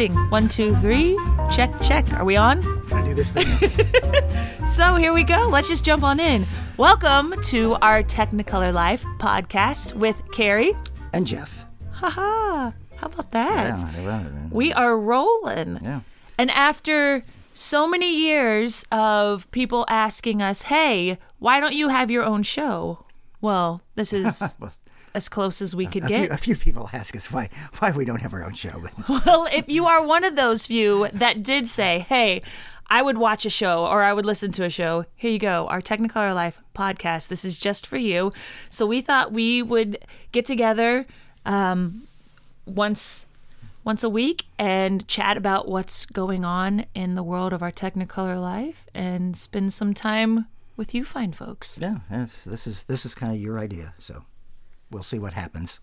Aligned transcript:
Testing. 0.00 0.30
One, 0.30 0.48
two, 0.48 0.74
three. 0.76 1.14
Check, 1.54 1.70
check. 1.82 2.10
Are 2.14 2.24
we 2.24 2.34
on? 2.34 2.62
Gonna 2.88 3.04
do 3.04 3.12
this 3.12 3.32
thing. 3.32 3.46
So 4.64 4.94
here 4.94 5.12
we 5.12 5.24
go. 5.24 5.48
Let's 5.52 5.68
just 5.68 5.84
jump 5.84 6.02
on 6.02 6.18
in. 6.18 6.46
Welcome 6.78 7.34
to 7.48 7.74
our 7.82 8.02
Technicolor 8.02 8.72
Life 8.72 9.04
podcast 9.18 9.92
with 9.92 10.16
Carrie. 10.32 10.74
and 11.12 11.26
Jeff. 11.26 11.66
Haha. 11.90 12.70
How 12.96 13.06
about 13.06 13.32
that? 13.32 13.78
Yeah, 13.98 14.30
We 14.50 14.72
are 14.72 14.96
rolling. 14.96 15.80
yeah. 15.82 16.00
And 16.38 16.50
after 16.52 17.22
so 17.52 17.86
many 17.86 18.16
years 18.24 18.86
of 18.90 19.50
people 19.50 19.84
asking 19.88 20.40
us, 20.40 20.62
hey, 20.62 21.18
why 21.40 21.60
don't 21.60 21.74
you 21.74 21.88
have 21.88 22.10
your 22.10 22.24
own 22.24 22.42
show? 22.42 23.04
Well, 23.42 23.82
this 23.96 24.14
is 24.14 24.56
as 25.14 25.28
close 25.28 25.60
as 25.60 25.74
we 25.74 25.86
could 25.86 26.04
a, 26.04 26.08
get. 26.08 26.26
few, 26.26 26.34
a 26.34 26.36
few 26.36 26.56
people 26.56 26.90
ask 26.92 27.16
us 27.16 27.30
why 27.32 27.48
why 27.78 27.90
we 27.90 28.04
don't 28.04 28.22
have 28.22 28.34
our 28.34 28.44
own 28.44 28.54
show, 28.54 28.84
Well, 29.08 29.48
if 29.52 29.68
you 29.68 29.86
are 29.86 30.04
one 30.04 30.24
of 30.24 30.36
those 30.36 30.66
few 30.66 31.08
that 31.12 31.42
did 31.42 31.68
say, 31.68 32.00
hey, 32.00 32.42
I 32.88 33.02
would 33.02 33.18
watch 33.18 33.46
a 33.46 33.50
show 33.50 33.86
or 33.86 34.02
I 34.02 34.12
would 34.12 34.26
listen 34.26 34.50
to 34.52 34.64
a 34.64 34.70
show, 34.70 35.04
here 35.14 35.30
you 35.30 35.38
go, 35.38 35.68
our 35.68 35.80
Technicolor 35.80 36.34
Life 36.34 36.60
podcast. 36.74 37.28
This 37.28 37.44
is 37.44 37.58
just 37.58 37.86
for 37.86 37.96
you. 37.96 38.32
So 38.68 38.84
we 38.84 39.00
thought 39.00 39.32
we 39.32 39.62
would 39.62 39.98
get 40.32 40.44
together 40.44 41.06
um, 41.46 42.02
once 42.66 43.26
once 43.82 44.02
a 44.02 44.08
week 44.08 44.44
and 44.58 45.06
chat 45.08 45.36
about 45.36 45.66
what's 45.66 46.04
going 46.04 46.44
on 46.44 46.84
in 46.94 47.14
the 47.14 47.22
world 47.22 47.52
of 47.52 47.62
our 47.62 47.72
Technicolor 47.72 48.40
life 48.40 48.86
and 48.94 49.36
spend 49.36 49.72
some 49.72 49.94
time 49.94 50.46
with 50.76 50.94
you 50.94 51.04
fine 51.04 51.32
folks. 51.32 51.78
yeah, 51.80 51.98
this 52.10 52.66
is 52.66 52.84
this 52.84 53.06
is 53.06 53.14
kind 53.14 53.32
of 53.32 53.40
your 53.40 53.58
idea, 53.58 53.94
so 53.98 54.24
we'll 54.90 55.02
see 55.02 55.18
what 55.18 55.32
happens. 55.32 55.80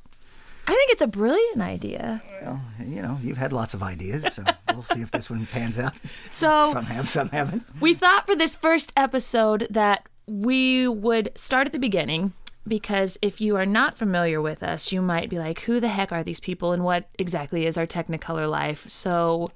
I 0.68 0.72
think 0.72 0.92
it's 0.92 1.02
a 1.02 1.08
brilliant 1.08 1.62
idea. 1.62 2.22
Well, 2.42 2.62
you 2.86 3.02
know, 3.02 3.18
you've 3.24 3.38
had 3.38 3.54
lots 3.54 3.74
of 3.74 3.82
ideas, 3.82 4.34
so 4.34 4.44
we'll 4.74 4.84
see 4.84 5.02
if 5.02 5.12
this 5.12 5.30
one 5.30 5.46
pans 5.46 5.80
out. 5.80 5.94
So 6.30 6.64
Some 6.74 6.86
have, 6.86 7.08
some 7.08 7.30
haven't. 7.30 7.64
We 7.80 7.94
thought 7.94 8.26
for 8.26 8.36
this 8.36 8.56
first 8.56 8.92
episode 8.98 9.68
that 9.70 10.06
we 10.26 10.88
would 10.88 11.32
start 11.36 11.68
at 11.68 11.74
the 11.74 11.80
beginning 11.80 12.34
because 12.68 13.18
if 13.22 13.40
you 13.40 13.56
are 13.56 13.66
not 13.66 13.98
familiar 13.98 14.42
with 14.42 14.62
us, 14.62 14.92
you 14.92 15.02
might 15.02 15.30
be 15.30 15.40
like, 15.40 15.62
who 15.62 15.80
the 15.80 15.88
heck 15.88 16.12
are 16.12 16.24
these 16.24 16.42
people 16.42 16.74
and 16.74 16.84
what 16.84 17.08
exactly 17.18 17.66
is 17.66 17.78
our 17.78 17.88
Technicolor 17.88 18.50
life? 18.50 18.88
So, 18.90 19.52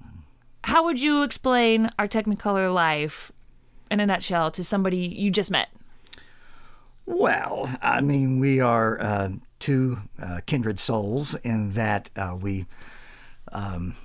how 0.63 0.85
would 0.85 0.99
you 0.99 1.23
explain 1.23 1.91
our 1.99 2.07
Technicolor 2.07 2.73
life 2.73 3.31
in 3.89 3.99
a 3.99 4.05
nutshell 4.05 4.49
to 4.51 4.63
somebody 4.63 4.97
you 4.97 5.29
just 5.29 5.51
met? 5.51 5.67
Well, 7.13 7.69
I 7.81 7.99
mean, 7.99 8.39
we 8.39 8.61
are 8.61 8.99
uh, 9.01 9.29
two 9.59 9.99
uh, 10.21 10.39
kindred 10.45 10.79
souls 10.79 11.35
in 11.43 11.73
that 11.73 12.09
uh, 12.15 12.37
we, 12.39 12.67
um, 13.51 13.95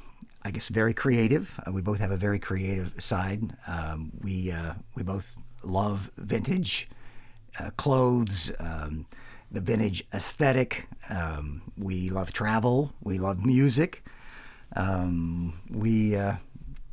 I 0.43 0.51
guess, 0.51 0.67
very 0.67 0.93
creative. 0.93 1.59
Uh, 1.65 1.71
we 1.71 1.83
both 1.83 2.01
have 2.01 2.11
a 2.11 2.17
very 2.17 2.41
creative 2.41 2.93
side. 2.98 3.57
Um, 3.69 4.11
we 4.23 4.51
uh, 4.51 4.75
we 4.97 5.05
both 5.05 5.37
love 5.63 6.11
vintage 6.17 6.89
uh, 7.61 7.71
clothes, 7.77 8.51
um, 8.59 9.07
the 9.53 9.61
vintage 9.61 10.03
aesthetic. 10.13 10.89
Um, 11.09 11.63
we 11.79 12.11
love 12.11 12.33
travel. 12.33 12.93
We 13.05 13.19
love 13.19 13.47
music. 13.47 14.05
Um, 14.75 15.55
we. 15.70 16.19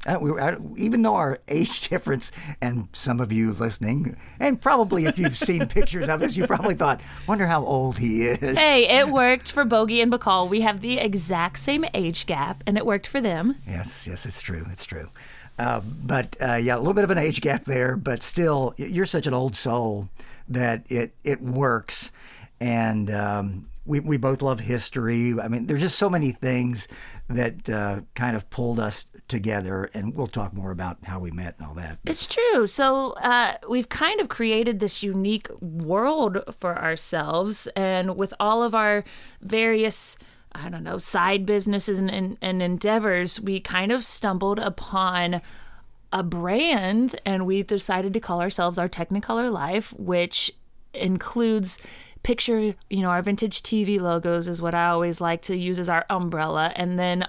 Uh, 0.06 0.18
we, 0.20 0.40
uh, 0.40 0.56
even 0.76 1.02
though 1.02 1.16
our 1.16 1.40
age 1.48 1.88
difference, 1.90 2.32
and 2.62 2.88
some 2.94 3.20
of 3.20 3.32
you 3.32 3.54
listening, 3.54 4.16
and 4.40 4.62
probably 4.62 5.06
if 5.06 5.18
you've 5.18 5.38
seen 5.38 5.68
pictures 5.68 6.10
of 6.10 6.22
us, 6.22 6.36
you 6.36 6.46
probably 6.46 6.76
thought, 6.76 7.02
"Wonder 7.28 7.48
how 7.48 7.66
old 7.66 7.98
he 8.00 8.24
is." 8.24 8.58
Hey, 8.58 9.00
it 9.00 9.08
worked 9.10 9.52
for 9.52 9.64
Bogey 9.64 10.02
and 10.02 10.12
Bacall. 10.12 10.50
We 10.50 10.62
have 10.62 10.82
the 10.82 10.98
exact 10.98 11.60
same 11.60 11.86
age 11.94 12.26
gap, 12.26 12.64
and 12.68 12.78
it 12.78 12.86
worked 12.86 13.08
for 13.08 13.22
them. 13.22 13.56
Yes, 13.68 14.06
yes, 14.08 14.26
it's 14.26 14.42
true. 14.42 14.66
It's 14.72 14.86
true. 14.86 15.10
Uh, 15.58 15.82
but 15.82 16.36
uh, 16.42 16.56
yeah, 16.56 16.76
a 16.76 16.80
little 16.80 16.94
bit 16.94 17.04
of 17.04 17.12
an 17.12 17.18
age 17.18 17.40
gap 17.40 17.66
there, 17.66 17.96
but 17.96 18.24
still, 18.24 18.74
you're 18.78 19.06
such 19.06 19.28
an 19.28 19.34
old 19.34 19.56
soul 19.56 20.10
that 20.50 20.84
it 20.90 21.14
it 21.24 21.42
works, 21.42 22.12
and 22.60 23.10
um, 23.12 23.70
we 23.86 24.00
we 24.00 24.18
both 24.18 24.42
love 24.42 24.62
history. 24.62 25.40
I 25.40 25.48
mean, 25.48 25.68
there's 25.68 25.82
just 25.82 25.98
so 25.98 26.10
many 26.10 26.32
things 26.32 26.88
that 27.30 27.70
uh, 27.70 28.02
kind 28.16 28.36
of 28.36 28.50
pulled 28.50 28.80
us 28.80 29.06
together, 29.28 29.90
and 29.94 30.16
we'll 30.16 30.28
talk 30.28 30.54
more 30.54 30.72
about 30.72 30.98
how 31.04 31.20
we 31.20 31.32
met 31.32 31.56
and 31.58 31.68
all 31.68 31.74
that. 31.76 32.00
It's 32.06 32.28
true. 32.28 32.68
So 32.68 33.14
uh, 33.22 33.54
we've 33.68 33.90
kind 33.90 34.20
of 34.20 34.30
created 34.30 34.80
this 34.80 35.04
unique 35.04 35.50
world 35.62 36.40
for 36.60 36.78
ourselves, 36.78 37.68
and 37.76 38.16
with 38.16 38.34
all 38.40 38.64
of 38.64 38.76
our 38.76 39.04
various, 39.42 40.18
I 40.52 40.70
don't 40.70 40.84
know, 40.84 40.98
side 40.98 41.46
businesses 41.46 42.00
and, 42.00 42.12
and, 42.12 42.38
and 42.42 42.62
endeavors, 42.62 43.40
we 43.40 43.60
kind 43.60 43.92
of 43.92 44.04
stumbled 44.04 44.60
upon 44.60 45.42
a 46.12 46.24
brand, 46.24 47.20
and 47.26 47.46
we 47.46 47.64
decided 47.64 48.14
to 48.14 48.20
call 48.20 48.40
ourselves 48.40 48.78
our 48.78 48.90
Technicolor 48.90 49.52
Life, 49.52 49.94
which 49.98 50.52
includes 50.94 51.80
picture 52.22 52.74
you 52.90 53.02
know 53.02 53.10
our 53.10 53.22
vintage 53.22 53.62
tv 53.64 54.00
logos 54.00 54.48
is 54.48 54.62
what 54.62 54.74
i 54.74 54.88
always 54.88 55.20
like 55.20 55.42
to 55.42 55.58
use 55.58 55.78
as 55.78 55.90
our 55.90 56.06
umbrella 56.10 56.72
and 56.76 56.98
then 56.98 57.28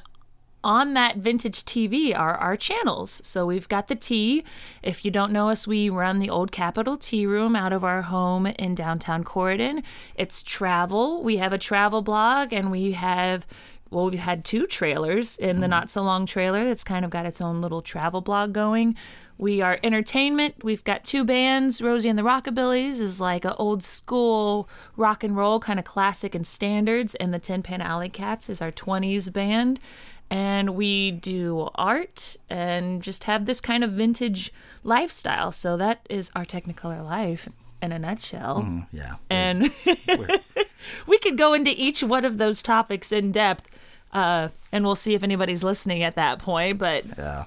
on 0.64 0.94
that 0.94 1.19
vintage 1.19 1.62
TV 1.64 2.19
are 2.19 2.36
our 2.36 2.56
channels. 2.56 3.20
So 3.25 3.47
we've 3.47 3.69
got 3.69 3.86
the 3.86 3.94
T. 3.94 4.42
If 4.82 5.04
you 5.04 5.10
don't 5.10 5.32
know 5.32 5.50
us, 5.50 5.66
we 5.66 5.88
run 5.91 6.19
the 6.19 6.30
old 6.30 6.50
Capitol 6.50 6.97
Tea 6.97 7.26
Room 7.26 7.54
out 7.54 7.72
of 7.72 7.84
our 7.84 8.02
home 8.02 8.47
in 8.47 8.75
downtown 8.75 9.22
Corydon. 9.22 9.84
It's 10.16 10.42
travel. 10.42 11.22
We 11.22 11.36
have 11.36 11.52
a 11.52 11.58
travel 11.58 12.02
blog 12.02 12.52
and 12.52 12.70
we 12.70 12.92
have 12.92 13.47
well, 13.91 14.10
we've 14.10 14.19
had 14.19 14.44
two 14.44 14.66
trailers 14.66 15.36
in 15.36 15.60
the 15.60 15.69
mm. 15.69 15.70
not 15.70 15.88
so 15.88 16.02
long 16.02 16.26
trailer 16.26 16.64
that's 16.64 16.82
kind 16.82 17.04
of 17.04 17.12
got 17.12 17.26
its 17.26 17.41
own 17.41 17.60
little 17.60 17.81
travel 17.81 18.20
blog 18.20 18.52
going. 18.52 18.96
We 19.38 19.60
are 19.60 19.78
entertainment. 19.82 20.64
We've 20.64 20.82
got 20.84 21.04
two 21.04 21.25
bands. 21.25 21.81
Rosie 21.81 22.08
and 22.08 22.19
the 22.19 22.22
Rockabillys 22.22 23.00
is 23.00 23.20
like 23.20 23.44
a 23.44 23.54
old 23.56 23.82
school 23.82 24.69
rock 24.96 25.22
and 25.22 25.36
roll 25.36 25.60
kind 25.60 25.78
of 25.78 25.84
classic 25.84 26.34
and 26.34 26.46
standards, 26.46 27.14
and 27.16 27.34
the 27.34 27.38
Tin 27.38 27.62
Pan 27.62 27.81
Alley 27.81 28.08
Cats 28.08 28.48
is 28.48 28.60
our 28.60 28.72
20s 28.72 29.32
band 29.32 29.81
and 30.34 30.70
we 30.70 31.12
do 31.12 31.70
art 31.76 32.36
and 32.50 33.04
just 33.04 33.22
have 33.22 33.46
this 33.46 33.60
kind 33.60 33.84
of 33.84 33.92
vintage 33.92 34.52
lifestyle. 34.82 35.52
So 35.52 35.76
that 35.76 36.04
is 36.10 36.32
our 36.34 36.44
Technicolor 36.44 37.04
life 37.04 37.48
in 37.80 37.92
a 37.92 38.00
nutshell. 38.00 38.62
Mm, 38.62 38.86
yeah. 38.92 39.14
And 39.30 39.70
we 41.06 41.18
could 41.18 41.38
go 41.38 41.54
into 41.54 41.70
each 41.80 42.02
one 42.02 42.24
of 42.24 42.38
those 42.38 42.64
topics 42.64 43.12
in 43.12 43.30
depth. 43.30 43.68
Uh, 44.14 44.48
and 44.72 44.84
we'll 44.84 44.94
see 44.94 45.14
if 45.14 45.22
anybody's 45.22 45.62
listening 45.64 46.02
at 46.04 46.14
that 46.16 46.38
point. 46.38 46.78
But 46.78 47.04
Yeah. 47.19 47.44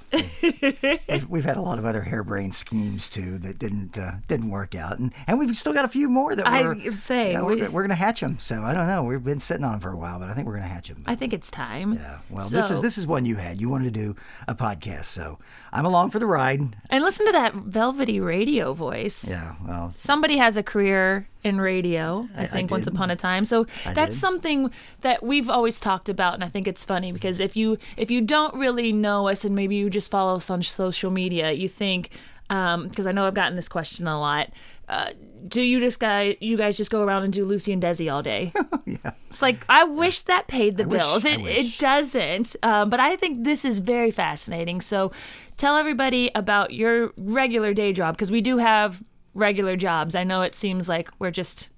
we've, 1.10 1.30
we've 1.30 1.46
had 1.46 1.58
a 1.58 1.62
lot 1.62 1.80
of 1.80 1.86
other 1.86 2.02
harebrained 2.02 2.56
schemes 2.56 3.10
too 3.10 3.38
that 3.40 3.58
didn't 3.60 3.98
uh, 3.98 4.14
didn't 4.28 4.50
work 4.50 4.76
out, 4.76 5.00
and 5.00 5.14
and 5.28 5.40
we've 5.40 5.56
still 5.58 5.74
got 5.74 5.86
a 5.86 5.90
few 5.90 6.10
more 6.10 6.36
that 6.36 6.46
we're 6.46 6.92
say, 6.92 7.36
we- 7.38 7.62
we're, 7.62 7.70
we're 7.70 7.82
gonna 7.84 7.96
hatch 7.96 8.20
them. 8.22 8.38
So 8.40 8.62
I 8.64 8.74
don't 8.74 8.88
know. 8.88 9.04
We've 9.04 9.24
been 9.24 9.40
sitting 9.40 9.64
on 9.64 9.72
them 9.72 9.80
for 9.80 9.92
a 9.92 9.98
while, 9.98 10.20
but 10.20 10.30
I 10.30 10.34
think 10.34 10.48
we're 10.48 10.56
gonna 10.56 10.68
hatch 10.68 10.90
them. 10.90 11.04
I 11.06 11.16
think 11.16 11.34
it's 11.34 11.50
time. 11.52 11.94
yeah. 11.94 12.20
Well, 12.30 12.48
this 12.50 12.70
is 12.72 12.82
this 12.82 12.98
is 12.98 13.08
one 13.08 13.26
you 13.26 13.36
had. 13.38 13.60
You 13.62 13.70
wanted 13.70 13.94
to 13.94 14.00
do 14.00 14.16
a 14.48 14.56
podcast, 14.56 15.06
so 15.06 15.40
I'm 15.74 15.86
along 15.86 16.12
for 16.12 16.20
the 16.20 16.26
ride. 16.28 16.62
And 16.90 17.04
listen 17.04 17.26
to 17.28 17.32
that 17.34 17.54
velvety 17.56 18.20
radio 18.20 18.74
voice. 18.74 19.30
Yeah. 19.30 19.56
Well, 19.66 19.94
somebody 19.98 20.38
has 20.38 20.58
a 20.58 20.64
career 20.64 21.28
in 21.44 21.60
radio 21.62 22.28
i 22.36 22.46
think 22.46 22.72
once 22.72 22.88
upon 22.88 23.10
a 23.12 23.16
time 23.16 23.46
so 23.46 23.66
that's 23.94 24.16
did. 24.16 24.20
something 24.20 24.72
that 25.02 25.24
we've 25.24 25.50
always 25.50 25.80
talked 25.80 26.10
about 26.10 26.34
and 26.34 26.44
i 26.44 26.50
think 26.50 26.68
it's 26.68 26.84
funny 26.84 27.12
because 27.12 27.40
if 27.40 27.56
you 27.56 27.78
if 27.96 28.10
you 28.12 28.22
don't 28.22 28.54
really 28.56 28.92
know 28.92 29.28
us 29.28 29.46
and 29.46 29.56
maybe 29.56 29.76
you 29.76 29.90
just 29.90 30.10
follow 30.12 30.36
us 30.36 30.50
on 30.50 30.62
social 30.64 31.12
media 31.12 31.52
you 31.52 31.68
think 31.68 32.10
because 32.48 33.06
i 33.08 33.12
know 33.12 33.26
i've 33.28 33.34
gotten 33.34 33.56
this 33.56 33.70
question 33.70 34.08
a 34.08 34.20
lot 34.20 34.50
uh, 34.90 35.10
do 35.50 35.62
you 35.62 35.82
just 35.82 36.00
guys 36.00 36.36
you 36.40 36.56
guys 36.56 36.78
just 36.78 36.90
go 36.90 37.04
around 37.04 37.24
and 37.24 37.34
do 37.34 37.44
lucy 37.44 37.74
and 37.74 37.84
desi 37.84 38.12
all 38.12 38.24
day 38.24 38.52
yeah. 38.86 39.12
it's 39.30 39.42
like 39.42 39.58
I 39.68 39.84
wish 39.84 40.22
that 40.24 40.48
paid 40.48 40.78
the 40.78 40.88
wish- 40.88 41.00
bills. 41.00 41.26
I 41.26 41.30
It 41.32 41.42
wish. 41.42 41.76
it 41.76 41.80
doesn't. 41.80 42.56
Um, 42.64 42.90
but 42.90 43.00
I 43.02 43.18
think 43.18 43.44
this 43.44 43.66
is 43.66 43.80
very 43.80 44.12
fascinating. 44.12 44.80
So 44.80 45.12
tell 45.58 45.76
everybody 45.76 46.32
about 46.34 46.72
your 46.74 47.12
regular 47.18 47.74
day 47.74 47.92
job 47.92 48.16
because 48.16 48.32
we 48.32 48.40
do 48.40 48.58
have 48.60 49.04
regular 49.34 49.76
jobs. 49.76 50.16
I 50.16 50.24
know 50.24 50.42
it 50.42 50.56
seems 50.56 50.88
like 50.90 51.10
we're 51.20 51.32
just 51.32 51.70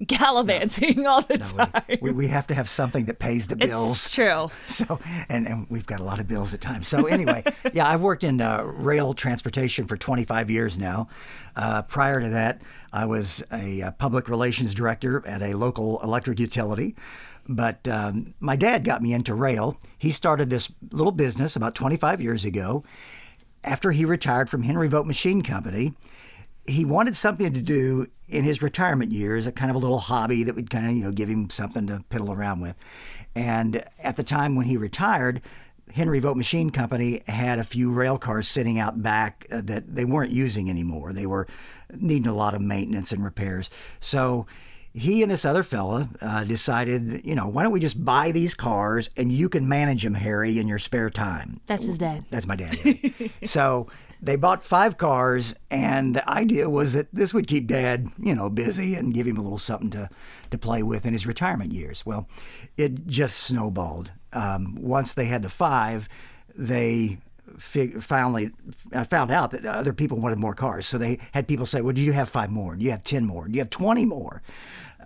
gallivanting 0.06 1.06
all 1.06 1.22
the 1.22 1.38
time. 1.38 1.98
We, 2.00 2.10
we 2.10 2.26
have 2.28 2.46
to 2.48 2.54
have 2.54 2.68
something 2.68 3.04
that 3.04 3.18
pays 3.18 3.46
the 3.46 3.56
bills. 3.56 3.92
It's 3.92 4.14
true. 4.14 4.50
So, 4.66 4.98
and, 5.28 5.46
and 5.46 5.66
we've 5.70 5.86
got 5.86 6.00
a 6.00 6.04
lot 6.04 6.18
of 6.18 6.26
bills 6.26 6.52
at 6.52 6.60
times. 6.60 6.88
So, 6.88 7.06
anyway, 7.06 7.44
yeah, 7.72 7.88
I've 7.88 8.00
worked 8.00 8.24
in 8.24 8.40
uh, 8.40 8.62
rail 8.64 9.14
transportation 9.14 9.86
for 9.86 9.96
25 9.96 10.50
years 10.50 10.78
now. 10.78 11.08
Uh, 11.54 11.82
prior 11.82 12.20
to 12.20 12.28
that, 12.30 12.62
I 12.92 13.06
was 13.06 13.42
a, 13.52 13.82
uh 13.82 13.90
public 13.92 14.28
relations 14.28 14.74
director 14.74 15.24
at 15.26 15.42
a 15.42 15.54
local 15.54 16.00
electric 16.02 16.40
utility. 16.40 16.96
But 17.48 17.86
um, 17.86 18.34
my 18.40 18.56
dad 18.56 18.84
got 18.84 19.02
me 19.02 19.12
into 19.12 19.34
rail. 19.34 19.78
He 19.98 20.10
started 20.10 20.50
this 20.50 20.72
little 20.90 21.12
business 21.12 21.56
about 21.56 21.74
25 21.74 22.20
years 22.20 22.44
ago. 22.44 22.82
After 23.62 23.92
he 23.92 24.04
retired 24.04 24.50
from 24.50 24.62
Henry 24.62 24.88
Vogt 24.88 25.06
Machine 25.06 25.42
Company, 25.42 25.94
he 26.66 26.84
wanted 26.84 27.16
something 27.16 27.52
to 27.52 27.60
do 27.60 28.06
in 28.28 28.44
his 28.44 28.62
retirement 28.62 29.12
years, 29.12 29.46
a 29.46 29.52
kind 29.52 29.70
of 29.70 29.76
a 29.76 29.78
little 29.78 29.98
hobby 29.98 30.44
that 30.44 30.54
would 30.54 30.70
kind 30.70 30.86
of 30.86 30.92
you 30.92 31.04
know 31.04 31.12
give 31.12 31.28
him 31.28 31.50
something 31.50 31.86
to 31.86 32.04
piddle 32.10 32.34
around 32.34 32.60
with. 32.60 32.76
And 33.34 33.84
at 33.98 34.16
the 34.16 34.24
time 34.24 34.56
when 34.56 34.66
he 34.66 34.76
retired, 34.76 35.42
Henry 35.92 36.18
Vogt 36.18 36.36
Machine 36.36 36.70
Company 36.70 37.20
had 37.28 37.58
a 37.58 37.64
few 37.64 37.92
rail 37.92 38.18
cars 38.18 38.48
sitting 38.48 38.78
out 38.78 39.02
back 39.02 39.46
uh, 39.52 39.60
that 39.64 39.94
they 39.94 40.04
weren't 40.04 40.32
using 40.32 40.70
anymore. 40.70 41.12
They 41.12 41.26
were 41.26 41.46
needing 41.94 42.28
a 42.28 42.34
lot 42.34 42.54
of 42.54 42.60
maintenance 42.60 43.12
and 43.12 43.22
repairs. 43.22 43.68
So 44.00 44.46
he 44.94 45.22
and 45.22 45.30
this 45.30 45.44
other 45.44 45.64
fella 45.64 46.08
uh, 46.20 46.44
decided, 46.44 47.26
you 47.26 47.34
know, 47.34 47.48
why 47.48 47.64
don't 47.64 47.72
we 47.72 47.80
just 47.80 48.04
buy 48.04 48.30
these 48.30 48.54
cars 48.54 49.10
and 49.16 49.32
you 49.32 49.48
can 49.48 49.68
manage 49.68 50.04
them, 50.04 50.14
Harry, 50.14 50.58
in 50.58 50.68
your 50.68 50.78
spare 50.78 51.10
time. 51.10 51.60
That's 51.66 51.84
his 51.84 51.98
dad. 51.98 52.24
That's 52.30 52.46
my 52.46 52.54
dad. 52.54 52.78
yeah. 52.84 53.28
so 53.44 53.88
they 54.24 54.36
bought 54.36 54.62
five 54.62 54.96
cars, 54.96 55.54
and 55.70 56.16
the 56.16 56.28
idea 56.28 56.70
was 56.70 56.94
that 56.94 57.08
this 57.12 57.34
would 57.34 57.46
keep 57.46 57.66
Dad, 57.66 58.08
you 58.18 58.34
know, 58.34 58.48
busy 58.48 58.94
and 58.94 59.12
give 59.12 59.26
him 59.26 59.36
a 59.36 59.42
little 59.42 59.58
something 59.58 59.90
to 59.90 60.08
to 60.50 60.56
play 60.56 60.82
with 60.82 61.04
in 61.04 61.12
his 61.12 61.26
retirement 61.26 61.72
years. 61.72 62.06
Well, 62.06 62.26
it 62.78 63.06
just 63.06 63.36
snowballed. 63.36 64.12
Um, 64.32 64.76
once 64.80 65.12
they 65.12 65.26
had 65.26 65.42
the 65.42 65.50
five, 65.50 66.08
they 66.56 67.18
fig- 67.58 68.02
finally 68.02 68.50
uh, 68.92 69.04
found 69.04 69.30
out 69.30 69.50
that 69.52 69.64
other 69.64 69.92
people 69.92 70.18
wanted 70.18 70.38
more 70.38 70.54
cars. 70.54 70.86
So 70.86 70.98
they 70.98 71.18
had 71.32 71.48
people 71.48 71.66
say, 71.66 71.80
"Well, 71.80 71.94
do 71.94 72.00
you 72.00 72.12
have 72.12 72.28
five 72.28 72.50
more? 72.50 72.76
Do 72.76 72.84
you 72.84 72.90
have 72.90 73.04
ten 73.04 73.24
more? 73.24 73.46
Do 73.48 73.54
you 73.54 73.60
have 73.60 73.70
twenty 73.70 74.04
more?" 74.04 74.42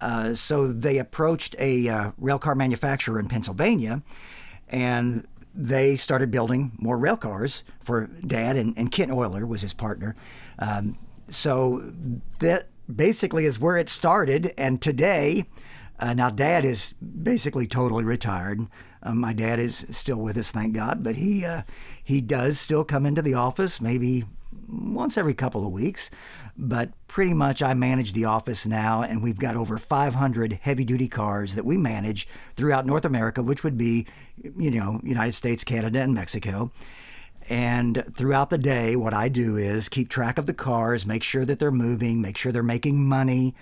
Uh, 0.00 0.34
so 0.34 0.66
they 0.68 0.98
approached 0.98 1.56
a 1.58 1.88
uh, 1.88 2.10
railcar 2.20 2.56
manufacturer 2.56 3.18
in 3.18 3.26
Pennsylvania, 3.28 4.02
and 4.68 5.26
they 5.54 5.96
started 5.96 6.30
building 6.30 6.72
more 6.78 6.96
rail 6.96 7.16
cars 7.16 7.64
for 7.80 8.06
Dad, 8.26 8.56
and, 8.56 8.76
and 8.78 8.92
Kent 8.92 9.10
Euler 9.10 9.44
was 9.46 9.62
his 9.62 9.74
partner. 9.74 10.14
Um, 10.58 10.96
so 11.28 11.92
that 12.38 12.68
basically 12.94 13.44
is 13.44 13.58
where 13.58 13.76
it 13.76 13.88
started. 13.88 14.54
And 14.56 14.80
today, 14.80 15.46
uh, 15.98 16.14
now 16.14 16.30
Dad 16.30 16.64
is 16.64 16.92
basically 16.92 17.66
totally 17.66 18.04
retired. 18.04 18.66
Um, 19.02 19.18
my 19.18 19.32
dad 19.32 19.58
is 19.58 19.86
still 19.90 20.18
with 20.18 20.36
us, 20.36 20.50
thank 20.50 20.74
God, 20.74 21.02
but 21.02 21.16
he 21.16 21.44
uh, 21.44 21.62
he 22.02 22.20
does 22.20 22.58
still 22.58 22.84
come 22.84 23.06
into 23.06 23.22
the 23.22 23.34
office 23.34 23.80
maybe 23.80 24.24
once 24.68 25.16
every 25.16 25.34
couple 25.34 25.66
of 25.66 25.72
weeks. 25.72 26.10
But 26.56 26.90
pretty 27.06 27.34
much 27.34 27.62
I 27.62 27.74
manage 27.74 28.12
the 28.12 28.24
office 28.24 28.66
now, 28.66 29.02
and 29.02 29.22
we've 29.22 29.38
got 29.38 29.56
over 29.56 29.78
500 29.78 30.58
heavy 30.62 30.84
duty 30.84 31.08
cars 31.08 31.54
that 31.54 31.64
we 31.64 31.76
manage 31.76 32.26
throughout 32.56 32.86
North 32.86 33.04
America, 33.04 33.42
which 33.42 33.62
would 33.62 33.78
be, 33.78 34.06
you 34.56 34.70
know, 34.70 35.00
United 35.04 35.34
States, 35.34 35.64
Canada, 35.64 36.00
and 36.00 36.14
Mexico. 36.14 36.72
And 37.48 38.04
throughout 38.12 38.50
the 38.50 38.58
day, 38.58 38.94
what 38.96 39.14
I 39.14 39.28
do 39.28 39.56
is 39.56 39.88
keep 39.88 40.08
track 40.10 40.36
of 40.36 40.46
the 40.46 40.54
cars, 40.54 41.06
make 41.06 41.22
sure 41.22 41.44
that 41.46 41.58
they're 41.58 41.70
moving, 41.70 42.20
make 42.20 42.36
sure 42.36 42.52
they're 42.52 42.62
making 42.62 43.08
money. 43.08 43.54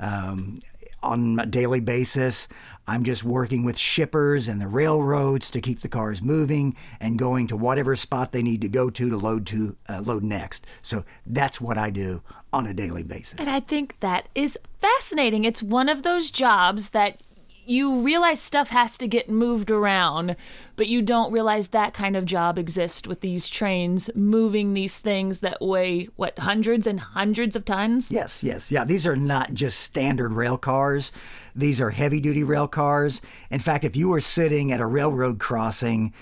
Um, 0.00 0.58
on 1.02 1.38
a 1.38 1.46
daily 1.46 1.80
basis. 1.80 2.48
I'm 2.86 3.04
just 3.04 3.24
working 3.24 3.64
with 3.64 3.78
shippers 3.78 4.48
and 4.48 4.60
the 4.60 4.66
railroads 4.66 5.50
to 5.50 5.60
keep 5.60 5.80
the 5.80 5.88
cars 5.88 6.22
moving 6.22 6.76
and 7.00 7.18
going 7.18 7.46
to 7.48 7.56
whatever 7.56 7.94
spot 7.94 8.32
they 8.32 8.42
need 8.42 8.60
to 8.62 8.68
go 8.68 8.90
to 8.90 9.10
to 9.10 9.16
load 9.16 9.46
to 9.48 9.76
uh, 9.88 10.00
load 10.04 10.24
next. 10.24 10.66
So 10.82 11.04
that's 11.26 11.60
what 11.60 11.76
I 11.78 11.90
do 11.90 12.22
on 12.52 12.66
a 12.66 12.74
daily 12.74 13.02
basis. 13.02 13.38
And 13.38 13.50
I 13.50 13.60
think 13.60 14.00
that 14.00 14.28
is 14.34 14.58
fascinating. 14.80 15.44
It's 15.44 15.62
one 15.62 15.88
of 15.88 16.02
those 16.02 16.30
jobs 16.30 16.90
that 16.90 17.22
you 17.68 18.00
realize 18.00 18.40
stuff 18.40 18.70
has 18.70 18.96
to 18.96 19.06
get 19.06 19.28
moved 19.28 19.70
around, 19.70 20.36
but 20.76 20.86
you 20.86 21.02
don't 21.02 21.30
realize 21.30 21.68
that 21.68 21.92
kind 21.92 22.16
of 22.16 22.24
job 22.24 22.56
exists 22.58 23.06
with 23.06 23.20
these 23.20 23.46
trains 23.46 24.08
moving 24.14 24.72
these 24.72 24.98
things 24.98 25.40
that 25.40 25.60
weigh 25.60 26.08
what 26.16 26.38
hundreds 26.38 26.86
and 26.86 26.98
hundreds 26.98 27.54
of 27.54 27.66
tons. 27.66 28.10
Yes, 28.10 28.42
yes, 28.42 28.70
yeah. 28.70 28.84
These 28.84 29.06
are 29.06 29.16
not 29.16 29.52
just 29.52 29.80
standard 29.80 30.32
rail 30.32 30.56
cars. 30.56 31.12
These 31.54 31.78
are 31.78 31.90
heavy 31.90 32.20
duty 32.20 32.42
rail 32.42 32.68
cars. 32.68 33.20
In 33.50 33.60
fact, 33.60 33.84
if 33.84 33.94
you 33.94 34.08
were 34.08 34.20
sitting 34.20 34.72
at 34.72 34.80
a 34.80 34.86
railroad 34.86 35.38
crossing, 35.38 36.14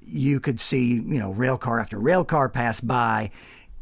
you 0.00 0.38
could 0.38 0.60
see, 0.60 0.94
you 0.94 1.18
know, 1.18 1.32
rail 1.32 1.58
car 1.58 1.80
after 1.80 1.98
rail 1.98 2.24
car 2.24 2.48
pass 2.48 2.80
by 2.80 3.32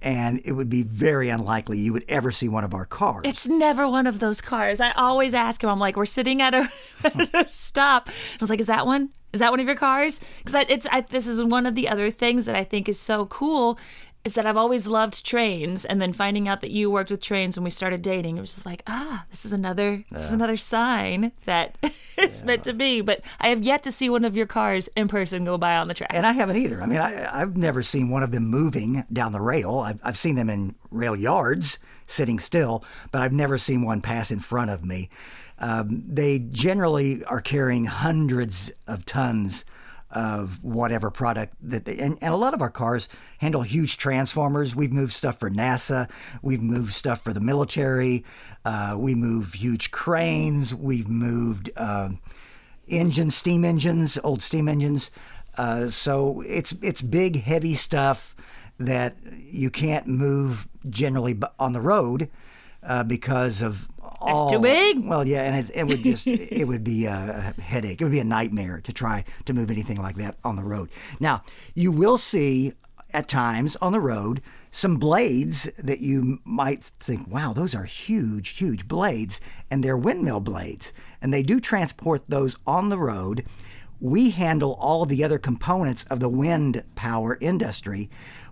and 0.03 0.41
it 0.45 0.53
would 0.53 0.71
be 0.71 0.83
very 0.83 1.29
unlikely 1.29 1.79
you 1.79 1.93
would 1.93 2.05
ever 2.09 2.31
see 2.31 2.49
one 2.49 2.65
of 2.65 2.75
our 2.75 2.87
cars. 2.87 3.23
It's 3.25 3.49
never 3.49 3.89
one 3.89 4.07
of 4.07 4.19
those 4.19 4.41
cars. 4.41 4.81
I 4.81 4.93
always 4.93 5.35
ask 5.35 5.63
him, 5.63 5.71
I'm 5.71 5.79
like, 5.79 5.97
we're 5.97 6.07
sitting 6.07 6.41
at 6.41 6.55
a, 6.55 6.71
at 7.05 7.35
a 7.35 7.49
stop. 7.49 8.09
I 8.09 8.37
was 8.41 8.51
like, 8.51 8.61
is 8.61 8.67
that 8.67 8.87
one? 8.87 9.11
Is 9.33 9.41
that 9.41 9.51
one 9.51 9.61
of 9.61 9.67
your 9.67 9.77
cars? 9.77 10.21
Because 10.39 10.67
it's 10.69 10.87
I, 10.91 11.03
this 11.03 11.27
is 11.27 11.43
one 11.43 11.67
of 11.67 11.75
the 11.75 11.89
other 11.89 12.11
things 12.11 12.47
that 12.47 12.57
I 12.57 12.65
think 12.65 12.89
is 12.89 12.99
so 12.99 13.27
cool 13.27 13.79
is 14.25 14.35
that 14.35 14.45
I've 14.45 14.57
always 14.57 14.87
loved 14.87 15.25
trains, 15.25 15.85
and 15.85 16.01
then 16.01 16.13
finding 16.13 16.47
out 16.47 16.61
that 16.61 16.71
you 16.71 16.91
worked 16.91 17.11
with 17.11 17.23
trains 17.23 17.57
when 17.57 17.65
we 17.65 17.71
started 17.71 18.03
dating, 18.03 18.37
it 18.37 18.41
was 18.41 18.55
just 18.55 18.67
like, 18.67 18.83
ah, 18.87 19.25
this 19.31 19.45
is 19.45 19.53
another 19.53 20.05
this 20.11 20.27
is 20.27 20.33
another 20.33 20.57
sign 20.57 21.33
that 21.47 21.79
it's 22.19 22.41
yeah. 22.41 22.47
meant 22.47 22.65
to 22.65 22.75
be. 22.75 23.01
But 23.01 23.23
I 23.41 23.49
have 23.49 23.63
yet 23.63 23.83
to 23.85 23.93
see 23.93 24.11
one 24.11 24.25
of 24.25 24.37
your 24.37 24.47
cars 24.47 24.89
in 24.89 25.09
person 25.09 25.45
go 25.45 25.57
by 25.57 25.77
on 25.77 25.89
the 25.89 25.95
track, 25.95 26.11
and 26.13 26.27
I 26.27 26.33
haven't 26.33 26.57
either. 26.57 26.83
I 26.83 26.87
mean, 26.87 26.99
I, 26.99 27.39
have 27.39 27.57
never 27.57 27.83
seen 27.83 28.11
one 28.11 28.23
of 28.23 28.31
them 28.31 28.47
moving 28.47 29.05
down 29.13 29.33
the 29.33 29.41
rail. 29.41 29.79
I've, 29.79 30.01
I've 30.05 30.19
seen 30.19 30.35
them 30.35 30.51
in 30.51 30.75
rail 30.91 31.17
yards 31.17 31.79
sitting 32.07 32.39
still, 32.39 32.85
but 33.13 33.23
I've 33.23 33.33
never 33.33 33.57
seen 33.57 33.85
one 33.85 34.03
pass 34.03 34.31
in 34.31 34.41
front 34.41 34.71
of 34.71 34.85
me. 34.85 35.09
Um, 35.59 36.05
they 36.07 36.39
generally 36.39 37.25
are 37.25 37.41
carrying 37.41 37.85
hundreds 37.85 38.71
of 38.87 39.07
tons 39.07 39.65
of 40.13 40.63
whatever 40.65 41.11
product 41.11 41.55
that 41.63 41.85
they, 41.85 41.99
and, 41.99 42.19
and 42.21 42.35
a 42.35 42.37
lot 42.37 42.55
of 42.55 42.61
our 42.61 42.71
cars 42.71 43.09
handle 43.39 43.63
huge 43.63 43.97
transformers. 43.97 44.75
We've 44.75 44.93
moved 44.93 45.13
stuff 45.13 45.39
for 45.39 45.51
NASA, 45.51 46.11
we've 46.43 46.63
moved 46.63 46.95
stuff 46.95 47.23
for 47.23 47.33
the 47.33 47.41
military, 47.41 48.25
uh, 48.65 48.97
we 48.99 49.15
move 49.15 49.55
huge 49.55 49.91
cranes, 49.91 50.75
we've 50.75 51.09
moved 51.09 51.71
uh, 51.77 52.11
engines, 52.89 53.37
steam 53.37 53.65
engines, 53.65 54.19
old 54.25 54.43
steam 54.43 54.69
engines. 54.69 55.11
Uh, 55.57 55.89
so 55.89 56.43
it's 56.47 56.73
it's 56.83 57.03
big, 57.03 57.43
heavy 57.43 57.75
stuff 57.75 58.35
that 58.79 59.17
you 59.37 59.71
can't 59.71 60.07
move 60.07 60.67
generally 60.89 61.39
on 61.59 61.73
the 61.73 61.81
road 61.81 62.31
uh, 62.83 63.05
because 63.05 63.61
of 63.61 63.87
all, 64.21 64.49
That's 64.49 64.53
too 64.53 64.59
oh, 64.59 64.63
big. 64.63 65.07
Well, 65.07 65.27
yeah, 65.27 65.43
and 65.43 65.57
it, 65.57 65.71
it 65.75 65.87
would 65.87 66.03
just 66.03 66.27
it 66.27 66.67
would 66.67 66.85
be 66.85 67.07
a 67.07 67.55
headache. 67.61 68.01
It 68.01 68.05
would 68.05 68.13
be 68.13 68.21
a 68.21 68.25
nightmare 68.25 68.81
to 68.83 68.93
try 68.93 69.25
to 69.47 69.53
move 69.53 69.71
anything 69.71 70.01
like 70.01 70.17
that 70.17 70.37
on 70.45 70.57
the 70.57 70.65
road. 70.65 70.91
Now, 71.19 71.43
you 71.75 71.93
will 71.93 72.19
see 72.19 72.75
at 73.13 73.29
times 73.29 73.77
on 73.77 73.93
the 73.93 74.01
road 74.01 74.41
some 74.71 74.97
blades 74.97 75.65
that 75.79 76.01
you 76.01 76.39
might 76.45 76.85
think, 76.85 77.27
wow, 77.29 77.53
those 77.53 77.75
are 77.75 77.85
huge, 77.85 78.51
huge 78.51 78.87
blades, 78.87 79.41
and 79.71 79.83
they're 79.83 79.97
windmill 79.97 80.41
blades, 80.41 80.93
and 81.21 81.35
they 81.35 81.43
do 81.43 81.61
transport 81.61 82.27
those 82.27 82.57
on 82.67 82.89
the 82.89 82.99
road. 82.99 83.45
We 84.01 84.31
handle 84.31 84.77
all 84.81 85.03
of 85.03 85.09
the 85.09 85.25
other 85.25 85.39
components 85.39 86.05
of 86.05 86.21
the 86.21 86.29
wind 86.29 86.85
power 86.95 87.37
industry. 87.41 88.09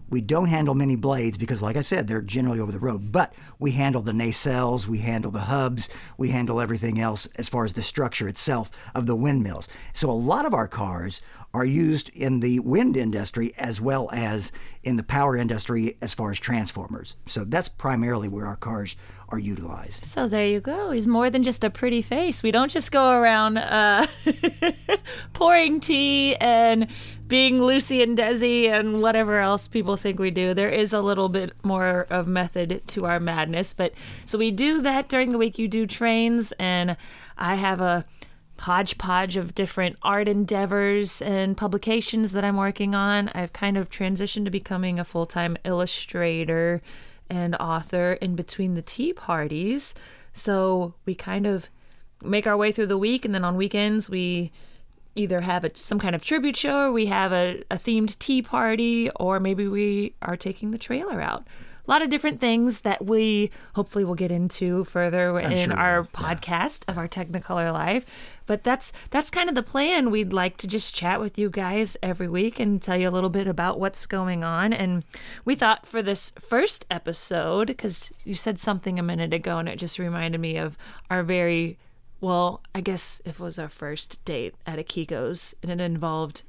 We 0.09 0.21
don't 0.21 0.49
handle 0.49 0.75
many 0.75 0.97
blades 0.97 1.38
because, 1.38 1.62
like 1.62 1.77
I 1.77 1.83
said, 1.83 2.07
they're 2.07 2.23
generally 2.23 2.61
over 2.61 2.73
the 2.73 2.79
road. 2.79 3.12
But 3.12 3.35
we 3.59 3.73
handle 3.73 4.03
the 4.03 4.12
nacelles, 4.12 4.87
we 4.87 4.99
handle 4.99 5.31
the 5.31 5.41
hubs, 5.41 5.88
we 6.17 6.31
handle 6.31 6.61
everything 6.61 7.00
else 7.00 7.27
as 7.37 7.49
far 7.49 7.65
as 7.65 7.75
the 7.75 7.83
structure 7.83 8.29
itself 8.29 8.71
of 8.95 9.07
the 9.07 9.17
windmills. 9.17 9.69
So 9.93 10.11
a 10.11 10.12
lot 10.12 10.47
of 10.47 10.55
our 10.55 10.69
cars 10.69 11.21
are 11.55 11.65
used 11.65 12.11
in 12.11 12.41
the 12.41 12.61
wind 12.61 12.97
industry 12.97 13.55
as 13.57 13.81
well 13.81 14.11
as 14.12 14.53
in 14.83 14.97
the 14.97 15.03
power 15.03 15.37
industry 15.37 15.97
as 16.03 16.12
far 16.12 16.31
as 16.31 16.38
transformers. 16.38 17.17
So 17.27 17.45
that's 17.45 17.69
primarily 17.69 18.29
where 18.29 18.47
our 18.47 18.57
cars 18.57 18.97
are 19.31 19.39
utilized. 19.39 20.05
So 20.05 20.27
there 20.27 20.47
you 20.47 20.61
go. 20.61 20.91
He's 20.91 21.07
more 21.07 21.29
than 21.29 21.43
just 21.43 21.63
a 21.63 21.71
pretty 21.71 22.01
face. 22.01 22.43
We 22.43 22.51
don't 22.51 22.71
just 22.71 22.91
go 22.91 23.11
around 23.11 23.59
uh, 23.59 24.07
pouring 25.35 25.81
tea 25.81 26.35
and 26.37 26.89
being 27.27 27.63
Lucy 27.63 28.03
and 28.03 28.17
Desi 28.17 28.69
and 28.69 29.03
whatever 29.03 29.39
else 29.39 29.69
people 29.69 29.97
think 29.97 30.19
we 30.19 30.31
do. 30.31 30.55
There 30.55 30.71
is 30.71 30.95
a 30.95 31.03
little 31.03 31.29
bit 31.29 31.53
more 31.63 32.07
of 32.09 32.27
method 32.27 32.83
to 32.87 33.05
our 33.05 33.21
madness. 33.21 33.75
But 33.75 33.93
so 34.25 34.39
we 34.39 34.51
do 34.51 34.81
that 34.83 35.11
during 35.11 35.33
the 35.33 35.39
week. 35.39 35.59
You 35.59 35.69
do 35.69 35.87
trains, 35.87 36.53
and 36.53 36.97
I 37.37 37.57
have 37.57 37.83
a 37.83 38.07
hodgepodge 38.61 39.37
of 39.37 39.55
different 39.55 39.97
art 40.03 40.27
endeavors 40.27 41.23
and 41.23 41.57
publications 41.57 42.33
that 42.33 42.45
I'm 42.45 42.57
working 42.57 42.95
on. 42.95 43.29
I've 43.35 43.53
kind 43.53 43.77
of 43.77 43.91
transitioned 43.91 44.47
to 44.47 44.51
becoming 44.51 44.99
a 44.99 45.05
full 45.05 45.27
time 45.27 45.59
illustrator 45.65 46.81
and 47.31 47.55
author 47.57 48.13
in 48.15 48.37
between 48.37 48.75
the 48.75 48.83
tea 48.83 49.13
parties. 49.13 49.95
So 50.33 50.95
we 51.05 51.15
kind 51.15 51.47
of 51.47 51.69
make 52.25 52.47
our 52.47 52.57
way 52.57 52.73
through 52.73 52.87
the 52.87 52.99
week, 52.99 53.25
and 53.25 53.35
then 53.35 53.45
on 53.45 53.57
weekends, 53.57 54.09
we 54.11 54.53
either 55.15 55.41
have 55.41 55.65
a, 55.65 55.71
some 55.75 55.99
kind 55.99 56.15
of 56.15 56.23
tribute 56.23 56.57
show 56.57 56.87
or 56.87 56.93
we 56.93 57.07
have 57.07 57.33
a, 57.33 57.63
a 57.71 57.77
themed 57.77 58.19
tea 58.19 58.43
party, 58.43 59.11
or 59.17 59.41
maybe 59.41 59.67
we 59.67 60.15
are 60.23 60.37
taking 60.37 60.71
the 60.71 60.79
trailer 60.79 61.21
out 61.21 61.45
a 61.89 61.91
lot 61.91 62.03
of 62.03 62.11
different 62.11 62.39
things 62.39 62.83
that 62.83 63.07
we 63.07 63.51
hopefully 63.75 64.05
will 64.05 64.15
get 64.15 64.31
into 64.31 64.85
further 64.85 65.35
I'm 65.39 65.53
in 65.53 65.71
sure 65.71 65.79
our 65.79 66.05
podcast 66.05 66.85
yeah. 66.87 66.93
of 66.93 66.99
our 66.99 67.09
Technicolor 67.09 67.73
Life. 67.73 68.05
But 68.49 68.64
that's 68.64 68.93
that's 69.11 69.31
kind 69.31 69.50
of 69.50 69.55
the 69.55 69.62
plan. 69.62 70.11
We'd 70.11 70.33
like 70.33 70.57
to 70.57 70.67
just 70.67 70.95
chat 70.95 71.21
with 71.21 71.38
you 71.38 71.50
guys 71.50 71.99
every 72.02 72.28
week 72.28 72.59
and 72.59 72.81
tell 72.81 72.97
you 72.97 73.09
a 73.09 73.11
little 73.11 73.28
bit 73.28 73.47
about 73.47 73.78
what's 73.78 74.07
going 74.07 74.43
on. 74.43 74.73
And 74.73 75.05
we 75.45 75.55
thought 75.55 75.87
for 75.87 76.02
this 76.02 76.33
first 76.40 76.87
episode, 76.90 77.67
because 77.67 78.11
you 78.25 78.35
said 78.35 78.59
something 78.59 78.99
a 78.99 79.02
minute 79.02 79.35
ago, 79.35 79.59
and 79.59 79.69
it 79.69 79.76
just 79.76 79.99
reminded 79.99 80.40
me 80.40 80.57
of 80.57 80.78
our 81.11 81.23
very 81.23 81.76
well, 82.23 82.62
I 82.75 82.81
guess 82.81 83.21
it 83.26 83.38
was 83.38 83.59
our 83.59 83.69
first 83.69 84.25
date 84.25 84.55
at 84.67 84.78
Akiko's, 84.78 85.55
and 85.62 85.71
it 85.71 85.78
involved 85.78 86.43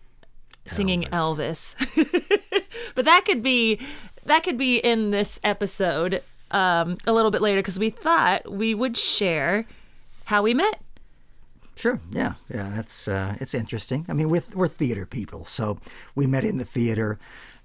singing 0.66 1.04
Elvis. 1.12 1.76
but 2.96 3.04
that 3.04 3.26
could 3.26 3.44
be 3.44 3.78
that 4.26 4.44
could 4.44 4.58
be 4.58 4.78
in 4.78 5.12
this 5.12 5.38
episode 5.44 6.24
um, 6.52 6.98
a 7.06 7.12
little 7.12 7.30
bit 7.30 7.42
later 7.42 7.60
because 7.60 7.78
we 7.78 7.90
thought 7.90 8.50
we 8.50 8.74
would 8.74 8.96
share 8.96 9.66
how 10.26 10.42
we 10.44 10.54
met. 10.54 10.80
Sure. 11.80 11.98
Yeah. 12.12 12.34
Yeah. 12.54 12.70
That's 12.76 13.08
uh, 13.08 13.38
it's 13.40 13.54
interesting. 13.54 14.06
I 14.10 14.14
mean, 14.14 14.30
we're 14.30 14.44
we're 14.54 14.68
theater 14.68 15.06
people, 15.06 15.46
so 15.46 15.80
we 16.14 16.28
met 16.28 16.44
in 16.44 16.58
the 16.58 16.66
theater, 16.66 17.18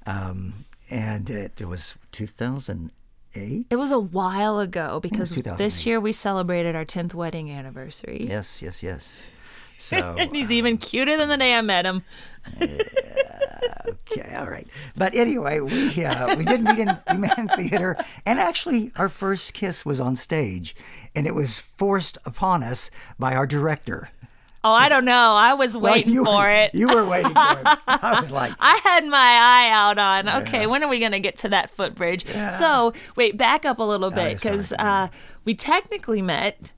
um, 0.06 0.52
and 0.88 1.28
it, 1.28 1.60
it 1.60 1.64
was 1.64 1.96
2008. 2.12 3.66
It 3.68 3.76
was 3.76 3.90
a 3.90 3.98
while 3.98 4.60
ago 4.60 5.00
because 5.00 5.32
this 5.32 5.84
year 5.84 5.98
we 5.98 6.12
celebrated 6.12 6.76
our 6.76 6.84
10th 6.84 7.12
wedding 7.14 7.50
anniversary. 7.50 8.20
Yes. 8.22 8.62
Yes. 8.62 8.82
Yes. 8.82 9.26
So 9.76 9.96
and 9.96 10.34
he's 10.34 10.52
even 10.52 10.78
cuter 10.78 11.16
than 11.16 11.28
the 11.28 11.36
day 11.36 11.52
I 11.52 11.60
met 11.60 11.84
him. 11.84 12.04
okay, 14.10 14.34
all 14.34 14.46
right. 14.46 14.66
But 14.96 15.14
anyway, 15.14 15.60
we 15.60 16.04
uh, 16.04 16.36
we 16.36 16.44
did 16.44 16.62
meet 16.62 16.78
in 16.78 16.98
we 17.10 17.18
met 17.18 17.38
in 17.38 17.48
theater, 17.48 17.96
and 18.24 18.38
actually, 18.38 18.92
our 18.96 19.08
first 19.08 19.54
kiss 19.54 19.84
was 19.84 20.00
on 20.00 20.16
stage, 20.16 20.74
and 21.14 21.26
it 21.26 21.34
was 21.34 21.58
forced 21.58 22.18
upon 22.24 22.62
us 22.62 22.90
by 23.18 23.34
our 23.34 23.46
director. 23.46 24.10
Oh, 24.66 24.72
I 24.72 24.88
don't 24.88 25.04
know. 25.04 25.34
I 25.34 25.52
was 25.52 25.76
waiting 25.76 26.14
you 26.14 26.24
for 26.24 26.38
were, 26.38 26.50
it. 26.50 26.74
You 26.74 26.88
were 26.88 27.06
waiting 27.06 27.34
for 27.34 27.60
it. 27.60 27.78
I 27.86 28.18
was 28.18 28.32
like, 28.32 28.54
I 28.58 28.80
had 28.82 29.04
my 29.04 29.18
eye 29.18 29.68
out 29.70 29.98
on. 29.98 30.42
Okay, 30.42 30.66
when 30.66 30.82
are 30.82 30.88
we 30.88 30.98
going 30.98 31.12
to 31.12 31.20
get 31.20 31.36
to 31.38 31.50
that 31.50 31.70
footbridge? 31.70 32.24
So 32.58 32.94
wait, 33.14 33.36
back 33.36 33.66
up 33.66 33.78
a 33.78 33.82
little 33.82 34.10
bit 34.10 34.16
yeah, 34.32 34.36
sorry. 34.36 34.56
because 34.56 34.72
uh, 34.72 35.08
we 35.44 35.54
technically 35.54 36.22
met 36.22 36.72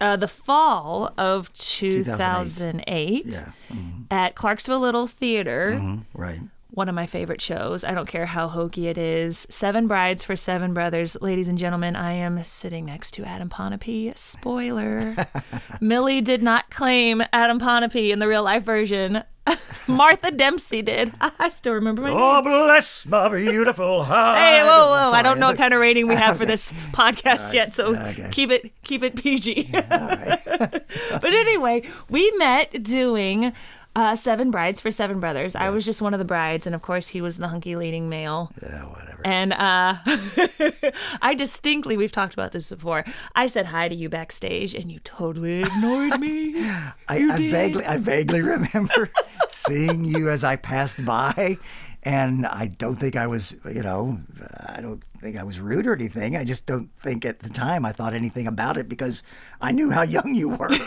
uh, 0.00 0.16
the 0.16 0.28
fall 0.28 1.12
of 1.18 1.52
2008, 1.52 3.26
Yeah. 3.26 3.76
at 4.10 4.34
Clarksville 4.34 4.80
Little 4.80 5.06
Theater. 5.06 5.72
"Mm, 5.80 6.04
right. 6.14 6.40
One 6.72 6.88
of 6.88 6.94
my 6.94 7.06
favorite 7.06 7.40
shows. 7.42 7.82
I 7.82 7.94
don't 7.94 8.06
care 8.06 8.26
how 8.26 8.46
hokey 8.46 8.86
it 8.86 8.96
is. 8.96 9.44
Seven 9.50 9.88
Brides 9.88 10.22
for 10.22 10.36
Seven 10.36 10.72
Brothers. 10.72 11.16
Ladies 11.20 11.48
and 11.48 11.58
gentlemen, 11.58 11.96
I 11.96 12.12
am 12.12 12.40
sitting 12.44 12.84
next 12.84 13.10
to 13.14 13.24
Adam 13.24 13.48
Pontipee. 13.48 14.16
Spoiler. 14.16 15.16
Millie 15.80 16.20
did 16.20 16.44
not 16.44 16.70
claim 16.70 17.22
Adam 17.32 17.58
Pontipee 17.58 18.10
in 18.10 18.20
the 18.20 18.28
real 18.28 18.44
life 18.44 18.62
version. 18.62 19.24
Martha 19.88 20.30
Dempsey 20.30 20.82
did. 20.82 21.12
I 21.20 21.50
still 21.50 21.74
remember 21.74 22.02
my 22.02 22.10
oh, 22.10 22.12
name. 22.12 22.22
Oh, 22.22 22.42
bless 22.42 23.06
my 23.06 23.28
beautiful 23.28 24.04
heart. 24.04 24.38
Hey, 24.38 24.62
whoa, 24.62 24.90
whoa! 24.90 25.12
I 25.12 25.22
don't 25.22 25.38
know 25.38 25.48
what 25.48 25.56
kind 25.56 25.74
of 25.74 25.80
rating 25.80 26.08
we 26.08 26.14
have 26.14 26.36
for 26.36 26.46
this 26.46 26.72
podcast 26.92 27.52
yet, 27.52 27.72
so 27.72 27.96
okay. 27.96 28.28
keep 28.30 28.50
it 28.50 28.72
keep 28.82 29.02
it 29.02 29.16
PG. 29.16 29.70
but 29.72 30.84
anyway, 31.24 31.82
we 32.08 32.30
met 32.32 32.82
doing 32.82 33.52
uh, 33.96 34.14
Seven 34.14 34.50
Brides 34.50 34.80
for 34.80 34.90
Seven 34.90 35.20
Brothers. 35.20 35.56
I 35.56 35.70
was 35.70 35.84
just 35.84 36.00
one 36.00 36.14
of 36.14 36.18
the 36.18 36.24
brides, 36.24 36.66
and 36.66 36.74
of 36.74 36.82
course, 36.82 37.08
he 37.08 37.20
was 37.20 37.38
the 37.38 37.48
hunky 37.48 37.74
leading 37.76 38.08
male. 38.08 38.52
Yeah, 38.62 38.84
whatever. 38.84 39.20
And 39.24 39.52
uh, 39.52 39.96
I 41.22 41.34
distinctly, 41.34 41.96
we've 41.96 42.12
talked 42.12 42.32
about 42.32 42.52
this 42.52 42.70
before. 42.70 43.04
I 43.34 43.46
said 43.48 43.66
hi 43.66 43.88
to 43.88 43.94
you 43.94 44.08
backstage, 44.08 44.74
and 44.74 44.90
you 44.92 45.00
totally 45.00 45.62
ignored 45.62 46.20
me. 46.20 46.60
I, 46.68 46.94
I 47.08 47.36
did. 47.36 47.50
vaguely, 47.50 47.84
I 47.84 47.98
vaguely 47.98 48.42
remember 48.42 49.10
seeing 49.48 50.04
you 50.04 50.28
as 50.28 50.44
I 50.44 50.56
passed 50.56 51.04
by, 51.04 51.58
and 52.02 52.46
I 52.46 52.66
don't 52.66 52.96
think 52.96 53.16
I 53.16 53.26
was, 53.26 53.56
you 53.70 53.82
know, 53.82 54.20
I 54.66 54.80
don't 54.80 55.02
think 55.20 55.36
I 55.36 55.42
was 55.42 55.60
rude 55.60 55.86
or 55.86 55.94
anything. 55.94 56.36
I 56.36 56.44
just 56.44 56.64
don't 56.64 56.88
think 57.02 57.24
at 57.24 57.40
the 57.40 57.50
time 57.50 57.84
I 57.84 57.92
thought 57.92 58.14
anything 58.14 58.46
about 58.46 58.78
it 58.78 58.88
because 58.88 59.22
I 59.60 59.72
knew 59.72 59.90
how 59.90 60.02
young 60.02 60.34
you 60.34 60.50
were. 60.50 60.70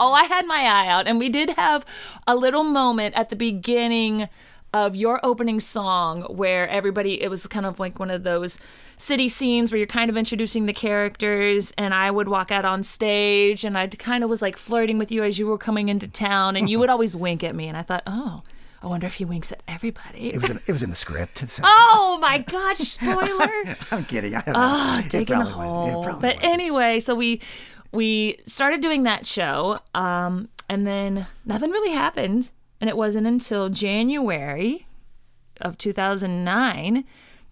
Oh, 0.00 0.12
I 0.12 0.24
had 0.24 0.46
my 0.46 0.60
eye 0.60 0.88
out, 0.88 1.06
and 1.06 1.18
we 1.18 1.28
did 1.28 1.50
have 1.50 1.84
a 2.26 2.34
little 2.34 2.64
moment 2.64 3.14
at 3.16 3.28
the 3.28 3.36
beginning 3.36 4.28
of 4.72 4.94
your 4.94 5.18
opening 5.24 5.60
song 5.60 6.22
where 6.22 6.68
everybody 6.68 7.22
it 7.22 7.28
was 7.28 7.46
kind 7.46 7.64
of 7.64 7.80
like 7.80 7.98
one 7.98 8.10
of 8.10 8.22
those 8.22 8.58
city 8.96 9.28
scenes 9.28 9.70
where 9.72 9.78
you're 9.78 9.86
kind 9.86 10.10
of 10.10 10.16
introducing 10.16 10.66
the 10.66 10.72
characters 10.74 11.72
and 11.78 11.94
I 11.94 12.10
would 12.10 12.28
walk 12.28 12.50
out 12.52 12.64
on 12.66 12.82
stage 12.82 13.64
and 13.64 13.78
I 13.78 13.86
kind 13.86 14.22
of 14.22 14.28
was 14.28 14.42
like 14.42 14.56
flirting 14.58 14.98
with 14.98 15.10
you 15.10 15.24
as 15.24 15.38
you 15.38 15.46
were 15.46 15.58
coming 15.58 15.88
into 15.88 16.06
town 16.06 16.54
and 16.54 16.68
you 16.68 16.78
would 16.78 16.90
always 16.90 17.16
wink 17.24 17.42
at 17.42 17.54
me 17.54 17.66
and 17.66 17.76
I 17.76 17.82
thought, 17.82 18.02
"Oh, 18.06 18.42
I 18.82 18.86
wonder 18.86 19.06
if 19.06 19.14
he 19.14 19.24
winks 19.24 19.50
at 19.52 19.62
everybody." 19.68 20.32
It 20.34 20.40
was, 20.40 20.50
in, 20.50 20.60
it 20.66 20.72
was 20.72 20.82
in 20.82 20.90
the 20.90 20.96
script. 20.96 21.48
So. 21.50 21.62
Oh 21.66 22.18
my 22.20 22.38
gosh, 22.38 22.78
spoiler. 22.78 23.76
I'm 23.90 24.04
kidding. 24.04 24.34
I 24.34 24.40
don't 24.42 24.54
Ah, 24.56 25.00
know. 25.02 25.08
Digging 25.08 25.36
a. 25.36 25.44
Hole. 25.44 26.04
But 26.20 26.36
was. 26.36 26.44
anyway, 26.44 27.00
so 27.00 27.14
we 27.14 27.40
we 27.92 28.38
started 28.44 28.80
doing 28.80 29.02
that 29.04 29.26
show, 29.26 29.80
um, 29.94 30.48
and 30.68 30.86
then 30.86 31.26
nothing 31.44 31.70
really 31.70 31.92
happened, 31.92 32.50
and 32.80 32.88
it 32.90 32.96
wasn't 32.96 33.26
until 33.26 33.68
January 33.68 34.86
of 35.60 35.76
2009 35.78 37.04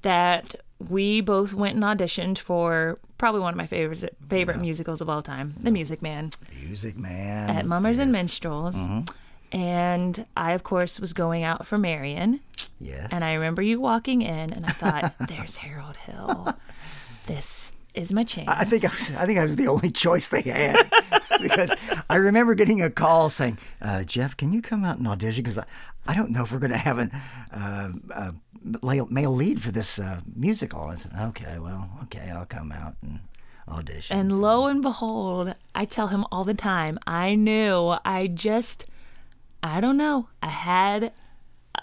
that 0.03 0.55
we 0.91 1.21
both 1.23 1.55
went 1.55 1.75
and 1.75 1.83
auditioned 1.83 2.39
for 2.39 2.99
probably 3.19 3.41
one 3.41 3.53
of 3.55 3.57
my 3.57 3.67
favorite 3.67 4.15
favorite 4.29 4.61
musicals 4.61 5.01
of 5.01 5.09
all 5.09 5.23
time, 5.23 5.55
The 5.61 5.71
Music 5.71 6.03
Man, 6.03 6.31
Music 6.63 6.97
Man. 6.97 7.49
at 7.51 7.65
Mummers 7.67 7.99
and. 7.99 8.13
Minstrels. 8.13 8.77
Mm-hmm. 8.77 9.01
And 9.53 10.27
I, 10.37 10.53
of 10.53 10.63
course, 10.65 11.01
was 11.01 11.13
going 11.13 11.43
out 11.45 11.67
for 11.67 11.79
Marion. 11.79 12.41
Yes. 12.81 13.11
And 13.13 13.25
I 13.25 13.35
remember 13.35 13.63
you 13.63 13.81
walking 13.81 14.23
in, 14.23 14.53
and 14.53 14.67
I 14.67 14.71
thought, 14.71 15.15
"There's 15.29 15.57
Harold 15.57 15.97
Hill. 15.97 16.55
This 17.27 17.73
is 17.95 18.13
my 18.13 18.25
chance." 18.25 18.49
I 18.49 18.65
think 18.65 18.85
I 18.85 18.89
was, 18.89 19.17
I 19.17 19.27
think 19.27 19.39
I 19.39 19.45
was 19.45 19.57
the 19.57 19.69
only 19.69 19.91
choice 19.91 20.29
they 20.29 20.43
had 20.43 20.91
because 21.41 21.75
I 22.11 22.17
remember 22.17 22.55
getting 22.55 22.83
a 22.83 22.91
call 22.91 23.31
saying, 23.31 23.59
uh, 23.81 24.05
"Jeff, 24.05 24.37
can 24.37 24.53
you 24.53 24.61
come 24.63 24.85
out 24.85 24.99
and 24.99 25.07
audition? 25.09 25.43
Because 25.43 25.59
I, 25.59 25.65
I 26.07 26.15
don't 26.15 26.31
know 26.31 26.43
if 26.43 26.53
we're 26.53 26.59
going 26.59 26.71
to 26.73 26.77
have 26.77 26.99
an 26.99 27.11
uh, 27.53 27.91
uh, 28.13 28.33
male 28.83 29.07
male 29.11 29.33
lead 29.35 29.63
for 29.63 29.71
this 29.71 29.99
uh, 29.99 30.21
musical." 30.35 30.83
I 30.83 30.97
said, 30.97 31.13
"Okay, 31.19 31.59
well, 31.59 31.89
okay, 32.05 32.31
I'll 32.31 32.47
come 32.47 32.73
out 32.73 32.97
and 33.03 33.21
audition." 33.69 34.19
and 34.19 34.41
lo 34.41 34.67
and 34.67 34.83
behold, 34.83 35.55
I 35.75 35.85
tell 35.85 36.09
him 36.09 36.25
all 36.31 36.45
the 36.45 36.55
time. 36.55 36.99
I 37.07 37.35
knew. 37.35 37.97
I 38.05 38.27
just, 38.27 38.87
I 39.67 39.81
don't 39.81 39.97
know. 39.97 40.29
I 40.43 40.49
had 40.49 41.13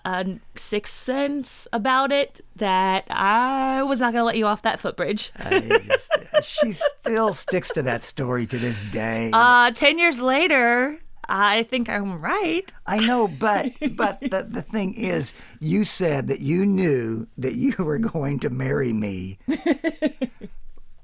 a 0.05 0.39
sixth 0.55 1.03
sense 1.03 1.67
about 1.73 2.11
it 2.11 2.41
that 2.55 3.05
I 3.09 3.83
was 3.83 3.99
not 3.99 4.13
going 4.13 4.21
to 4.21 4.25
let 4.25 4.37
you 4.37 4.45
off 4.45 4.61
that 4.63 4.79
footbridge. 4.79 5.31
Just, 5.49 6.11
she 6.43 6.71
still 6.71 7.33
sticks 7.33 7.71
to 7.73 7.81
that 7.83 8.01
story 8.03 8.45
to 8.47 8.57
this 8.57 8.81
day. 8.83 9.31
Uh, 9.33 9.71
ten 9.71 9.99
years 9.99 10.21
later, 10.21 10.99
I 11.27 11.63
think 11.63 11.89
I'm 11.89 12.19
right. 12.19 12.71
I 12.85 13.05
know, 13.05 13.27
but 13.27 13.73
but 13.95 14.21
the, 14.21 14.47
the 14.49 14.61
thing 14.61 14.93
is, 14.93 15.33
you 15.59 15.83
said 15.83 16.27
that 16.27 16.41
you 16.41 16.65
knew 16.65 17.27
that 17.37 17.55
you 17.55 17.75
were 17.77 17.99
going 17.99 18.39
to 18.39 18.49
marry 18.49 18.93
me. 18.93 19.39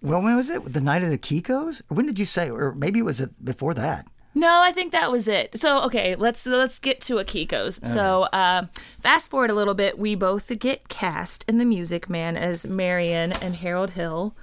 well, 0.01 0.21
when 0.21 0.35
was 0.35 0.49
it? 0.49 0.73
The 0.73 0.81
night 0.81 1.03
of 1.03 1.09
the 1.09 1.17
Kikos? 1.17 1.81
When 1.89 2.05
did 2.05 2.19
you 2.19 2.25
say? 2.25 2.49
Or 2.49 2.73
maybe 2.73 2.99
it 2.99 3.05
was 3.05 3.21
it 3.21 3.43
before 3.43 3.73
that? 3.73 4.07
No, 4.35 4.61
I 4.63 4.71
think 4.71 4.91
that 4.91 5.11
was 5.11 5.27
it. 5.27 5.59
So 5.59 5.81
okay, 5.83 6.15
let's 6.15 6.45
let's 6.45 6.77
get 6.79 7.01
to 7.01 7.15
Akiko's. 7.15 7.79
So 7.91 8.23
uh, 8.31 8.67
fast 9.01 9.31
forward 9.31 9.49
a 9.49 9.55
little 9.55 9.73
bit, 9.73 9.97
we 9.97 10.15
both 10.15 10.57
get 10.59 10.87
cast 10.87 11.43
in 11.47 11.57
The 11.57 11.65
Music 11.65 12.09
Man 12.09 12.37
as 12.37 12.65
Marion 12.67 13.31
and 13.33 13.55
Harold 13.55 13.91
Hill. 13.91 14.35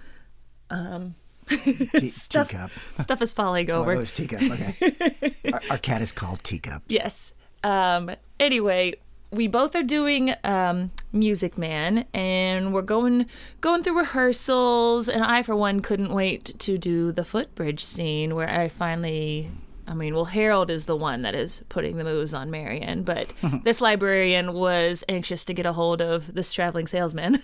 Tea, 1.49 2.09
Stuff, 2.09 2.49
teacup. 2.49 2.71
stuff 2.99 3.23
is 3.23 3.33
falling 3.33 3.71
Oh, 3.71 3.81
over. 3.81 3.93
it 3.93 3.99
was 3.99 4.11
teacup. 4.11 4.43
Okay. 4.43 5.33
our, 5.53 5.61
our 5.71 5.79
cat 5.79 6.03
is 6.03 6.11
called 6.11 6.43
Teacup. 6.43 6.83
Yes. 6.89 7.35
Um, 7.63 8.11
anyway, 8.41 8.95
we 9.31 9.47
both 9.47 9.77
are 9.77 9.85
doing 9.85 10.35
um, 10.43 10.91
Music 11.13 11.57
Man, 11.57 12.05
and 12.13 12.75
we're 12.75 12.83
going 12.83 13.27
going 13.61 13.85
through 13.85 13.99
rehearsals. 13.99 15.09
And 15.09 15.23
I, 15.23 15.45
for 15.45 15.55
one, 15.55 15.81
couldn't 15.81 16.13
wait 16.13 16.59
to 16.59 16.77
do 16.79 17.13
the 17.13 17.25
footbridge 17.25 17.85
scene 17.85 18.35
where 18.35 18.49
I 18.51 18.69
finally. 18.69 19.51
I 19.89 19.95
mean, 19.95 20.15
well, 20.15 20.25
Harold 20.25 20.71
is 20.71 20.87
the 20.87 20.97
one 20.97 21.23
that 21.23 21.35
is 21.35 21.63
putting 21.69 21.97
the 21.97 22.05
moves 22.05 22.35
on 22.35 22.51
Marion, 22.51 23.03
but 23.05 23.33
this 23.65 23.81
librarian 23.81 24.53
was 24.53 25.05
anxious 25.09 25.45
to 25.45 25.55
get 25.55 25.67
a 25.67 25.73
hold 25.73 26.01
of 26.01 26.35
this 26.35 26.53
traveling 26.53 26.87
salesman. 26.87 27.41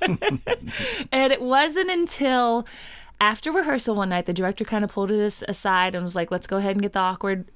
and 1.12 1.32
it 1.32 1.42
wasn't 1.42 1.90
until 1.90 2.66
after 3.20 3.50
rehearsal 3.50 3.94
one 3.94 4.08
night 4.08 4.26
the 4.26 4.32
director 4.32 4.64
kind 4.64 4.84
of 4.84 4.90
pulled 4.92 5.10
us 5.10 5.42
aside 5.48 5.94
and 5.94 6.04
was 6.04 6.14
like, 6.16 6.30
"Let's 6.30 6.46
go 6.46 6.56
ahead 6.58 6.72
and 6.72 6.82
get 6.82 6.92
the 6.92 7.00
awkward 7.00 7.46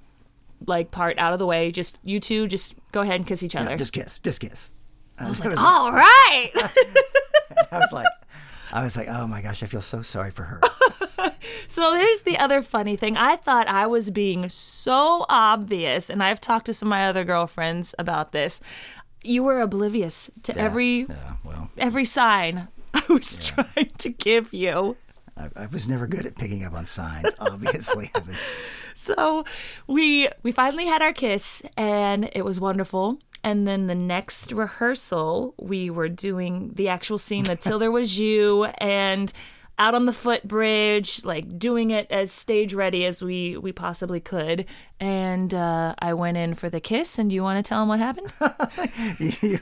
like 0.67 0.91
part 0.91 1.19
out 1.19 1.33
of 1.33 1.39
the 1.39 1.47
way. 1.47 1.71
Just 1.71 1.99
you 2.03 2.19
two, 2.21 2.49
just 2.49 2.75
go 2.93 3.01
ahead 3.01 3.17
and 3.17 3.27
kiss 3.27 3.43
each 3.43 3.55
other." 3.57 3.77
Just 3.77 3.93
kiss. 3.93 4.19
Just 4.19 4.41
kiss. 4.41 4.73
I 5.19 5.29
was, 5.29 5.39
like, 5.45 5.57
All 5.63 5.93
right. 5.93 6.51
I 7.71 7.79
was 7.79 7.93
like, 7.93 8.09
I 8.75 8.83
was 8.83 8.97
like, 8.97 9.07
oh 9.09 9.29
my 9.29 9.41
gosh, 9.41 9.63
I 9.63 9.67
feel 9.67 9.81
so 9.81 10.03
sorry 10.03 10.33
for 10.33 10.43
her. 10.43 10.61
so 11.69 11.95
here's 11.95 12.23
the 12.23 12.37
other 12.39 12.61
funny 12.61 12.97
thing. 12.97 13.17
I 13.17 13.37
thought 13.37 13.69
I 13.69 13.87
was 13.87 14.11
being 14.11 14.49
so 14.49 15.25
obvious, 15.29 16.11
and 16.11 16.21
I've 16.21 16.41
talked 16.41 16.67
to 16.67 16.75
some 16.75 16.89
of 16.89 16.91
my 16.91 17.07
other 17.07 17.23
girlfriends 17.23 17.95
about 18.01 18.33
this. 18.33 18.61
You 19.23 19.45
were 19.45 19.61
oblivious 19.61 20.29
to 20.43 20.59
every 20.59 21.07
Yeah, 21.09 21.37
well, 21.45 21.71
every 21.79 22.05
sign 22.05 22.67
I 22.95 23.05
was 23.09 23.47
trying 23.47 23.93
to 23.99 24.09
give 24.11 24.53
you. 24.53 24.97
I, 25.37 25.49
I 25.55 25.67
was 25.67 25.89
never 25.89 26.09
good 26.09 26.27
at 26.27 26.37
picking 26.37 26.65
up 26.65 26.75
on 26.75 26.85
signs, 26.87 27.33
obviously. 27.39 28.11
So 28.93 29.45
we 29.87 30.29
we 30.43 30.51
finally 30.51 30.87
had 30.87 31.01
our 31.01 31.13
kiss 31.13 31.63
and 31.77 32.29
it 32.33 32.45
was 32.45 32.61
wonderful 32.61 33.21
and 33.45 33.69
then 33.69 33.87
the 33.87 33.95
next 33.95 34.51
rehearsal 34.53 35.55
we 35.59 35.91
were 35.91 36.09
doing 36.09 36.73
the 36.75 36.89
actual 36.89 37.19
scene 37.19 37.45
the 37.45 37.55
till 37.55 37.79
there 37.79 37.93
was 37.93 38.19
you 38.19 38.65
and 38.79 39.33
out 39.79 39.95
on 39.95 40.07
the 40.07 40.13
footbridge 40.13 41.25
like 41.25 41.59
doing 41.59 41.91
it 41.91 42.07
as 42.11 42.33
stage 42.33 42.75
ready 42.75 43.05
as 43.05 43.23
we 43.23 43.57
we 43.57 43.73
possibly 43.73 44.21
could 44.21 44.65
and 44.99 45.55
uh, 45.55 45.95
i 45.99 46.13
went 46.13 46.37
in 46.37 46.55
for 46.55 46.71
the 46.71 46.81
kiss 46.81 47.19
and 47.19 47.33
you 47.33 47.43
want 47.43 47.65
to 47.65 47.69
tell 47.69 47.83
him 47.83 47.89
what 47.89 47.99
happened 47.99 48.33
you, 49.43 49.59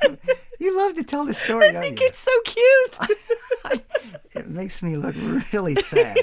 you 0.58 0.76
love 0.76 0.94
to 0.94 1.02
tell 1.02 1.24
the 1.24 1.34
story 1.34 1.68
i 1.68 1.72
don't 1.72 1.82
think 1.82 2.00
you? 2.00 2.06
it's 2.06 2.18
so 2.18 2.40
cute 2.44 2.98
it 4.34 4.48
makes 4.48 4.82
me 4.82 4.96
look 4.96 5.14
really 5.52 5.74
sad. 5.76 6.16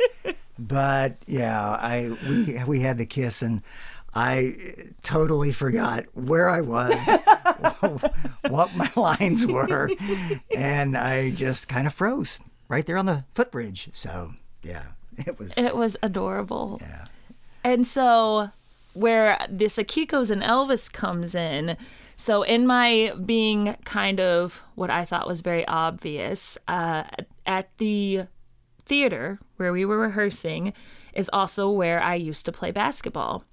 but 0.58 1.16
yeah, 1.26 1.60
I 1.60 2.10
we 2.28 2.64
we 2.64 2.80
had 2.80 2.98
the 2.98 3.06
kiss 3.06 3.42
and 3.42 3.62
I 4.14 4.56
totally 5.02 5.52
forgot 5.52 6.04
where 6.14 6.48
I 6.48 6.60
was, 6.60 6.94
what 8.48 8.74
my 8.76 8.90
lines 8.96 9.46
were, 9.46 9.88
and 10.56 10.96
I 10.96 11.30
just 11.30 11.68
kind 11.68 11.86
of 11.86 11.94
froze 11.94 12.38
right 12.68 12.84
there 12.84 12.98
on 12.98 13.06
the 13.06 13.24
footbridge. 13.32 13.90
So 13.94 14.34
yeah, 14.62 14.84
it 15.16 15.38
was 15.38 15.56
it 15.56 15.76
was 15.76 15.96
adorable 16.02 16.78
yeah. 16.80 17.06
And 17.64 17.86
so, 17.86 18.50
where 18.94 19.38
this 19.48 19.76
Akiko's 19.76 20.30
and 20.30 20.42
Elvis 20.42 20.92
comes 20.92 21.34
in, 21.34 21.76
so 22.16 22.42
in 22.42 22.66
my 22.66 23.12
being 23.24 23.76
kind 23.84 24.20
of 24.20 24.60
what 24.74 24.90
I 24.90 25.04
thought 25.04 25.28
was 25.28 25.40
very 25.40 25.66
obvious, 25.66 26.58
uh, 26.68 27.04
at 27.46 27.76
the 27.78 28.26
theater 28.84 29.38
where 29.56 29.72
we 29.72 29.84
were 29.84 29.98
rehearsing 29.98 30.72
is 31.14 31.30
also 31.32 31.70
where 31.70 32.02
I 32.02 32.16
used 32.16 32.44
to 32.46 32.52
play 32.52 32.70
basketball. 32.70 33.44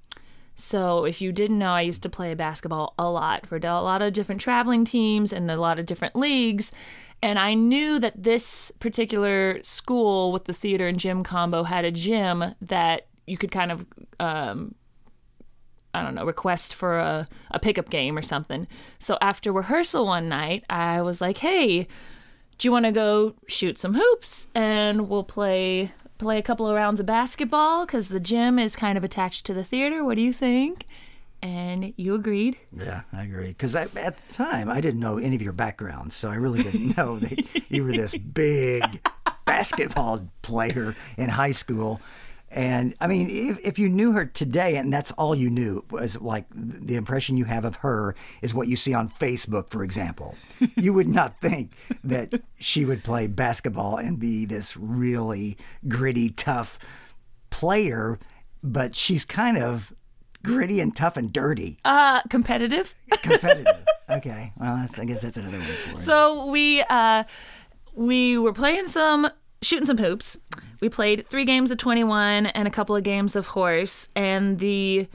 So, 0.59 1.05
if 1.05 1.21
you 1.21 1.31
didn't 1.31 1.57
know, 1.57 1.71
I 1.71 1.81
used 1.81 2.03
to 2.03 2.09
play 2.09 2.33
basketball 2.33 2.93
a 2.99 3.09
lot 3.09 3.47
for 3.47 3.55
a 3.55 3.81
lot 3.81 4.01
of 4.01 4.11
different 4.11 4.41
traveling 4.41 4.83
teams 4.83 5.31
and 5.31 5.49
a 5.49 5.55
lot 5.55 5.79
of 5.79 5.85
different 5.85 6.17
leagues. 6.17 6.73
And 7.21 7.39
I 7.39 7.53
knew 7.53 7.97
that 7.99 8.21
this 8.21 8.69
particular 8.79 9.63
school 9.63 10.33
with 10.33 10.45
the 10.45 10.53
theater 10.53 10.87
and 10.87 10.99
gym 10.99 11.23
combo 11.23 11.63
had 11.63 11.85
a 11.85 11.91
gym 11.91 12.55
that 12.61 13.07
you 13.25 13.37
could 13.37 13.51
kind 13.51 13.71
of, 13.71 13.85
um, 14.19 14.75
I 15.93 16.03
don't 16.03 16.15
know, 16.15 16.25
request 16.25 16.75
for 16.75 16.99
a, 16.99 17.25
a 17.51 17.59
pickup 17.59 17.89
game 17.89 18.17
or 18.17 18.21
something. 18.21 18.67
So, 18.99 19.17
after 19.21 19.53
rehearsal 19.53 20.07
one 20.07 20.27
night, 20.27 20.65
I 20.69 21.01
was 21.01 21.21
like, 21.21 21.37
hey, 21.37 21.87
do 22.57 22.67
you 22.67 22.73
want 22.73 22.83
to 22.83 22.91
go 22.91 23.33
shoot 23.47 23.77
some 23.77 23.93
hoops 23.93 24.47
and 24.53 25.07
we'll 25.07 25.23
play 25.23 25.93
play 26.19 26.37
a 26.37 26.43
couple 26.43 26.67
of 26.67 26.75
rounds 26.75 26.99
of 26.99 27.05
basketball 27.05 27.85
because 27.85 28.09
the 28.09 28.19
gym 28.19 28.59
is 28.59 28.75
kind 28.75 28.97
of 28.97 29.03
attached 29.03 29.45
to 29.47 29.53
the 29.53 29.63
theater. 29.63 30.03
What 30.03 30.15
do 30.15 30.21
you 30.21 30.33
think? 30.33 30.85
And 31.41 31.93
you 31.95 32.13
agreed. 32.15 32.57
Yeah, 32.77 33.01
I 33.13 33.23
agree. 33.23 33.47
Because 33.47 33.75
at 33.75 33.93
the 33.93 34.13
time, 34.33 34.69
I 34.69 34.81
didn't 34.81 34.99
know 34.99 35.17
any 35.17 35.35
of 35.35 35.41
your 35.41 35.53
backgrounds, 35.53 36.15
so 36.15 36.29
I 36.29 36.35
really 36.35 36.61
didn't 36.61 36.97
know 36.97 37.17
that 37.17 37.71
you 37.71 37.85
were 37.85 37.93
this 37.93 38.15
big 38.15 39.07
basketball 39.45 40.29
player 40.41 40.95
in 41.17 41.29
high 41.29 41.51
school. 41.53 42.01
And 42.51 42.95
I 42.99 43.07
mean, 43.07 43.27
if, 43.29 43.59
if 43.63 43.79
you 43.79 43.89
knew 43.89 44.11
her 44.13 44.25
today 44.25 44.77
and 44.77 44.91
that's 44.91 45.11
all 45.11 45.35
you 45.35 45.49
knew 45.49 45.85
was 45.91 46.19
like 46.19 46.45
the 46.51 46.95
impression 46.95 47.37
you 47.37 47.45
have 47.45 47.63
of 47.65 47.77
her 47.77 48.15
is 48.41 48.53
what 48.55 48.67
you 48.67 48.75
see 48.75 48.93
on 48.93 49.07
Facebook, 49.07 49.69
for 49.69 49.83
example, 49.83 50.35
you 50.75 50.91
would 50.93 51.07
not 51.07 51.39
think 51.41 51.73
that 52.03 52.41
she 52.57 52.85
would 52.85 53.03
play 53.03 53.27
basketball 53.27 53.97
and 53.97 54.17
be 54.19 54.45
this 54.45 54.75
really 54.75 55.57
gritty, 55.87 56.29
tough 56.31 56.79
player. 57.49 58.19
But 58.63 58.95
she's 58.95 59.25
kind 59.25 59.57
of 59.57 59.93
gritty 60.43 60.79
and 60.81 60.95
tough 60.95 61.17
and 61.17 61.31
dirty, 61.31 61.77
Uh, 61.85 62.21
competitive. 62.29 62.93
competitive. 63.21 63.85
okay, 64.09 64.51
well, 64.57 64.75
that's, 64.77 64.97
I 64.99 65.05
guess 65.05 65.21
that's 65.21 65.37
another 65.37 65.57
one 65.59 65.67
for 65.67 65.91
it. 65.91 65.97
So 65.99 66.47
we 66.47 66.83
uh, 66.89 67.23
we 67.93 68.37
were 68.37 68.53
playing 68.53 68.85
some 68.85 69.29
shooting 69.61 69.85
some 69.85 69.97
hoops. 69.97 70.39
We 70.81 70.89
played 70.89 71.27
three 71.27 71.45
games 71.45 71.71
of 71.71 71.77
21 71.77 72.47
and 72.47 72.67
a 72.67 72.71
couple 72.71 72.95
of 72.95 73.03
games 73.03 73.35
of 73.35 73.47
horse. 73.47 74.07
And 74.15 74.59
the 74.59 75.07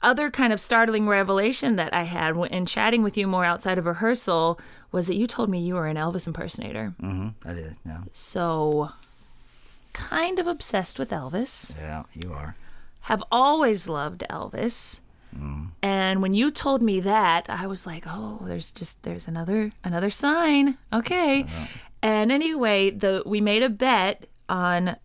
other 0.00 0.30
kind 0.30 0.52
of 0.52 0.60
startling 0.60 1.06
revelation 1.08 1.76
that 1.76 1.94
I 1.94 2.02
had 2.02 2.36
in 2.50 2.66
chatting 2.66 3.02
with 3.02 3.16
you 3.16 3.26
more 3.26 3.44
outside 3.44 3.78
of 3.78 3.86
rehearsal 3.86 4.60
was 4.90 5.06
that 5.06 5.14
you 5.14 5.26
told 5.26 5.48
me 5.48 5.60
you 5.60 5.74
were 5.74 5.86
an 5.86 5.96
Elvis 5.96 6.26
impersonator. 6.26 6.94
Mm-hmm. 7.00 7.48
I 7.48 7.52
did. 7.52 7.76
Yeah, 7.86 7.98
So, 8.12 8.90
kind 9.92 10.38
of 10.38 10.46
obsessed 10.46 10.98
with 10.98 11.10
Elvis. 11.10 11.76
yeah, 11.78 12.02
you 12.14 12.32
are. 12.32 12.56
Have 13.02 13.22
always 13.30 13.88
loved 13.88 14.24
Elvis. 14.30 15.00
Mm. 15.36 15.68
And 15.82 16.22
when 16.22 16.32
you 16.34 16.50
told 16.50 16.82
me 16.82 17.00
that, 17.00 17.46
I 17.48 17.66
was 17.66 17.86
like, 17.86 18.04
"Oh, 18.06 18.40
there's 18.44 18.70
just 18.70 19.02
there's 19.02 19.26
another 19.26 19.72
another 19.82 20.10
sign." 20.10 20.76
Okay. 20.92 21.46
And 22.02 22.30
anyway, 22.30 22.90
the 22.90 23.22
we 23.24 23.40
made 23.40 23.62
a 23.62 23.70
bet 23.70 24.26
on 24.48 24.96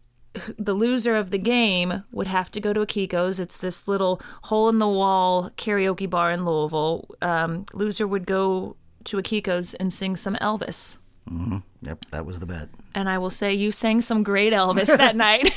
the 0.57 0.73
loser 0.73 1.15
of 1.15 1.31
the 1.31 1.37
game 1.37 2.03
would 2.11 2.27
have 2.27 2.51
to 2.51 2.59
go 2.59 2.73
to 2.73 2.81
Akiko's. 2.81 3.39
It's 3.39 3.57
this 3.57 3.87
little 3.87 4.21
hole 4.43 4.69
in 4.69 4.77
the 4.79 4.87
wall 4.87 5.49
karaoke 5.57 6.09
bar 6.09 6.31
in 6.31 6.45
Louisville. 6.45 7.07
Um, 7.21 7.65
loser 7.73 8.05
would 8.07 8.25
go 8.27 8.75
to 9.05 9.17
Akiko's 9.17 9.73
and 9.75 9.91
sing 9.91 10.15
some 10.15 10.35
Elvis. 10.35 10.97
hmm 11.27 11.57
Yep, 11.83 12.05
that 12.11 12.25
was 12.25 12.39
the 12.39 12.45
bet. 12.47 12.69
And 12.95 13.07
I 13.07 13.17
will 13.19 13.29
say 13.29 13.53
you 13.53 13.71
sang 13.71 14.01
some 14.01 14.23
great 14.23 14.51
Elvis 14.53 14.87
that 14.95 15.15
night. 15.27 15.49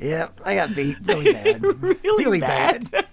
Yep, 0.00 0.40
I 0.44 0.54
got 0.56 0.74
beat 0.74 0.96
really 1.04 1.32
bad. 1.32 1.62
really, 2.04 2.40
bad. 2.40 2.90
bad. 2.90 3.06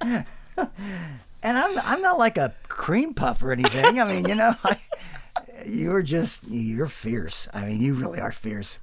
and 0.56 1.58
I'm 1.58 1.78
I'm 1.80 2.00
not 2.02 2.18
like 2.18 2.38
a 2.38 2.54
cream 2.68 3.12
puff 3.14 3.42
or 3.42 3.52
anything. 3.52 4.00
I 4.00 4.04
mean, 4.10 4.26
you 4.28 4.34
know, 4.34 4.54
I, 4.64 4.78
you're 5.66 6.02
just 6.02 6.46
you're 6.48 6.86
fierce. 6.86 7.48
I 7.54 7.64
mean, 7.66 7.80
you 7.80 7.94
really 7.94 8.20
are 8.20 8.32
fierce. 8.32 8.78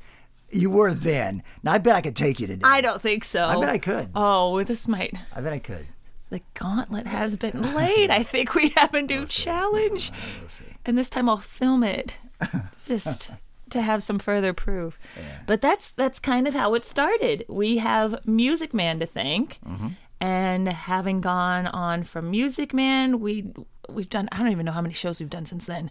You 0.51 0.69
were 0.69 0.93
then. 0.93 1.43
Now 1.63 1.73
I 1.73 1.77
bet 1.77 1.95
I 1.95 2.01
could 2.01 2.15
take 2.15 2.39
you 2.39 2.47
today. 2.47 2.61
I 2.65 2.81
don't 2.81 3.01
think 3.01 3.23
so. 3.23 3.45
I 3.45 3.59
bet 3.59 3.69
I 3.69 3.77
could. 3.77 4.09
Oh, 4.15 4.63
this 4.63 4.87
might 4.87 5.13
I 5.35 5.41
bet 5.41 5.53
I 5.53 5.59
could. 5.59 5.87
the 6.29 6.41
gauntlet 6.55 7.07
has 7.07 7.35
been 7.35 7.73
laid. 7.75 8.09
I 8.09 8.23
think 8.23 8.53
we 8.55 8.69
have 8.69 8.93
a 8.93 9.01
new 9.01 9.25
challenge. 9.25 10.11
We'll 10.39 10.49
see. 10.49 10.65
And 10.85 10.97
this 10.97 11.09
time 11.09 11.29
I'll 11.29 11.37
film 11.37 11.83
it 11.83 12.19
just 12.85 13.31
to 13.69 13.81
have 13.81 14.03
some 14.03 14.19
further 14.19 14.51
proof. 14.53 14.99
But 15.47 15.61
that's 15.61 15.91
that's 15.91 16.19
kind 16.19 16.47
of 16.47 16.53
how 16.53 16.73
it 16.73 16.83
started. 16.83 17.45
We 17.47 17.77
have 17.77 18.25
Music 18.27 18.73
Man 18.73 18.99
to 18.99 19.05
thank. 19.05 19.59
Mm-hmm. 19.65 19.87
And 20.19 20.67
having 20.67 21.19
gone 21.21 21.65
on 21.65 22.03
from 22.03 22.29
Music 22.29 22.73
Man, 22.73 23.19
we 23.21 23.45
we've 23.89 24.09
done 24.09 24.27
I 24.31 24.37
don't 24.39 24.51
even 24.51 24.65
know 24.65 24.71
how 24.73 24.81
many 24.81 24.93
shows 24.93 25.19
we've 25.21 25.29
done 25.29 25.45
since 25.45 25.65
then. 25.65 25.89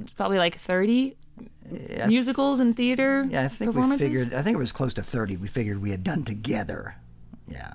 It's 0.00 0.12
probably 0.12 0.38
like 0.38 0.56
30 0.58 1.16
musicals 2.06 2.60
and 2.60 2.76
theater 2.76 3.26
Yeah, 3.28 3.44
I 3.44 3.48
think 3.48 3.70
we 3.70 3.74
performances. 3.74 4.08
figured. 4.08 4.34
I 4.34 4.42
think 4.42 4.54
it 4.54 4.58
was 4.58 4.72
close 4.72 4.94
to 4.94 5.02
thirty. 5.02 5.36
We 5.36 5.48
figured 5.48 5.82
we 5.82 5.90
had 5.90 6.04
done 6.04 6.22
together. 6.24 6.96
Yeah. 7.48 7.74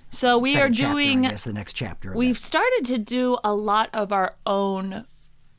So 0.10 0.38
we 0.38 0.54
Second 0.54 0.72
are 0.72 0.74
chapter, 0.74 0.94
doing 0.94 1.26
I 1.26 1.30
guess 1.32 1.44
the 1.44 1.54
next 1.54 1.74
chapter. 1.74 2.14
we've 2.14 2.36
that. 2.36 2.42
started 2.42 2.86
to 2.86 2.98
do 2.98 3.38
a 3.44 3.54
lot 3.54 3.90
of 3.94 4.12
our 4.12 4.36
own 4.46 5.06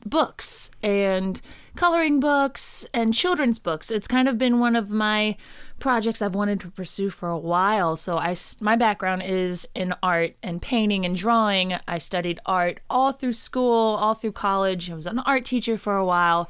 books 0.05 0.71
and 0.81 1.41
coloring 1.75 2.19
books 2.19 2.85
and 2.93 3.13
children's 3.13 3.59
books. 3.59 3.91
It's 3.91 4.07
kind 4.07 4.27
of 4.27 4.37
been 4.37 4.59
one 4.59 4.75
of 4.75 4.89
my 4.89 5.37
projects 5.79 6.21
I've 6.21 6.35
wanted 6.35 6.59
to 6.61 6.69
pursue 6.69 7.09
for 7.09 7.29
a 7.29 7.37
while. 7.37 7.95
So 7.95 8.17
I 8.17 8.35
my 8.59 8.75
background 8.75 9.23
is 9.23 9.67
in 9.73 9.93
art 10.03 10.35
and 10.43 10.61
painting 10.61 11.05
and 11.05 11.15
drawing. 11.15 11.75
I 11.87 11.97
studied 11.97 12.39
art 12.45 12.79
all 12.89 13.11
through 13.11 13.33
school, 13.33 13.95
all 13.95 14.13
through 14.13 14.33
college. 14.33 14.91
I 14.91 14.95
was 14.95 15.07
an 15.07 15.19
art 15.19 15.45
teacher 15.45 15.77
for 15.77 15.95
a 15.95 16.05
while, 16.05 16.49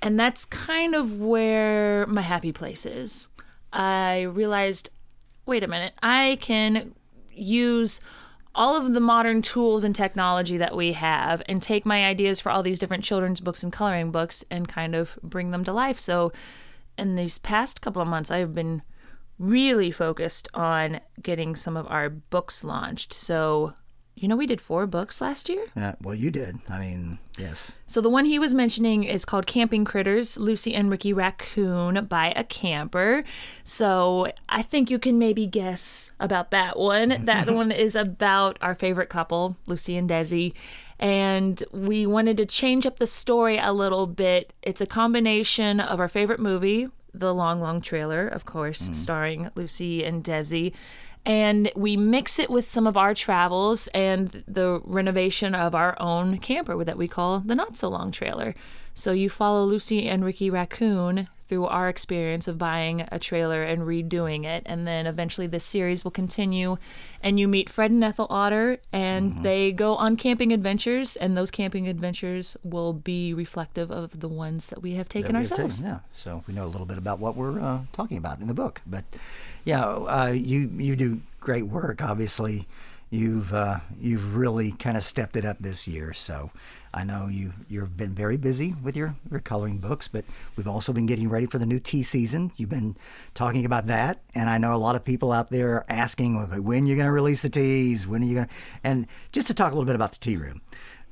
and 0.00 0.18
that's 0.18 0.44
kind 0.44 0.94
of 0.94 1.20
where 1.20 2.06
my 2.06 2.22
happy 2.22 2.52
place 2.52 2.86
is. 2.86 3.28
I 3.72 4.22
realized 4.22 4.90
wait 5.44 5.64
a 5.64 5.68
minute, 5.68 5.94
I 6.02 6.38
can 6.40 6.94
use 7.34 8.00
all 8.54 8.76
of 8.76 8.92
the 8.92 9.00
modern 9.00 9.40
tools 9.40 9.82
and 9.82 9.94
technology 9.94 10.56
that 10.58 10.76
we 10.76 10.92
have 10.92 11.42
and 11.46 11.62
take 11.62 11.86
my 11.86 12.04
ideas 12.04 12.40
for 12.40 12.50
all 12.50 12.62
these 12.62 12.78
different 12.78 13.04
children's 13.04 13.40
books 13.40 13.62
and 13.62 13.72
coloring 13.72 14.10
books 14.10 14.44
and 14.50 14.68
kind 14.68 14.94
of 14.94 15.18
bring 15.22 15.50
them 15.50 15.64
to 15.64 15.72
life. 15.72 15.98
So, 15.98 16.32
in 16.98 17.14
these 17.14 17.38
past 17.38 17.80
couple 17.80 18.02
of 18.02 18.08
months, 18.08 18.30
I've 18.30 18.52
been 18.52 18.82
really 19.38 19.90
focused 19.90 20.48
on 20.52 21.00
getting 21.22 21.56
some 21.56 21.76
of 21.76 21.86
our 21.88 22.10
books 22.10 22.62
launched. 22.62 23.14
So, 23.14 23.72
you 24.22 24.28
know, 24.28 24.36
we 24.36 24.46
did 24.46 24.60
four 24.60 24.86
books 24.86 25.20
last 25.20 25.48
year. 25.48 25.66
Yeah, 25.76 25.96
well, 26.00 26.14
you 26.14 26.30
did. 26.30 26.56
I 26.68 26.78
mean, 26.78 27.18
yes. 27.36 27.76
So 27.86 28.00
the 28.00 28.08
one 28.08 28.24
he 28.24 28.38
was 28.38 28.54
mentioning 28.54 29.02
is 29.02 29.24
called 29.24 29.48
Camping 29.48 29.84
Critters, 29.84 30.38
Lucy 30.38 30.76
and 30.76 30.88
Ricky 30.88 31.12
Raccoon 31.12 32.04
by 32.04 32.32
a 32.36 32.44
camper. 32.44 33.24
So 33.64 34.28
I 34.48 34.62
think 34.62 34.92
you 34.92 35.00
can 35.00 35.18
maybe 35.18 35.48
guess 35.48 36.12
about 36.20 36.52
that 36.52 36.78
one. 36.78 37.26
That 37.32 37.50
one 37.50 37.72
is 37.72 37.96
about 37.96 38.58
our 38.60 38.74
favorite 38.74 39.08
couple, 39.08 39.56
Lucy 39.66 39.96
and 39.96 40.08
Desi. 40.08 40.54
And 40.98 41.62
we 41.72 42.04
wanted 42.04 42.36
to 42.36 42.46
change 42.46 42.84
up 42.84 42.98
the 42.98 43.06
story 43.06 43.58
a 43.58 43.72
little 43.72 44.06
bit. 44.06 44.52
It's 44.62 44.80
a 44.80 44.86
combination 44.86 45.80
of 45.80 45.98
our 45.98 46.08
favorite 46.08 46.40
movie, 46.40 46.88
The 47.14 47.34
Long 47.34 47.60
Long 47.60 47.80
Trailer, 47.80 48.28
of 48.28 48.44
course, 48.44 48.90
mm. 48.90 48.94
starring 48.94 49.50
Lucy 49.56 50.04
and 50.04 50.22
Desi 50.22 50.72
and 51.24 51.70
we 51.76 51.96
mix 51.96 52.38
it 52.38 52.50
with 52.50 52.66
some 52.66 52.86
of 52.86 52.96
our 52.96 53.14
travels 53.14 53.88
and 53.88 54.42
the 54.48 54.80
renovation 54.84 55.54
of 55.54 55.74
our 55.74 55.96
own 56.00 56.38
camper 56.38 56.82
that 56.84 56.98
we 56.98 57.06
call 57.08 57.40
the 57.40 57.54
Not 57.54 57.76
So 57.76 57.88
Long 57.88 58.10
Trailer. 58.10 58.54
So 58.94 59.12
you 59.12 59.30
follow 59.30 59.64
Lucy 59.64 60.08
and 60.08 60.24
Ricky 60.24 60.50
Raccoon 60.50 61.28
through 61.52 61.66
our 61.66 61.90
experience 61.90 62.48
of 62.48 62.56
buying 62.56 63.06
a 63.12 63.18
trailer 63.18 63.62
and 63.62 63.82
redoing 63.82 64.46
it, 64.46 64.62
and 64.64 64.86
then 64.86 65.06
eventually 65.06 65.46
this 65.46 65.62
series 65.62 66.02
will 66.02 66.10
continue, 66.10 66.78
and 67.22 67.38
you 67.38 67.46
meet 67.46 67.68
Fred 67.68 67.90
and 67.90 68.02
Ethel 68.02 68.26
Otter, 68.30 68.78
and 68.90 69.42
they 69.42 69.70
go 69.70 69.94
on 69.96 70.16
camping 70.16 70.50
adventures, 70.50 71.14
and 71.14 71.36
those 71.36 71.50
camping 71.50 71.86
adventures 71.88 72.56
will 72.64 72.94
be 72.94 73.34
reflective 73.34 73.90
of 73.90 74.18
the 74.20 74.28
ones 74.28 74.68
that 74.68 74.80
we 74.80 74.94
have 74.94 75.10
taken 75.10 75.36
we 75.36 75.42
have 75.42 75.52
ourselves. 75.52 75.80
taken, 75.80 75.90
Yeah, 75.90 75.98
so 76.14 76.42
we 76.48 76.54
know 76.54 76.64
a 76.64 76.72
little 76.72 76.86
bit 76.86 76.96
about 76.96 77.18
what 77.18 77.36
we're 77.36 77.60
uh, 77.60 77.80
talking 77.92 78.16
about 78.16 78.40
in 78.40 78.46
the 78.46 78.54
book. 78.54 78.80
But 78.86 79.04
yeah, 79.66 79.84
uh, 79.84 80.28
you 80.28 80.70
you 80.78 80.96
do 80.96 81.20
great 81.38 81.66
work. 81.66 82.00
Obviously, 82.00 82.66
you've 83.10 83.52
uh, 83.52 83.80
you've 84.00 84.34
really 84.34 84.72
kind 84.72 84.96
of 84.96 85.04
stepped 85.04 85.36
it 85.36 85.44
up 85.44 85.58
this 85.60 85.86
year. 85.86 86.14
So 86.14 86.50
I 86.94 87.04
know 87.04 87.28
you 87.28 87.52
you've 87.68 87.96
been 87.96 88.14
very 88.14 88.36
busy 88.36 88.74
with 88.82 88.96
your 88.96 89.14
your 89.30 89.40
coloring 89.40 89.78
books, 89.78 90.08
but 90.08 90.24
we've 90.56 90.68
also 90.68 90.92
been 90.92 91.06
getting 91.06 91.28
ready 91.28 91.46
for 91.46 91.58
the 91.58 91.66
new 91.66 91.80
tea 91.80 92.02
season. 92.02 92.52
You've 92.56 92.68
been 92.68 92.96
talking 93.34 93.64
about 93.64 93.86
that, 93.86 94.20
and 94.34 94.50
I 94.50 94.58
know 94.58 94.74
a 94.74 94.76
lot 94.76 94.94
of 94.94 95.04
people 95.04 95.32
out 95.32 95.50
there 95.50 95.76
are 95.76 95.86
asking 95.88 96.36
when 96.62 96.86
you're 96.86 96.96
going 96.96 97.06
to 97.06 97.12
release 97.12 97.42
the 97.42 97.50
teas. 97.50 98.06
When 98.06 98.22
are 98.22 98.26
you 98.26 98.34
going 98.34 98.46
to? 98.46 98.52
And 98.84 99.06
just 99.32 99.46
to 99.46 99.54
talk 99.54 99.72
a 99.72 99.74
little 99.74 99.86
bit 99.86 99.94
about 99.94 100.12
the 100.12 100.18
tea 100.18 100.36
room. 100.36 100.60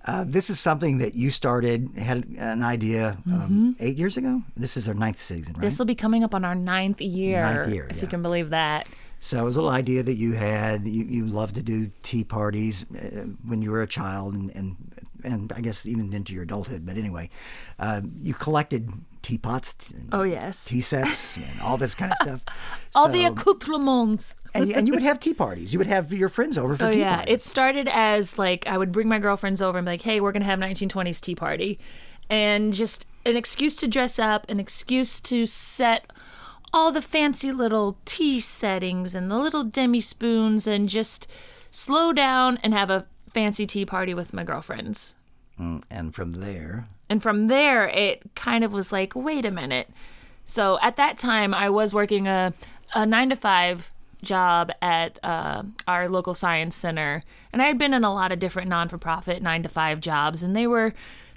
Uh, 0.03 0.25
this 0.27 0.49
is 0.49 0.59
something 0.59 0.97
that 0.97 1.14
you 1.14 1.29
started, 1.29 1.90
had 1.99 2.25
an 2.38 2.62
idea 2.62 3.19
um, 3.27 3.77
eight 3.81 3.99
years 3.99 4.16
ago. 4.16 4.43
This 4.57 4.79
is 4.79 4.88
our 4.88 4.95
ninth 4.95 5.19
season, 5.19 5.53
right? 5.53 5.61
This 5.61 5.79
will 5.79 5.87
be 5.87 5.95
coming 5.95 6.25
up 6.25 6.35
on 6.35 6.43
our 6.43 6.55
ninth 6.55 7.03
year, 7.03 7.43
Ninth 7.43 7.69
year, 7.71 7.87
if 7.90 7.97
yeah. 7.97 8.03
you 8.03 8.09
can 8.09 8.23
believe 8.23 8.49
that. 8.51 8.88
So 9.22 9.38
it 9.38 9.44
was 9.44 9.56
a 9.56 9.61
little 9.61 9.74
idea 9.76 10.02
that 10.02 10.16
you 10.16 10.33
had. 10.33 10.87
You, 10.87 11.04
you 11.04 11.26
loved 11.26 11.54
to 11.56 11.62
do 11.62 11.90
tea 12.02 12.24
parties 12.24 12.85
uh, 12.90 13.26
when 13.46 13.61
you 13.61 13.70
were 13.70 13.83
a 13.83 13.87
child, 13.87 14.35
and, 14.35 14.50
and 14.56 14.76
and 15.22 15.52
I 15.54 15.61
guess 15.61 15.85
even 15.85 16.12
into 16.14 16.33
your 16.33 16.44
adulthood. 16.44 16.87
But 16.87 16.96
anyway, 16.96 17.28
uh, 17.78 18.00
you 18.22 18.33
collected 18.33 18.90
teapots, 19.22 19.92
Oh 20.12 20.22
yes. 20.22 20.64
tea 20.64 20.80
sets, 20.80 21.37
and 21.37 21.61
all 21.61 21.76
this 21.76 21.94
kind 21.94 22.12
of 22.12 22.18
stuff. 22.22 22.40
All 22.94 23.09
the 23.11 23.24
accoutrements. 23.26 24.35
and 24.54 24.66
you, 24.68 24.74
and 24.74 24.87
you 24.88 24.94
would 24.94 25.02
have 25.02 25.20
tea 25.20 25.35
parties. 25.35 25.74
You 25.74 25.78
would 25.78 25.87
have 25.87 26.11
your 26.14 26.30
friends 26.30 26.56
over 26.56 26.74
for 26.74 26.87
Oh 26.87 26.90
tea 26.90 27.00
yeah, 27.00 27.16
parties. 27.16 27.35
it 27.35 27.42
started 27.42 27.88
as 27.92 28.38
like 28.38 28.66
I 28.66 28.78
would 28.78 28.90
bring 28.90 29.09
my 29.09 29.18
girlfriends 29.18 29.61
over 29.61 29.76
and 29.76 29.85
be 29.85 29.90
like, 29.92 30.00
"Hey, 30.02 30.20
we're 30.20 30.33
gonna 30.33 30.46
have 30.46 30.59
1920s 30.59 31.20
tea 31.20 31.35
party," 31.35 31.78
and 32.30 32.72
just 32.72 33.06
an 33.26 33.37
excuse 33.37 33.76
to 33.76 33.87
dress 33.87 34.18
up, 34.18 34.48
an 34.48 34.59
excuse 34.59 35.20
to 35.20 35.44
set 35.44 36.11
all 36.72 36.92
the 36.92 37.02
fancy 37.02 37.52
little 37.52 37.98
tea 38.04 38.40
settings 38.40 39.14
and 39.14 39.30
the 39.30 39.38
little 39.38 39.64
demi 39.64 40.00
spoons, 40.00 40.66
and 40.66 40.88
just 40.88 41.26
slow 41.70 42.12
down 42.12 42.59
and 42.62 42.72
have 42.74 42.90
a 42.90 43.06
fancy 43.33 43.66
tea 43.66 43.85
party 43.85 44.14
with 44.14 44.33
my 44.33 44.44
girlfriends. 44.44 45.16
Mm, 45.59 45.83
and 45.90 46.14
from 46.14 46.33
there, 46.33 46.87
And 47.09 47.22
from 47.22 47.48
there, 47.48 47.88
it 47.88 48.22
kind 48.35 48.62
of 48.64 48.72
was 48.72 48.92
like, 48.92 49.14
wait 49.16 49.44
a 49.44 49.50
minute. 49.50 49.90
So 50.46 50.78
at 50.80 50.96
that 50.96 51.18
time, 51.18 51.52
I 51.52 51.68
was 51.70 51.92
working 51.92 52.28
a, 52.28 52.54
a 52.94 53.04
nine 53.04 53.30
to 53.30 53.37
five 53.37 53.90
job 54.22 54.70
at 54.80 55.18
uh, 55.22 55.62
our 55.88 56.09
local 56.09 56.35
science 56.35 56.76
center, 56.76 57.22
and 57.52 57.62
I 57.62 57.66
had 57.66 57.78
been 57.78 57.94
in 57.94 58.04
a 58.04 58.14
lot 58.14 58.33
of 58.33 58.38
different 58.38 58.68
non 58.68 58.88
for 58.88 58.98
profit 58.98 59.42
nine 59.42 59.62
to 59.64 59.68
five 59.68 60.00
jobs, 60.00 60.42
and 60.42 60.54
they 60.54 60.66
were 60.66 60.94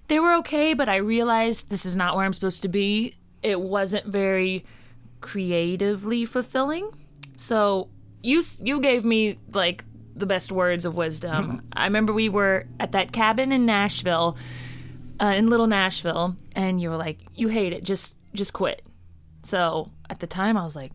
they 0.10 0.20
were 0.20 0.34
okay. 0.36 0.74
But 0.74 0.90
I 0.90 0.98
realized 0.98 1.70
this 1.70 1.86
is 1.86 1.96
not 1.96 2.16
where 2.16 2.26
I'm 2.26 2.34
supposed 2.34 2.62
to 2.64 2.68
be. 2.68 3.16
It 3.42 3.60
wasn't 3.60 4.06
very 4.06 4.66
creatively 5.24 6.26
fulfilling. 6.26 6.92
So 7.38 7.90
you 8.22 8.44
you 8.62 8.80
gave 8.80 9.04
me 9.04 9.40
like 9.54 9.84
the 10.16 10.28
best 10.28 10.52
words 10.52 10.86
of 10.86 10.96
wisdom. 10.96 11.46
Mm-hmm. 11.46 11.68
I 11.74 11.86
remember 11.86 12.14
we 12.14 12.30
were 12.30 12.68
at 12.80 12.92
that 12.92 13.12
cabin 13.12 13.52
in 13.52 13.66
Nashville 13.66 14.38
uh, 15.20 15.34
in 15.36 15.48
Little 15.48 15.68
Nashville, 15.68 16.36
and 16.54 16.80
you 16.80 16.90
were 16.90 16.98
like, 16.98 17.20
"You 17.34 17.48
hate 17.48 17.74
it, 17.74 17.84
just 17.84 18.16
just 18.34 18.54
quit." 18.54 18.84
So 19.44 19.88
at 20.10 20.20
the 20.20 20.28
time, 20.28 20.58
I 20.58 20.64
was 20.64 20.76
like, 20.76 20.92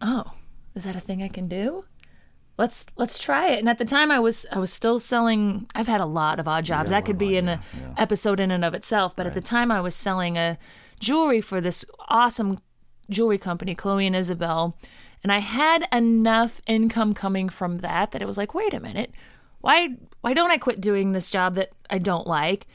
"Oh, 0.00 0.24
is 0.74 0.84
that 0.84 0.96
a 0.96 1.00
thing 1.00 1.22
I 1.22 1.28
can 1.28 1.46
do? 1.46 1.84
Let's 2.56 2.86
let's 2.96 3.18
try 3.18 3.50
it." 3.50 3.58
And 3.58 3.68
at 3.68 3.78
the 3.78 3.84
time, 3.84 4.10
I 4.10 4.18
was 4.18 4.46
I 4.50 4.58
was 4.58 4.72
still 4.72 4.98
selling. 4.98 5.66
I've 5.74 5.88
had 5.88 6.00
a 6.00 6.06
lot 6.06 6.40
of 6.40 6.48
odd 6.48 6.64
jobs. 6.64 6.90
That 6.90 7.04
could 7.04 7.18
be 7.18 7.36
an 7.36 7.48
a 7.48 7.52
uh, 7.52 7.94
episode 7.98 8.40
in 8.40 8.50
and 8.50 8.64
of 8.64 8.74
itself. 8.74 9.14
But 9.14 9.26
at 9.26 9.34
the 9.34 9.42
time, 9.42 9.70
I 9.70 9.80
was 9.80 9.94
selling 9.94 10.38
a 10.38 10.58
jewelry 11.00 11.40
for 11.40 11.60
this 11.60 11.84
awesome 12.08 12.58
jewelry 13.10 13.38
company, 13.38 13.74
Chloe 13.74 14.06
and 14.06 14.16
Isabel. 14.16 14.76
And 15.22 15.32
I 15.32 15.38
had 15.38 15.86
enough 15.92 16.60
income 16.66 17.14
coming 17.14 17.48
from 17.48 17.78
that 17.78 18.12
that 18.12 18.22
it 18.22 18.26
was 18.26 18.38
like, 18.38 18.54
wait 18.54 18.74
a 18.74 18.80
minute, 18.80 19.12
why 19.60 19.90
why 20.20 20.34
don't 20.34 20.50
I 20.50 20.58
quit 20.58 20.80
doing 20.80 21.12
this 21.12 21.30
job 21.30 21.54
that 21.54 21.72
I 21.90 21.98
don't 21.98 22.26
like? 22.26 22.66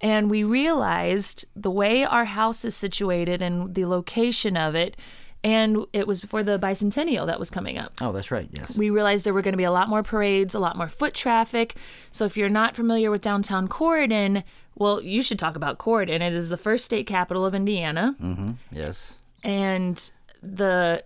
And 0.00 0.30
we 0.30 0.44
realized 0.44 1.44
the 1.54 1.70
way 1.70 2.04
our 2.04 2.24
house 2.24 2.64
is 2.64 2.74
situated 2.74 3.42
and 3.42 3.74
the 3.74 3.84
location 3.84 4.56
of 4.56 4.74
it, 4.74 4.96
and 5.44 5.84
it 5.92 6.06
was 6.06 6.22
before 6.22 6.42
the 6.42 6.58
bicentennial 6.58 7.26
that 7.26 7.38
was 7.38 7.50
coming 7.50 7.76
up 7.78 7.92
oh, 8.00 8.12
that's 8.12 8.30
right. 8.30 8.48
Yes. 8.52 8.76
we 8.76 8.90
realized 8.90 9.24
there 9.24 9.34
were 9.34 9.42
going 9.42 9.52
to 9.52 9.58
be 9.58 9.64
a 9.64 9.70
lot 9.70 9.88
more 9.88 10.02
parades, 10.02 10.54
a 10.54 10.58
lot 10.58 10.76
more 10.76 10.88
foot 10.88 11.14
traffic. 11.14 11.76
So 12.10 12.24
if 12.24 12.36
you're 12.36 12.48
not 12.48 12.76
familiar 12.76 13.10
with 13.10 13.20
downtown 13.20 13.68
Corydon, 13.68 14.42
well, 14.74 15.02
you 15.02 15.22
should 15.22 15.38
talk 15.38 15.56
about 15.56 15.78
Corydon. 15.78 16.22
It 16.22 16.32
is 16.34 16.48
the 16.48 16.56
first 16.56 16.86
state 16.86 17.06
capital 17.06 17.44
of 17.44 17.54
Indiana. 17.54 18.16
mm-hmm. 18.20 18.52
Yes. 18.72 19.18
And 19.42 20.10
the 20.42 21.04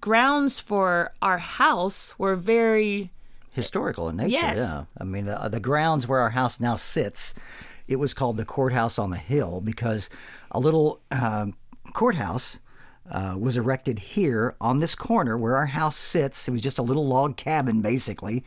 grounds 0.00 0.58
for 0.58 1.12
our 1.20 1.38
house 1.38 2.18
were 2.18 2.36
very 2.36 3.10
historical 3.52 4.08
in 4.08 4.16
nature. 4.16 4.30
Yes. 4.30 4.58
Yeah, 4.58 4.84
I 4.98 5.04
mean 5.04 5.26
the, 5.26 5.48
the 5.50 5.60
grounds 5.60 6.08
where 6.08 6.20
our 6.20 6.30
house 6.30 6.60
now 6.60 6.74
sits, 6.74 7.34
it 7.86 7.96
was 7.96 8.14
called 8.14 8.36
the 8.36 8.44
courthouse 8.44 8.98
on 8.98 9.10
the 9.10 9.18
hill 9.18 9.60
because 9.60 10.08
a 10.50 10.60
little 10.60 11.00
um, 11.10 11.54
courthouse. 11.92 12.58
Uh, 13.10 13.34
was 13.36 13.56
erected 13.56 13.98
here 13.98 14.54
on 14.60 14.78
this 14.78 14.94
corner 14.94 15.36
where 15.36 15.56
our 15.56 15.66
house 15.66 15.96
sits. 15.96 16.46
It 16.46 16.52
was 16.52 16.60
just 16.60 16.78
a 16.78 16.82
little 16.82 17.06
log 17.06 17.36
cabin, 17.36 17.82
basically, 17.82 18.44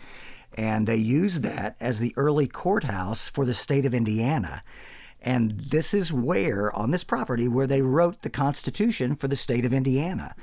and 0.55 0.87
they 0.87 0.95
used 0.95 1.43
that 1.43 1.75
as 1.79 1.99
the 1.99 2.13
early 2.15 2.47
courthouse 2.47 3.27
for 3.27 3.45
the 3.45 3.53
state 3.53 3.85
of 3.85 3.93
Indiana. 3.93 4.63
And 5.25 5.59
this 5.59 5.95
is 5.95 6.13
where, 6.13 6.73
on 6.75 6.91
this 6.91 7.03
property, 7.03 7.47
where 7.47 7.65
they 7.65 7.81
wrote 7.81 8.21
the 8.21 8.29
Constitution 8.29 9.15
for 9.15 9.27
the 9.27 9.35
state 9.35 9.65
of 9.65 9.73
Indiana. 9.73 10.35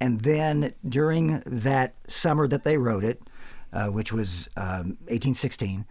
And 0.00 0.20
then 0.20 0.74
during 0.86 1.42
that 1.46 1.94
summer 2.06 2.46
that 2.46 2.62
they 2.62 2.76
wrote 2.76 3.04
it, 3.04 3.22
uh, 3.72 3.86
which 3.86 4.12
was 4.12 4.48
um, 4.56 4.98
1816, 5.08 5.86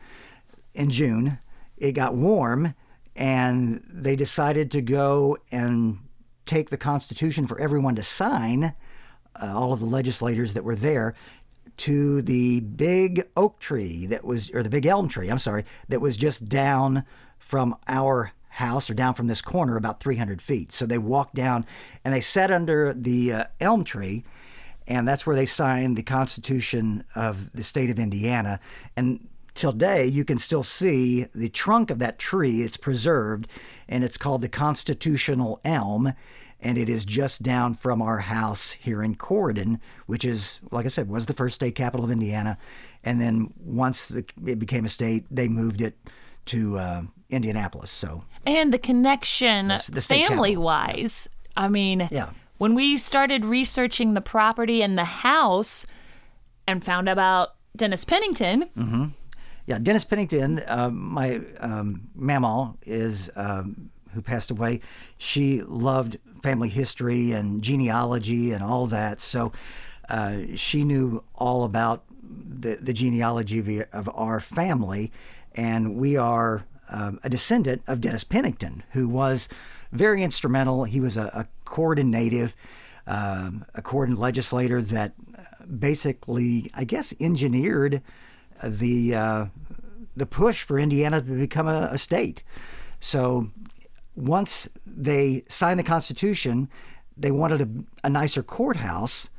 in 0.76 0.90
June, 0.92 1.40
it 1.78 1.94
got 1.94 2.14
warm, 2.14 2.76
and 3.16 3.84
they 3.92 4.16
decided 4.16 4.70
to 4.72 4.82
go 4.82 5.40
and 5.52 5.98
take 6.46 6.70
the 6.70 6.78
Constitution 6.78 7.48
for 7.48 7.60
everyone 7.60 7.96
to 7.96 8.04
sign, 8.04 8.76
uh, 9.42 9.54
all 9.54 9.74
of 9.74 9.80
the 9.80 9.86
legislators 9.88 10.54
that 10.54 10.64
were 10.64 10.76
there, 10.76 11.16
to 11.78 12.22
the 12.22 12.60
big 12.60 13.28
oak 13.36 13.60
tree 13.60 14.06
that 14.06 14.24
was, 14.24 14.52
or 14.52 14.62
the 14.62 14.70
big 14.70 14.86
elm 14.86 15.08
tree, 15.10 15.30
I'm 15.30 15.40
sorry, 15.40 15.66
that 15.90 16.02
was 16.02 16.18
just 16.18 16.48
down 16.48 17.04
from 17.40 17.76
our 17.88 18.34
house 18.58 18.90
or 18.90 18.96
down 18.96 19.14
from 19.14 19.28
this 19.28 19.42
corner 19.42 19.78
about 19.78 20.00
300 20.00 20.42
feet. 20.42 20.72
So 20.72 20.86
they 20.86 20.98
walked 20.98 21.36
down 21.36 21.66
and 22.04 22.14
they 22.14 22.22
sat 22.22 22.52
under 22.52 22.94
the 22.94 23.32
uh, 23.32 23.44
elm 23.60 23.84
tree, 23.84 24.24
and 24.88 25.08
that's 25.08 25.28
where 25.28 25.36
they 25.36 25.46
signed 25.46 25.96
the 25.96 26.04
Constitution 26.04 27.04
of 27.16 27.52
the 27.54 27.64
state 27.64 27.90
of 27.90 28.00
Indiana. 28.00 28.60
And 28.96 29.28
today 29.54 30.08
you 30.08 30.26
can 30.26 30.40
still 30.40 30.64
see 30.64 31.28
the 31.36 31.50
trunk 31.50 31.92
of 31.92 32.00
that 32.00 32.18
tree. 32.18 32.62
It's 32.62 32.78
preserved, 32.78 33.48
and 33.88 34.04
it's 34.04 34.18
called 34.18 34.42
the 34.42 34.50
Constitutional 34.50 35.60
Elm. 35.64 36.14
And 36.60 36.80
it 36.80 36.90
is 36.90 37.06
just 37.06 37.44
down 37.44 37.76
from 37.76 38.02
our 38.02 38.18
house 38.20 38.72
here 38.72 39.04
in 39.04 39.14
Corydon, 39.14 39.80
which 40.08 40.26
is, 40.26 40.60
like 40.72 40.86
I 40.86 40.90
said, 40.90 41.08
was 41.08 41.28
the 41.28 41.34
first 41.34 41.54
state 41.54 41.76
capital 41.76 42.04
of 42.04 42.10
Indiana. 42.10 42.58
And 43.04 43.22
then 43.22 43.54
once 43.64 44.08
the, 44.08 44.26
it 44.44 44.58
became 44.58 44.84
a 44.84 44.90
state, 44.90 45.26
they 45.30 45.48
moved 45.48 45.82
it 45.82 45.96
to 46.48 46.78
uh, 46.78 47.02
Indianapolis. 47.30 47.92
So 47.92 48.24
and 48.46 48.74
the 48.74 48.80
connection 48.80 49.68
the 49.68 49.78
state 50.02 50.28
family 50.28 50.50
capital. 50.52 50.64
wise. 50.64 51.30
I 51.56 51.68
mean, 51.68 52.08
Yeah. 52.12 52.30
when 52.58 52.76
we 52.76 52.98
started 52.98 53.44
researching 53.46 54.14
the 54.14 54.22
property 54.22 54.82
and 54.82 54.98
the 54.98 55.06
house 55.06 55.86
and 56.68 56.84
found 56.84 57.10
about 57.10 57.56
Dennis 57.76 58.06
Pennington, 58.06 58.66
Yeah, 59.66 59.80
Dennis 59.80 60.06
Pennington, 60.06 60.62
uh, 60.66 60.90
my 60.90 61.42
um, 61.60 62.10
mama 62.16 62.76
is 62.86 63.30
um, 63.36 63.90
who 64.14 64.22
passed 64.22 64.50
away. 64.50 64.80
She 65.18 65.62
loved 65.62 66.18
family 66.42 66.70
history 66.70 67.34
and 67.34 67.62
genealogy 67.62 68.54
and 68.54 68.64
all 68.64 68.88
that, 68.88 69.20
so 69.20 69.52
uh, 70.10 70.38
she 70.56 70.84
knew 70.86 71.22
all 71.36 71.64
about 71.66 72.06
the, 72.24 72.78
the 72.82 72.94
genealogy 72.94 73.60
of, 73.60 73.88
of 73.92 74.10
our 74.16 74.40
family, 74.40 75.12
and 75.58 75.96
we 75.96 76.16
are 76.16 76.66
um, 76.90 77.20
a 77.24 77.30
descendant 77.30 77.82
of 77.88 78.00
Dennis 78.00 78.24
Pennington, 78.24 78.84
who 78.92 79.10
was 79.10 79.50
very 79.92 80.24
instrumental. 80.24 80.86
He 80.86 81.02
was 81.02 81.18
a, 81.18 81.26
a 81.34 81.48
Corydon 81.66 82.06
native, 82.06 82.56
um, 83.08 83.66
a 83.76 83.82
Corydon 83.82 84.18
legislator 84.18 84.82
that 84.82 85.14
uh, 85.38 85.66
basically, 85.66 86.72
I 86.74 86.86
guess, 86.86 87.14
engineered 87.20 88.02
the 88.64 89.16
uh, 89.16 89.46
the 90.16 90.26
push 90.26 90.64
for 90.64 90.80
Indiana 90.80 91.22
to 91.22 91.32
become 91.38 91.68
a, 91.68 91.90
a 91.92 91.98
state. 91.98 92.44
So 93.00 93.52
once 94.16 94.68
they 94.86 95.44
signed 95.48 95.80
the 95.80 95.84
Constitution, 95.84 96.70
they 97.16 97.32
wanted 97.32 97.62
a, 97.62 98.08
a 98.08 98.10
nicer 98.10 98.44
courthouse, 98.44 99.30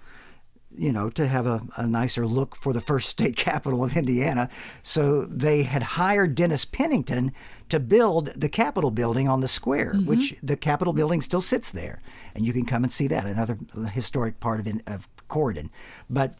you 0.79 0.93
know, 0.93 1.11
to 1.11 1.27
have 1.27 1.47
a, 1.47 1.61
a 1.77 1.87
nicer 1.87 2.27
look 2.27 2.55
for 2.55 2.73
the 2.73 2.81
first 2.81 3.09
state 3.11 3.37
capital 3.37 3.85
of 3.85 3.97
Indiana. 3.97 4.49
So 4.83 5.25
they 5.25 5.65
had 5.65 5.83
hired 5.83 6.35
Dennis 6.35 6.65
Pennington 6.65 7.33
to 7.69 7.81
build 7.81 8.29
the 8.29 8.49
Capitol 8.49 8.91
building 8.91 9.29
on 9.29 9.41
the 9.41 9.49
square, 9.49 9.95
mm-hmm. 9.95 10.07
which 10.07 10.35
the 10.43 10.57
Capitol 10.57 10.93
building 10.93 11.21
still 11.21 11.41
sits 11.41 11.71
there. 11.71 12.01
And 12.35 12.47
you 12.47 12.53
can 12.53 12.65
come 12.65 12.85
and 12.85 12.93
see 12.93 13.09
that, 13.09 13.27
another 13.27 13.59
historic 13.93 14.41
part 14.41 14.61
of, 14.61 14.81
of 14.87 15.09
Corydon. 15.29 15.71
But 16.09 16.35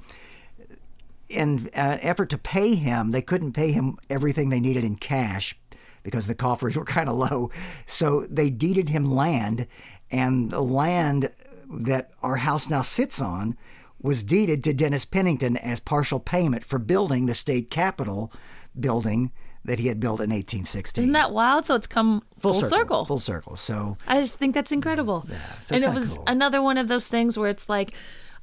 in 1.29 1.69
an 1.75 1.99
effort 2.01 2.31
to 2.31 2.39
pay 2.39 2.75
him, 2.75 3.11
they 3.11 3.23
couldn't 3.23 3.53
pay 3.53 3.73
him 3.73 3.99
everything 4.09 4.49
they 4.49 4.61
needed 4.61 4.85
in 4.85 4.97
cash 4.97 5.55
because 6.03 6.27
the 6.27 6.35
coffers 6.35 6.77
were 6.77 6.85
kind 6.97 7.09
of 7.09 7.17
low. 7.17 7.51
So 7.87 8.27
they 8.31 8.51
deeded 8.51 8.89
him 8.89 9.05
land, 9.05 9.67
and 10.11 10.51
the 10.51 10.63
land 10.63 11.31
that 11.71 12.13
our 12.23 12.37
house 12.37 12.71
now 12.71 12.81
sits 12.81 13.21
on 13.21 13.57
was 14.01 14.23
deeded 14.23 14.63
to 14.65 14.73
Dennis 14.73 15.05
Pennington 15.05 15.57
as 15.57 15.81
partial 15.81 16.21
payment 16.21 16.65
for 16.65 16.79
building 16.79 17.27
the 17.27 17.35
state 17.35 17.71
capitol 17.71 18.33
building 18.79 19.33
that 19.65 19.79
he 19.79 19.89
had 19.89 20.01
built 20.01 20.21
in 20.21 20.31
1816. 20.31 21.03
isn't 21.03 21.13
that 21.13 21.33
wild? 21.33 21.67
So 21.67 21.75
it's 21.75 21.87
come 21.87 22.23
full, 22.39 22.63
circle. 22.63 23.05
Full 23.05 23.19
circle. 23.19 23.57
So 23.57 23.99
I 24.07 24.21
just 24.21 24.39
think 24.39 24.55
that's 24.55 24.73
incredible. 24.73 25.27
so 25.61 25.75
and 25.75 25.85
it 25.85 25.93
was 25.93 26.17
cool. 26.17 26.25
another 26.27 26.63
one 26.63 26.79
of 26.79 26.89
those 26.89 27.09
things 27.09 27.37
where 27.37 27.51
it's 27.51 27.69
like, 27.69 27.93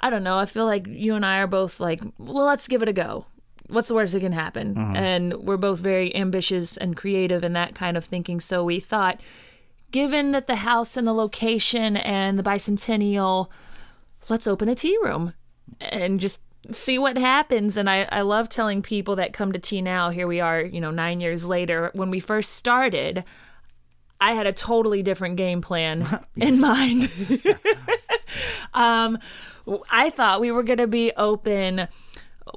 I 0.01 0.09
don't 0.09 0.23
know. 0.23 0.37
I 0.37 0.45
feel 0.45 0.65
like 0.65 0.87
you 0.87 1.15
and 1.15 1.25
I 1.25 1.39
are 1.39 1.47
both 1.47 1.79
like, 1.79 2.01
well, 2.17 2.45
let's 2.45 2.67
give 2.67 2.81
it 2.81 2.89
a 2.89 2.93
go. 2.93 3.25
What's 3.67 3.87
the 3.87 3.95
worst 3.95 4.13
that 4.13 4.19
can 4.19 4.33
happen? 4.33 4.75
Mm-hmm. 4.75 4.95
And 4.95 5.33
we're 5.35 5.57
both 5.57 5.79
very 5.79 6.15
ambitious 6.15 6.77
and 6.77 6.95
creative 6.95 7.43
and 7.43 7.55
that 7.55 7.73
kind 7.73 7.97
of 7.97 8.05
thinking. 8.05 8.39
So 8.39 8.63
we 8.63 8.79
thought, 8.79 9.21
given 9.89 10.31
that 10.31 10.45
the 10.45 10.57
house 10.57 10.95
and 10.97 11.07
the 11.07 11.13
location 11.13 11.97
and 11.97 12.37
the 12.37 12.43
bicentennial, 12.43 13.47
let's 14.29 14.45
open 14.45 14.69
a 14.69 14.75
tea 14.75 14.97
room 15.01 15.33
and 15.79 16.19
just 16.19 16.41
see 16.71 16.97
what 16.97 17.17
happens. 17.17 17.77
And 17.77 17.89
I, 17.89 18.07
I 18.11 18.21
love 18.21 18.49
telling 18.49 18.81
people 18.81 19.15
that 19.17 19.33
come 19.33 19.51
to 19.51 19.59
tea 19.59 19.81
now, 19.81 20.09
here 20.09 20.27
we 20.27 20.39
are, 20.39 20.61
you 20.61 20.81
know, 20.81 20.91
nine 20.91 21.21
years 21.21 21.45
later. 21.45 21.91
When 21.93 22.09
we 22.09 22.19
first 22.19 22.53
started, 22.53 23.23
I 24.19 24.33
had 24.33 24.47
a 24.47 24.53
totally 24.53 25.03
different 25.03 25.37
game 25.37 25.61
plan 25.61 26.25
in 26.35 26.59
mind. 26.59 27.11
um, 28.73 29.17
I 29.89 30.09
thought 30.09 30.41
we 30.41 30.51
were 30.51 30.63
going 30.63 30.77
to 30.79 30.87
be 30.87 31.11
open 31.17 31.87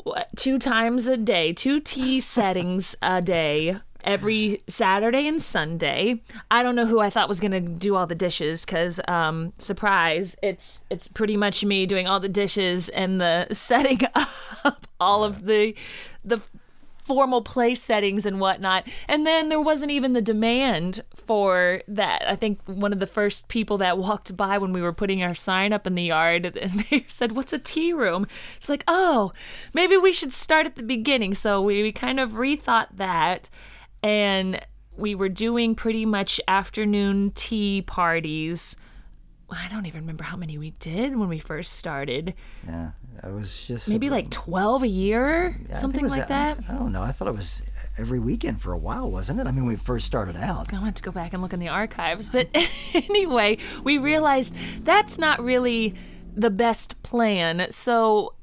what, 0.05 0.29
two 0.37 0.59
times 0.59 1.07
a 1.07 1.17
day, 1.17 1.53
two 1.53 1.81
tea 1.81 2.21
settings 2.21 2.95
a 3.03 3.23
day. 3.23 3.79
Every 4.05 4.63
Saturday 4.69 5.27
and 5.27 5.41
Sunday. 5.43 6.21
I 6.51 6.63
don't 6.63 6.77
know 6.77 6.87
who 6.87 7.01
I 7.01 7.11
thought 7.11 7.29
was 7.29 7.41
gonna 7.41 7.61
do 7.61 7.97
all 7.97 8.07
the 8.07 8.15
dishes 8.15 8.65
because, 8.65 9.01
um, 9.09 9.53
surprise, 9.59 10.37
it's 10.43 10.85
it's 10.91 11.09
pretty 11.09 11.37
much 11.37 11.65
me 11.65 11.87
doing 11.87 12.07
all 12.07 12.21
the 12.21 12.29
dishes 12.29 12.89
and 12.89 13.21
the 13.21 13.49
setting 13.53 14.01
up 14.65 14.87
all 15.01 15.25
of 15.25 15.47
the 15.47 15.75
the 16.25 16.41
formal 17.09 17.41
place 17.41 17.83
settings 17.83 18.27
and 18.27 18.39
whatnot. 18.39 18.87
And 19.09 19.27
then 19.27 19.49
there 19.49 19.61
wasn't 19.61 19.91
even 19.91 20.13
the 20.13 20.21
demand 20.21 21.01
for 21.17 21.81
that. 21.89 22.23
I 22.29 22.37
think 22.37 22.61
one 22.67 22.93
of 22.93 23.01
the 23.01 23.07
first 23.07 23.49
people 23.49 23.79
that 23.79 23.97
walked 23.97 24.37
by 24.37 24.59
when 24.59 24.75
we 24.75 24.83
were 24.83 24.93
putting 24.93 25.25
our 25.25 25.35
sign 25.35 25.73
up 25.73 25.87
in 25.87 25.95
the 25.95 26.03
yard, 26.03 26.45
and 26.61 26.81
they 26.81 27.07
said, 27.09 27.33
What's 27.33 27.55
a 27.55 27.59
tea 27.59 27.95
room? 27.95 28.27
It's 28.59 28.69
like, 28.69 28.85
Oh, 28.87 29.33
maybe 29.73 29.97
we 29.97 30.13
should 30.13 30.35
start 30.35 30.67
at 30.67 30.77
the 30.77 30.83
beginning. 30.83 31.33
So 31.33 31.63
we, 31.63 31.83
we 31.83 31.93
kind 31.93 32.21
of 32.21 32.33
rethought 32.33 32.89
that. 32.97 33.49
And 34.03 34.61
we 34.97 35.15
were 35.15 35.29
doing 35.29 35.75
pretty 35.75 36.07
much 36.07 36.41
afternoon 36.49 37.33
tea 37.35 37.83
parties. 37.83 38.77
I 39.51 39.67
don't 39.71 39.87
even 39.87 40.03
remember 40.03 40.25
how 40.25 40.37
many 40.37 40.59
we 40.59 40.73
did 40.73 41.17
when 41.17 41.29
we 41.29 41.39
first 41.39 41.73
started. 41.75 42.35
yeah, 42.67 42.91
I 43.23 43.29
was 43.29 43.65
just 43.67 43.89
Maybe 43.89 44.11
like 44.11 44.29
12 44.31 44.83
a 44.83 44.89
year, 44.89 45.59
I 45.69 45.73
it 45.73 45.77
something 45.77 46.03
was, 46.03 46.13
like 46.13 46.25
uh, 46.25 46.27
that. 46.27 46.59
I 46.69 46.73
don't 46.73 46.93
know. 46.93 47.03
I 47.03 47.13
thought 47.13 47.29
it 47.29 47.35
was 47.35 47.63
every 47.97 48.19
weekend 48.19 48.61
for 48.61 48.73
a 48.73 48.79
while, 48.79 49.11
wasn't 49.11 49.41
it? 49.41 49.47
I 49.47 49.51
mean, 49.51 49.65
we 49.65 49.77
first 49.77 50.05
started 50.07 50.37
out. 50.37 50.73
I 50.75 50.79
want 50.81 50.97
to 50.97 51.03
go 51.03 51.11
back 51.11 51.33
and 51.33 51.41
look 51.41 51.55
in 51.55 51.61
the 51.61 51.69
archives. 51.69 52.29
But 52.29 52.49
anyway, 52.95 53.57
we 53.83 53.97
realized 53.97 54.55
that's 54.85 55.17
not 55.17 55.43
really 55.43 55.95
the 56.35 56.51
best 56.51 57.03
plan. 57.03 57.69
So 57.71 58.35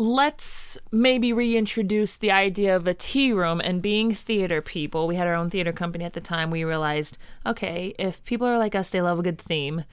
let's 0.00 0.78
maybe 0.90 1.30
reintroduce 1.30 2.16
the 2.16 2.30
idea 2.30 2.74
of 2.74 2.86
a 2.86 2.94
tea 2.94 3.34
room 3.34 3.60
and 3.60 3.82
being 3.82 4.14
theater 4.14 4.62
people. 4.62 5.06
We 5.06 5.16
had 5.16 5.26
our 5.26 5.34
own 5.34 5.50
theater 5.50 5.72
company 5.72 6.06
at 6.06 6.14
the 6.14 6.22
time. 6.22 6.50
We 6.50 6.64
realized, 6.64 7.18
okay, 7.44 7.94
if 7.98 8.24
people 8.24 8.46
are 8.46 8.56
like 8.56 8.74
us, 8.74 8.88
they 8.88 9.02
love 9.02 9.18
a 9.18 9.22
good 9.22 9.38
theme 9.38 9.84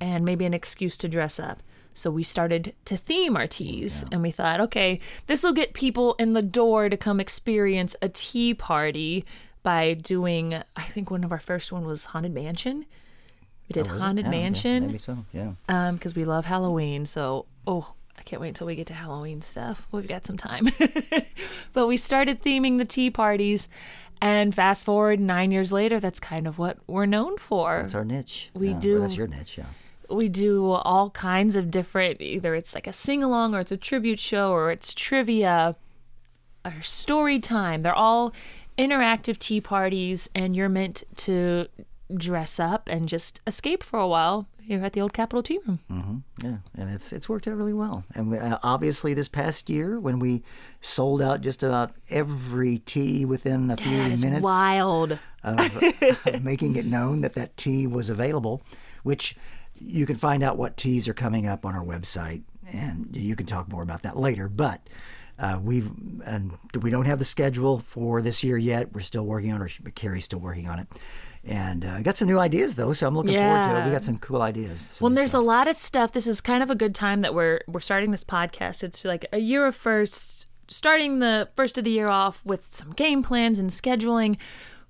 and 0.00 0.24
maybe 0.24 0.44
an 0.44 0.54
excuse 0.54 0.96
to 0.98 1.08
dress 1.08 1.40
up. 1.40 1.64
So 1.94 2.12
we 2.12 2.22
started 2.22 2.74
to 2.84 2.96
theme 2.96 3.36
our 3.36 3.48
teas 3.48 4.04
and 4.12 4.22
we 4.22 4.30
thought, 4.30 4.60
okay, 4.60 5.00
this 5.26 5.42
will 5.42 5.52
get 5.54 5.74
people 5.74 6.14
in 6.18 6.34
the 6.34 6.42
door 6.42 6.88
to 6.88 6.96
come 6.96 7.18
experience 7.18 7.96
a 8.00 8.08
tea 8.08 8.54
party 8.54 9.24
by 9.64 9.94
doing 9.94 10.62
I 10.76 10.82
think 10.82 11.10
one 11.10 11.24
of 11.24 11.32
our 11.32 11.40
first 11.40 11.72
one 11.72 11.84
was 11.86 12.04
Haunted 12.04 12.32
Mansion. 12.32 12.84
We 13.68 13.72
did 13.72 13.88
Oh. 13.88 13.98
Haunted 13.98 14.26
Yeah, 14.26 14.30
okay. 14.30 14.42
Mansion. 14.42 14.86
Maybe 14.86 14.98
so. 14.98 15.24
Yeah. 15.32 15.52
um 15.68 15.96
because 15.96 16.14
we 16.14 16.24
love 16.24 16.44
halloween 16.44 17.04
so 17.04 17.46
oh 17.66 17.94
i 18.18 18.22
can't 18.22 18.40
wait 18.40 18.48
until 18.48 18.66
we 18.66 18.74
get 18.74 18.86
to 18.86 18.94
halloween 18.94 19.40
stuff 19.40 19.86
we've 19.92 20.08
got 20.08 20.26
some 20.26 20.36
time 20.36 20.68
but 21.72 21.86
we 21.86 21.96
started 21.96 22.42
theming 22.42 22.78
the 22.78 22.84
tea 22.84 23.10
parties 23.10 23.68
and 24.20 24.54
fast 24.54 24.86
forward 24.86 25.20
nine 25.20 25.50
years 25.50 25.72
later 25.72 26.00
that's 26.00 26.18
kind 26.20 26.46
of 26.46 26.58
what 26.58 26.78
we're 26.86 27.06
known 27.06 27.36
for 27.36 27.80
That's 27.82 27.94
our 27.94 28.04
niche. 28.04 28.50
We 28.54 28.70
Yeah, 28.70 28.78
do- 28.78 28.98
that's 29.00 29.16
your 29.16 29.26
niche. 29.26 29.58
Yeah. 29.58 29.66
we 30.08 30.28
do 30.28 30.70
all 30.70 31.10
kinds 31.10 31.54
of 31.56 31.70
different 31.70 32.20
either 32.20 32.54
it's 32.54 32.74
like 32.74 32.86
a 32.86 32.92
sing-along 32.92 33.54
or 33.54 33.60
it's 33.60 33.72
a 33.72 33.76
tribute 33.76 34.18
show 34.20 34.52
or 34.52 34.70
it's 34.70 34.94
trivia 34.94 35.74
or 36.64 36.80
story 36.82 37.38
time 37.38 37.82
they're 37.82 37.94
all 37.94 38.32
interactive 38.78 39.38
tea 39.38 39.60
parties 39.60 40.28
and 40.34 40.54
you're 40.56 40.68
meant 40.68 41.02
to 41.16 41.66
dress 42.14 42.58
up 42.60 42.88
and 42.88 43.08
just 43.08 43.40
escape 43.46 43.82
for 43.82 43.98
a 43.98 44.06
while 44.06 44.46
here 44.66 44.84
at 44.84 44.92
the 44.92 45.00
old 45.00 45.12
capitol 45.12 45.42
tea 45.42 45.58
room 45.66 46.24
Yeah, 46.42 46.56
and 46.76 46.90
it's 46.90 47.12
it's 47.12 47.28
worked 47.28 47.46
out 47.48 47.56
really 47.56 47.72
well. 47.72 48.04
And 48.14 48.30
we, 48.30 48.38
uh, 48.38 48.58
obviously, 48.62 49.14
this 49.14 49.28
past 49.28 49.70
year, 49.70 49.98
when 50.00 50.18
we 50.18 50.42
sold 50.80 51.22
out 51.22 51.40
just 51.40 51.62
about 51.62 51.92
every 52.10 52.78
tea 52.78 53.24
within 53.24 53.70
a 53.70 53.76
few 53.76 53.96
that 53.96 54.10
is 54.10 54.24
minutes 54.24 54.42
wild 54.42 55.18
of, 55.42 55.82
of 56.26 56.42
making 56.42 56.76
it 56.76 56.86
known 56.86 57.20
that 57.20 57.34
that 57.34 57.56
tea 57.56 57.86
was 57.86 58.10
available, 58.10 58.62
which 59.02 59.36
you 59.80 60.06
can 60.06 60.16
find 60.16 60.42
out 60.42 60.56
what 60.56 60.76
teas 60.76 61.06
are 61.08 61.14
coming 61.14 61.46
up 61.46 61.64
on 61.64 61.74
our 61.74 61.84
website, 61.84 62.42
and 62.66 63.14
you 63.16 63.36
can 63.36 63.46
talk 63.46 63.68
more 63.68 63.82
about 63.82 64.02
that 64.02 64.16
later. 64.16 64.48
But 64.48 64.80
uh, 65.38 65.58
we've 65.62 65.90
and 66.24 66.52
we 66.80 66.90
don't 66.90 67.06
have 67.06 67.18
the 67.18 67.24
schedule 67.24 67.78
for 67.78 68.22
this 68.22 68.42
year 68.42 68.56
yet. 68.56 68.92
We're 68.92 69.00
still 69.00 69.24
working 69.24 69.52
on 69.52 69.62
it. 69.62 69.78
Or 69.84 69.90
Carrie's 69.90 70.24
still 70.24 70.38
working 70.38 70.66
on 70.68 70.78
it, 70.78 70.88
and 71.46 71.84
uh, 71.84 72.00
got 72.02 72.16
some 72.16 72.28
new 72.28 72.38
ideas 72.38 72.74
though. 72.74 72.92
So 72.92 73.06
I'm 73.06 73.14
looking 73.14 73.34
forward 73.34 73.72
to 73.74 73.80
it. 73.82 73.86
We 73.86 73.92
got 73.92 74.04
some 74.04 74.18
cool 74.18 74.42
ideas. 74.42 74.80
So 74.80 75.04
Well, 75.04 75.10
we- 75.10 75.16
there's 75.16 75.34
a 75.34 75.40
lot 75.40 75.68
of 75.68 75.76
stuff. 75.76 76.12
This 76.12 76.26
is 76.26 76.40
kind 76.40 76.62
of 76.62 76.70
a 76.70 76.74
good 76.74 76.94
time 76.94 77.20
that 77.20 77.34
we're 77.34 77.60
we're 77.68 77.80
starting 77.80 78.10
this 78.10 78.24
podcast. 78.24 78.82
It's 78.82 79.04
like 79.04 79.26
a 79.32 79.38
year 79.38 79.66
of 79.66 79.74
first, 79.76 80.48
starting 80.68 81.20
the 81.20 81.48
first 81.56 81.78
of 81.78 81.84
the 81.84 81.90
year 81.90 82.08
off 82.08 82.44
with 82.44 82.74
some 82.74 82.92
game 82.92 83.22
plans 83.22 83.58
and 83.58 83.70
scheduling. 83.70 84.36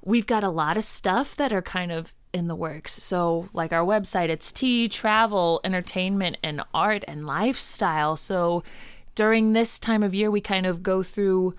We've 0.03 0.27
got 0.27 0.45
a 0.45 0.51
lot 0.51 0.77
of 0.77 0.85
stuff 0.85 1.37
that 1.37 1.53
are 1.53 1.63
kind 1.63 1.91
of 1.93 2.15
in 2.33 2.49
the 2.49 2.55
works. 2.55 2.93
So, 3.03 3.49
like 3.53 3.73
our 3.73 3.85
website, 3.85 4.29
it's 4.29 4.53
tea, 4.53 4.89
travel, 4.89 5.61
entertainment, 5.65 6.37
and 6.43 6.63
art 6.73 7.03
and 7.09 7.27
lifestyle. 7.27 8.17
So, 8.17 8.63
during 9.15 9.53
this 9.53 9.79
time 9.79 10.03
of 10.03 10.15
year, 10.15 10.31
we 10.31 10.41
kind 10.41 10.67
of 10.67 10.83
go 10.83 11.03
through 11.03 11.55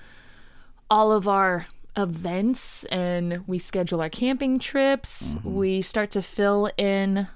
all 0.90 1.12
of 1.12 1.28
our 1.28 1.66
events 1.98 2.84
and 2.86 3.44
we 3.48 3.58
schedule 3.58 4.00
our 4.02 4.10
camping 4.10 4.60
trips. 4.60 5.36
We 5.44 5.82
start 5.82 6.12
to 6.12 6.22
fill 6.22 6.70
in 6.78 7.28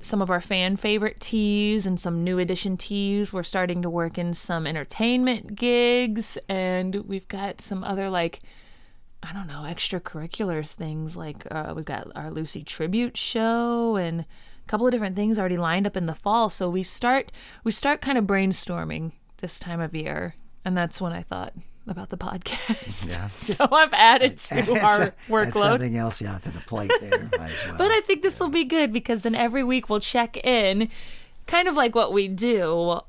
some 0.00 0.20
of 0.22 0.30
our 0.30 0.40
fan 0.40 0.76
favorite 0.76 1.20
teas 1.20 1.86
and 1.86 2.00
some 2.00 2.22
new 2.24 2.38
edition 2.38 2.76
teas. 2.76 3.32
We're 3.32 3.42
starting 3.42 3.82
to 3.82 3.90
work 3.90 4.18
in 4.18 4.34
some 4.34 4.66
entertainment 4.66 5.56
gigs 5.56 6.36
and 6.48 6.94
we've 7.06 7.28
got 7.28 7.60
some 7.60 7.82
other 7.84 8.10
like 8.10 8.40
I 9.22 9.32
don't 9.32 9.48
know, 9.48 9.64
extracurricular 9.66 10.66
things 10.66 11.16
like 11.16 11.46
uh, 11.50 11.72
we've 11.74 11.84
got 11.84 12.06
our 12.14 12.30
Lucy 12.30 12.62
tribute 12.62 13.16
show 13.16 13.96
and 13.96 14.20
a 14.20 14.68
couple 14.68 14.86
of 14.86 14.92
different 14.92 15.16
things 15.16 15.38
already 15.38 15.56
lined 15.56 15.86
up 15.86 15.96
in 15.96 16.06
the 16.06 16.14
fall. 16.14 16.50
So 16.50 16.68
we 16.70 16.82
start 16.82 17.32
we 17.64 17.72
start 17.72 18.00
kind 18.00 18.16
of 18.16 18.24
brainstorming 18.26 19.12
this 19.38 19.58
time 19.58 19.80
of 19.80 19.94
year, 19.94 20.34
and 20.64 20.76
that's 20.76 21.00
when 21.00 21.12
I 21.12 21.22
thought 21.22 21.52
about 21.90 22.10
the 22.10 22.16
podcast. 22.16 23.10
Yeah. 23.10 23.28
so 23.34 23.68
I've 23.70 23.92
added 23.92 24.38
to 24.38 24.80
our 24.80 25.14
workload. 25.28 25.52
something 25.54 25.96
else 25.96 26.20
yeah, 26.20 26.38
to 26.38 26.50
the 26.50 26.60
plate 26.60 26.90
there. 27.00 27.30
Well. 27.38 27.78
But 27.78 27.90
I 27.90 28.00
think 28.00 28.22
this 28.22 28.40
will 28.40 28.48
be 28.48 28.64
good 28.64 28.92
because 28.92 29.22
then 29.22 29.34
every 29.34 29.62
week 29.62 29.88
we'll 29.88 30.00
check 30.00 30.36
in, 30.44 30.88
kind 31.46 31.68
of 31.68 31.76
like 31.76 31.94
what 31.94 32.12
we 32.12 32.28
do 32.28 33.00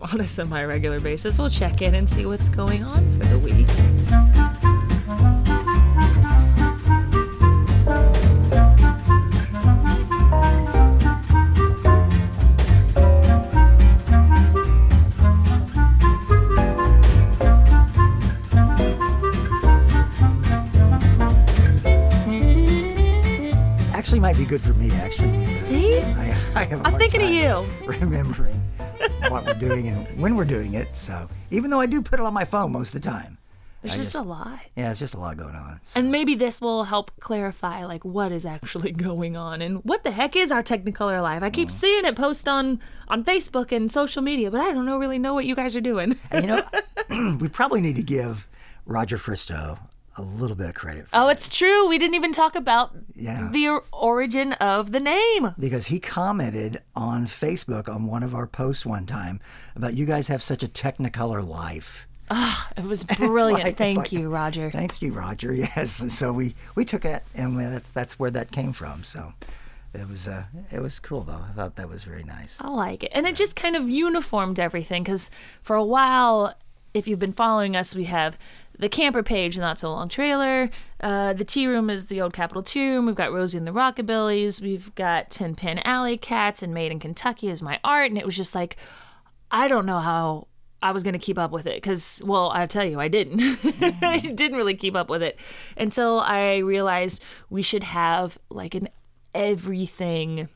on 0.00 0.20
a 0.20 0.24
semi 0.24 0.64
regular 0.64 1.00
basis. 1.00 1.38
We'll 1.38 1.50
check 1.50 1.82
in 1.82 1.94
and 1.94 2.08
see 2.08 2.26
what's 2.26 2.48
going 2.48 2.84
on 2.84 3.10
for 3.18 3.26
the 3.26 3.38
week. 3.38 4.65
Good 24.48 24.62
for 24.62 24.74
me. 24.74 24.92
Actually, 24.92 25.44
See? 25.58 25.98
I, 26.00 26.36
I 26.54 26.64
have 26.64 26.80
a 26.80 26.86
I'm 26.86 26.94
thinking 26.94 27.22
of 27.22 27.30
you. 27.30 27.64
remembering 27.84 28.54
what 29.28 29.44
we're 29.44 29.54
doing 29.54 29.88
and 29.88 30.20
when 30.20 30.36
we're 30.36 30.44
doing 30.44 30.74
it. 30.74 30.86
So 30.94 31.28
even 31.50 31.70
though 31.70 31.80
I 31.80 31.86
do 31.86 32.00
put 32.00 32.20
it 32.20 32.22
on 32.24 32.32
my 32.32 32.44
phone 32.44 32.70
most 32.70 32.94
of 32.94 33.02
the 33.02 33.10
time, 33.10 33.38
There's 33.82 33.94
I 33.94 33.96
just, 33.96 34.12
just- 34.12 34.24
a 34.24 34.28
lot. 34.28 34.60
yeah, 34.76 34.90
it's 34.92 35.00
just 35.00 35.14
a 35.14 35.18
lot 35.18 35.36
going 35.36 35.56
on. 35.56 35.80
So, 35.82 35.98
And 35.98 36.12
maybe 36.12 36.36
this 36.36 36.60
will 36.60 36.84
help 36.84 37.10
clarify 37.18 37.84
like 37.86 38.04
what 38.04 38.30
is 38.30 38.46
actually 38.46 38.92
going 39.08 39.36
on 39.36 39.60
and 39.62 39.78
what 39.84 40.04
the 40.04 40.12
heck 40.12 40.36
is 40.36 40.52
our 40.52 40.62
Technicolor 40.62 41.20
Life. 41.20 41.42
I 41.42 41.50
keep 41.50 41.68
mm. 41.70 41.72
seeing 41.72 42.04
it 42.04 42.14
post 42.14 42.46
on 42.46 42.78
on 43.08 43.24
Facebook 43.24 43.72
and 43.72 43.90
social 43.90 44.22
media, 44.22 44.52
but 44.52 44.60
I 44.60 44.70
don't 44.70 44.86
know 44.86 44.96
really 44.96 45.18
know 45.18 45.34
what 45.34 45.44
you 45.44 45.56
guys 45.56 45.74
are 45.74 45.80
doing. 45.80 46.14
and, 46.30 46.46
you 46.46 46.52
know, 46.54 47.36
we 47.40 47.48
probably 47.48 47.80
need 47.80 47.96
to 47.96 48.02
give 48.04 48.46
Roger 48.84 49.18
Fristow 49.18 49.80
a 50.16 50.22
little 50.22 50.56
bit 50.56 50.68
of 50.68 50.74
credit 50.74 51.08
for 51.08 51.16
oh, 51.16 51.28
it's 51.28 51.48
true. 51.48 51.88
We 51.88 51.98
didn't 51.98 52.14
even 52.14 52.32
talk 52.32 52.54
about 52.56 52.92
Yeah. 53.14 53.48
the 53.52 53.80
origin 53.92 54.52
of 54.54 54.92
the 54.92 55.00
name. 55.00 55.54
because 55.58 55.86
he 55.86 56.00
commented 56.00 56.80
on 56.94 57.26
Facebook 57.26 57.88
on 57.88 58.06
one 58.06 58.22
of 58.22 58.34
our 58.34 58.46
posts 58.46 58.86
one 58.86 59.06
time 59.06 59.40
about 59.74 59.94
you 59.94 60.06
guys 60.06 60.28
have 60.28 60.42
such 60.42 60.62
a 60.62 60.68
Technicolor 60.68 61.46
life. 61.46 62.06
Ah, 62.30 62.68
it 62.76 62.84
was 62.84 63.04
brilliant. 63.18 63.64
like- 63.64 63.76
Thank 63.76 63.98
like- 63.98 64.12
you, 64.12 64.28
Roger. 64.30 64.70
Thanks 64.70 64.98
to 64.98 65.06
you, 65.06 65.12
Roger. 65.12 65.52
Yes, 65.76 66.00
and 66.00 66.12
so 66.12 66.32
we 66.32 66.54
we 66.74 66.84
took 66.84 67.04
it, 67.04 67.22
and 67.34 67.56
we- 67.56 67.64
that's 67.64 67.90
that's 67.90 68.18
where 68.18 68.30
that 68.32 68.50
came 68.50 68.72
from. 68.72 69.04
So 69.04 69.32
it 69.94 70.08
was 70.08 70.26
uh, 70.26 70.44
it 70.72 70.80
was 70.80 70.98
cool 70.98 71.22
though. 71.22 71.44
I 71.48 71.52
thought 71.52 71.76
that 71.76 71.88
was 71.88 72.02
very 72.04 72.24
nice. 72.24 72.56
I 72.60 72.68
like 72.68 73.04
it. 73.04 73.12
And 73.14 73.26
it 73.26 73.36
just 73.36 73.54
kind 73.54 73.76
of 73.76 73.88
uniformed 73.88 74.58
everything 74.58 75.04
because 75.04 75.30
for 75.62 75.76
a 75.76 75.84
while, 75.84 76.54
if 76.94 77.06
you've 77.06 77.18
been 77.18 77.32
following 77.32 77.76
us, 77.76 77.94
we 77.94 78.04
have 78.04 78.38
the 78.78 78.88
camper 78.88 79.22
page, 79.22 79.56
the 79.56 79.62
Not 79.62 79.78
So 79.78 79.90
Long 79.90 80.08
trailer. 80.08 80.70
Uh, 81.00 81.32
the 81.32 81.44
tea 81.44 81.66
room 81.66 81.90
is 81.90 82.06
the 82.06 82.20
old 82.20 82.32
Capitol 82.32 82.62
Tea 82.62 82.90
Room. 82.90 83.06
We've 83.06 83.14
got 83.14 83.32
Rosie 83.32 83.58
and 83.58 83.66
the 83.66 83.72
Rockabillys. 83.72 84.60
We've 84.60 84.94
got 84.94 85.30
Tin 85.30 85.54
Pan 85.54 85.80
Alley 85.80 86.16
Cats 86.16 86.62
and 86.62 86.74
Made 86.74 86.92
in 86.92 86.98
Kentucky 86.98 87.48
is 87.48 87.62
my 87.62 87.80
art. 87.84 88.10
And 88.10 88.18
it 88.18 88.26
was 88.26 88.36
just 88.36 88.54
like, 88.54 88.76
I 89.50 89.68
don't 89.68 89.86
know 89.86 89.98
how 89.98 90.48
I 90.82 90.92
was 90.92 91.02
going 91.02 91.14
to 91.14 91.18
keep 91.18 91.38
up 91.38 91.50
with 91.50 91.66
it 91.66 91.76
because, 91.76 92.22
well, 92.24 92.50
I'll 92.50 92.68
tell 92.68 92.84
you, 92.84 93.00
I 93.00 93.08
didn't. 93.08 93.40
I 94.02 94.18
didn't 94.18 94.56
really 94.56 94.74
keep 94.74 94.94
up 94.94 95.08
with 95.08 95.22
it 95.22 95.38
until 95.76 96.20
I 96.20 96.58
realized 96.58 97.22
we 97.50 97.62
should 97.62 97.82
have 97.82 98.38
like 98.50 98.74
an 98.74 98.88
everything 99.34 100.48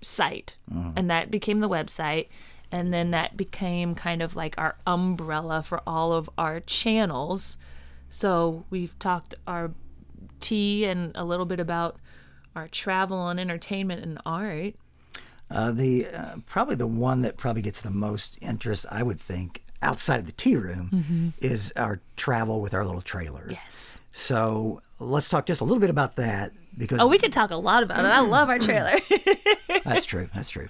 site 0.00 0.56
and 0.96 1.10
that 1.10 1.30
became 1.30 1.58
the 1.58 1.68
website 1.68 2.28
and 2.70 2.92
then 2.92 3.10
that 3.12 3.36
became 3.36 3.94
kind 3.94 4.20
of 4.22 4.36
like 4.36 4.54
our 4.58 4.76
umbrella 4.86 5.62
for 5.62 5.80
all 5.86 6.12
of 6.12 6.28
our 6.38 6.60
channels 6.60 7.56
so 8.10 8.64
we've 8.70 8.98
talked 8.98 9.34
our 9.46 9.70
tea 10.40 10.84
and 10.84 11.12
a 11.14 11.24
little 11.24 11.46
bit 11.46 11.60
about 11.60 11.96
our 12.56 12.68
travel 12.68 13.28
and 13.28 13.38
entertainment 13.40 14.02
and 14.02 14.18
art 14.26 14.74
Uh, 15.50 15.70
the 15.72 16.06
uh, 16.06 16.36
probably 16.46 16.74
the 16.74 16.86
one 16.86 17.22
that 17.22 17.36
probably 17.36 17.62
gets 17.62 17.80
the 17.80 17.90
most 17.90 18.36
interest, 18.42 18.84
I 18.90 19.02
would 19.02 19.18
think, 19.20 19.62
outside 19.80 20.20
of 20.20 20.26
the 20.26 20.32
tea 20.32 20.56
room, 20.56 21.32
is 21.40 21.72
our 21.76 22.00
travel 22.16 22.60
with 22.60 22.74
our 22.74 22.84
little 22.84 23.00
trailer. 23.00 23.46
yes 23.50 23.98
So 24.10 24.82
let's 24.98 25.28
talk 25.28 25.46
just 25.46 25.60
a 25.60 25.64
little 25.64 25.78
bit 25.80 25.90
about 25.90 26.16
that 26.16 26.52
because 26.76 26.98
oh 27.00 27.06
we 27.06 27.18
could 27.18 27.32
talk 27.32 27.50
a 27.50 27.56
lot 27.56 27.82
about 27.82 28.04
it 28.04 28.08
i 28.08 28.20
love 28.20 28.48
our 28.48 28.58
trailer 28.58 28.98
That's 29.84 30.04
true. 30.04 30.28
That's 30.34 30.50
true. 30.50 30.68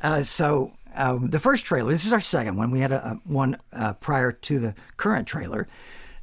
Uh, 0.00 0.22
so 0.22 0.72
um, 0.94 1.28
the 1.28 1.38
first 1.38 1.64
trailer. 1.64 1.90
This 1.92 2.04
is 2.06 2.12
our 2.12 2.20
second 2.20 2.56
one. 2.56 2.70
We 2.70 2.80
had 2.80 2.92
a, 2.92 3.06
a 3.06 3.20
one 3.24 3.58
uh, 3.72 3.94
prior 3.94 4.32
to 4.32 4.58
the 4.58 4.74
current 4.96 5.26
trailer 5.28 5.68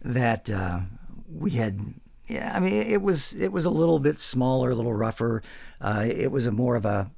that 0.02 0.50
uh, 0.50 0.82
we 1.34 1.52
had. 1.52 1.94
Yeah, 2.28 2.54
I 2.56 2.60
mean, 2.60 2.74
it 2.74 3.02
was 3.02 3.34
it 3.34 3.52
was 3.52 3.66
a 3.66 3.70
little 3.70 4.00
bit 4.00 4.20
smaller, 4.20 4.72
a 4.72 4.76
little 4.76 4.94
rougher. 4.94 5.44
Uh, 5.82 6.06
it 6.08 6.32
was 6.32 6.46
a 6.46 6.52
more 6.52 6.76
of 6.76 6.86
a 6.86 7.12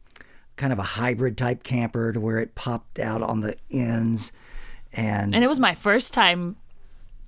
kind 0.56 0.74
of 0.74 0.80
a 0.80 0.84
hybrid 0.84 1.38
type 1.38 1.64
camper 1.64 2.12
to 2.14 2.20
where 2.20 2.38
it 2.40 2.56
popped 2.56 3.00
out 3.00 3.22
on 3.22 3.42
the 3.42 3.56
ends, 3.72 4.32
and, 4.92 5.34
and 5.36 5.44
it 5.44 5.48
was 5.48 5.60
my 5.60 5.76
first 5.76 6.14
time 6.14 6.56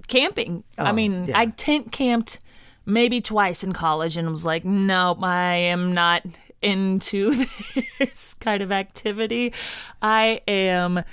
camping. 0.08 0.64
I 0.78 0.90
Oh, 0.90 0.94
mean, 0.94 1.26
yeah. 1.26 1.38
I 1.40 1.48
tent 1.48 1.92
camped 1.92 2.40
maybe 2.88 3.22
twice 3.22 3.64
in 3.64 3.74
college 3.74 4.16
and 4.18 4.30
was 4.30 4.46
like, 4.46 4.64
nope, 4.66 5.24
I 5.24 5.56
am 5.56 5.94
not 5.94 6.24
into 6.66 7.46
this 8.00 8.34
kind 8.34 8.62
of 8.64 8.72
activity. 8.72 9.54
I 10.02 10.42
am, 10.48 11.04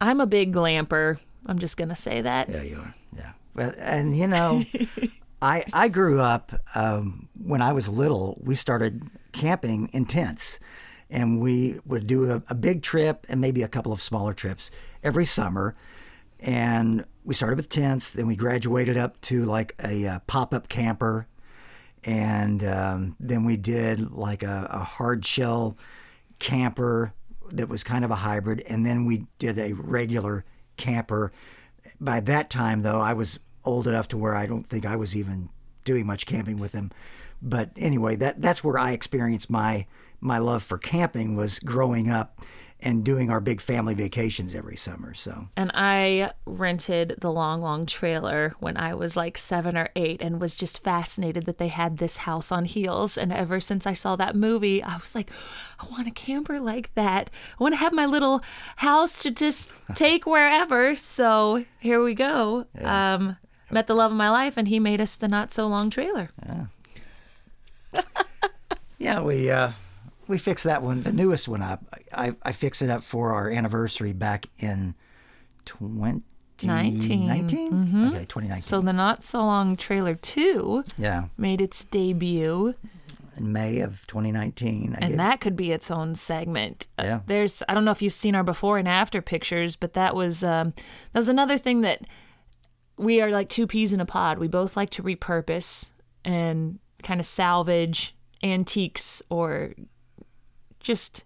I'm 0.00 0.20
a 0.20 0.26
big 0.26 0.54
glamper. 0.54 1.18
I'm 1.46 1.58
just 1.58 1.76
going 1.76 1.90
to 1.90 1.94
say 1.94 2.20
that. 2.22 2.48
Yeah, 2.48 2.62
you 2.62 2.76
are. 2.78 2.94
Yeah. 3.16 3.32
Well, 3.54 3.72
and 3.78 4.16
you 4.16 4.26
know, 4.26 4.62
I 5.42 5.64
I 5.72 5.88
grew 5.88 6.20
up 6.20 6.52
um, 6.74 7.28
when 7.42 7.60
I 7.60 7.72
was 7.72 7.88
little. 7.88 8.40
We 8.42 8.54
started 8.54 9.10
camping 9.32 9.90
in 9.92 10.06
tents. 10.06 10.58
And 11.10 11.38
we 11.40 11.78
would 11.84 12.06
do 12.06 12.30
a, 12.30 12.42
a 12.48 12.54
big 12.54 12.82
trip 12.82 13.26
and 13.28 13.40
maybe 13.40 13.62
a 13.62 13.68
couple 13.68 13.92
of 13.92 14.02
smaller 14.02 14.32
trips 14.32 14.70
every 15.02 15.26
summer. 15.26 15.76
And 16.40 17.04
we 17.24 17.34
started 17.34 17.56
with 17.56 17.68
tents, 17.68 18.10
then 18.10 18.26
we 18.26 18.34
graduated 18.34 18.96
up 18.96 19.20
to 19.22 19.44
like 19.44 19.74
a, 19.84 20.06
uh 20.06 20.18
pop 20.26 20.52
up 20.54 20.68
camper. 20.68 21.28
And 22.06 22.62
um, 22.64 23.16
then 23.18 23.44
we 23.44 23.56
did 23.56 24.12
like 24.12 24.42
a, 24.42 24.68
a 24.70 24.84
hard 24.84 25.24
shell 25.24 25.76
camper 26.38 27.12
that 27.50 27.68
was 27.68 27.84
kind 27.84 28.04
of 28.04 28.10
a 28.10 28.16
hybrid. 28.16 28.62
And 28.66 28.84
then 28.84 29.04
we 29.04 29.26
did 29.38 29.58
a 29.58 29.72
regular 29.72 30.44
camper. 30.76 31.32
By 32.00 32.20
that 32.20 32.50
time, 32.50 32.82
though, 32.82 33.00
I 33.00 33.12
was 33.12 33.38
old 33.64 33.86
enough 33.86 34.08
to 34.08 34.18
where 34.18 34.34
I 34.34 34.46
don't 34.46 34.66
think 34.66 34.84
I 34.84 34.96
was 34.96 35.16
even 35.16 35.48
doing 35.84 36.06
much 36.06 36.26
camping 36.26 36.58
with 36.58 36.72
him. 36.72 36.90
But 37.40 37.70
anyway, 37.76 38.16
that 38.16 38.40
that's 38.40 38.64
where 38.64 38.78
I 38.78 38.92
experienced 38.92 39.50
my 39.50 39.86
my 40.20 40.38
love 40.38 40.62
for 40.62 40.78
camping 40.78 41.36
was 41.36 41.58
growing 41.58 42.10
up 42.10 42.40
and 42.84 43.02
doing 43.02 43.30
our 43.30 43.40
big 43.40 43.62
family 43.62 43.94
vacations 43.94 44.54
every 44.54 44.76
summer. 44.76 45.14
So 45.14 45.48
And 45.56 45.70
I 45.74 46.32
rented 46.44 47.16
the 47.18 47.32
long, 47.32 47.62
long 47.62 47.86
trailer 47.86 48.54
when 48.60 48.76
I 48.76 48.94
was 48.94 49.16
like 49.16 49.38
seven 49.38 49.76
or 49.76 49.88
eight 49.96 50.20
and 50.20 50.40
was 50.40 50.54
just 50.54 50.84
fascinated 50.84 51.46
that 51.46 51.56
they 51.56 51.68
had 51.68 51.96
this 51.96 52.18
house 52.18 52.52
on 52.52 52.66
heels. 52.66 53.16
And 53.16 53.32
ever 53.32 53.58
since 53.58 53.86
I 53.86 53.94
saw 53.94 54.16
that 54.16 54.36
movie, 54.36 54.82
I 54.82 54.96
was 54.98 55.14
like, 55.14 55.30
I 55.80 55.86
want 55.86 56.06
a 56.06 56.10
camper 56.10 56.60
like 56.60 56.94
that. 56.94 57.30
I 57.58 57.62
want 57.62 57.72
to 57.72 57.78
have 57.78 57.94
my 57.94 58.04
little 58.06 58.42
house 58.76 59.18
to 59.20 59.30
just 59.30 59.70
take 59.94 60.26
wherever. 60.26 60.94
So 60.94 61.64
here 61.80 62.04
we 62.04 62.14
go. 62.14 62.66
Um, 62.78 63.38
met 63.70 63.86
the 63.86 63.94
love 63.94 64.12
of 64.12 64.18
my 64.18 64.30
life, 64.30 64.56
and 64.56 64.68
he 64.68 64.78
made 64.78 65.00
us 65.00 65.16
the 65.16 65.28
not 65.28 65.52
so 65.52 65.66
long 65.66 65.88
trailer. 65.88 66.28
yeah, 68.98 69.20
we 69.22 69.50
uh, 69.50 69.72
we 70.28 70.38
fixed 70.38 70.64
that 70.64 70.82
one, 70.82 71.02
the 71.02 71.12
newest 71.12 71.48
one 71.48 71.62
up. 71.62 71.82
I 72.12 72.34
I 72.42 72.52
fixed 72.52 72.82
it 72.82 72.90
up 72.90 73.02
for 73.02 73.32
our 73.32 73.50
anniversary 73.50 74.12
back 74.12 74.46
in 74.58 74.94
twenty 75.64 76.22
19. 76.62 77.26
nineteen. 77.26 78.08
Okay, 78.14 78.24
twenty 78.26 78.48
nineteen. 78.48 78.62
So 78.62 78.80
the 78.80 78.92
not 78.92 79.24
so 79.24 79.40
long 79.44 79.76
trailer 79.76 80.14
2 80.14 80.84
yeah, 80.98 81.24
made 81.36 81.60
its 81.60 81.84
debut. 81.84 82.74
in 83.36 83.52
May 83.52 83.80
of 83.80 84.06
twenty 84.06 84.30
nineteen. 84.30 84.94
and 85.00 85.18
that 85.18 85.40
could 85.40 85.56
be 85.56 85.72
its 85.72 85.90
own 85.90 86.14
segment. 86.14 86.86
Uh, 86.98 87.02
Yeah. 87.04 87.20
there's 87.26 87.62
I 87.68 87.74
don't 87.74 87.84
know 87.84 87.90
if 87.90 88.00
you've 88.02 88.12
seen 88.12 88.34
our 88.34 88.44
before 88.44 88.78
and 88.78 88.86
after 88.88 89.20
pictures, 89.20 89.74
but 89.76 89.94
that 89.94 90.14
was 90.14 90.44
um, 90.44 90.72
that 91.12 91.18
was 91.18 91.28
another 91.28 91.58
thing 91.58 91.80
that 91.80 92.02
we 92.96 93.20
are 93.20 93.30
like 93.30 93.48
two 93.48 93.66
peas 93.66 93.92
in 93.92 94.00
a 94.00 94.06
pod. 94.06 94.38
We 94.38 94.46
both 94.46 94.76
like 94.76 94.90
to 94.90 95.02
repurpose 95.02 95.90
and 96.24 96.78
kind 97.02 97.18
of 97.18 97.26
salvage 97.26 98.14
antiques 98.44 99.20
or 99.30 99.74
just 100.84 101.24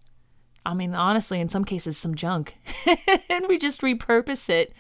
I 0.64 0.72
mean 0.72 0.94
honestly 0.94 1.40
in 1.40 1.48
some 1.48 1.64
cases 1.64 1.98
some 1.98 2.14
junk. 2.14 2.56
and 3.28 3.46
we 3.46 3.58
just 3.58 3.82
repurpose 3.82 4.48
it 4.48 4.72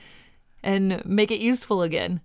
and 0.62 1.04
make 1.04 1.30
it 1.30 1.40
useful 1.40 1.82
again. 1.82 2.22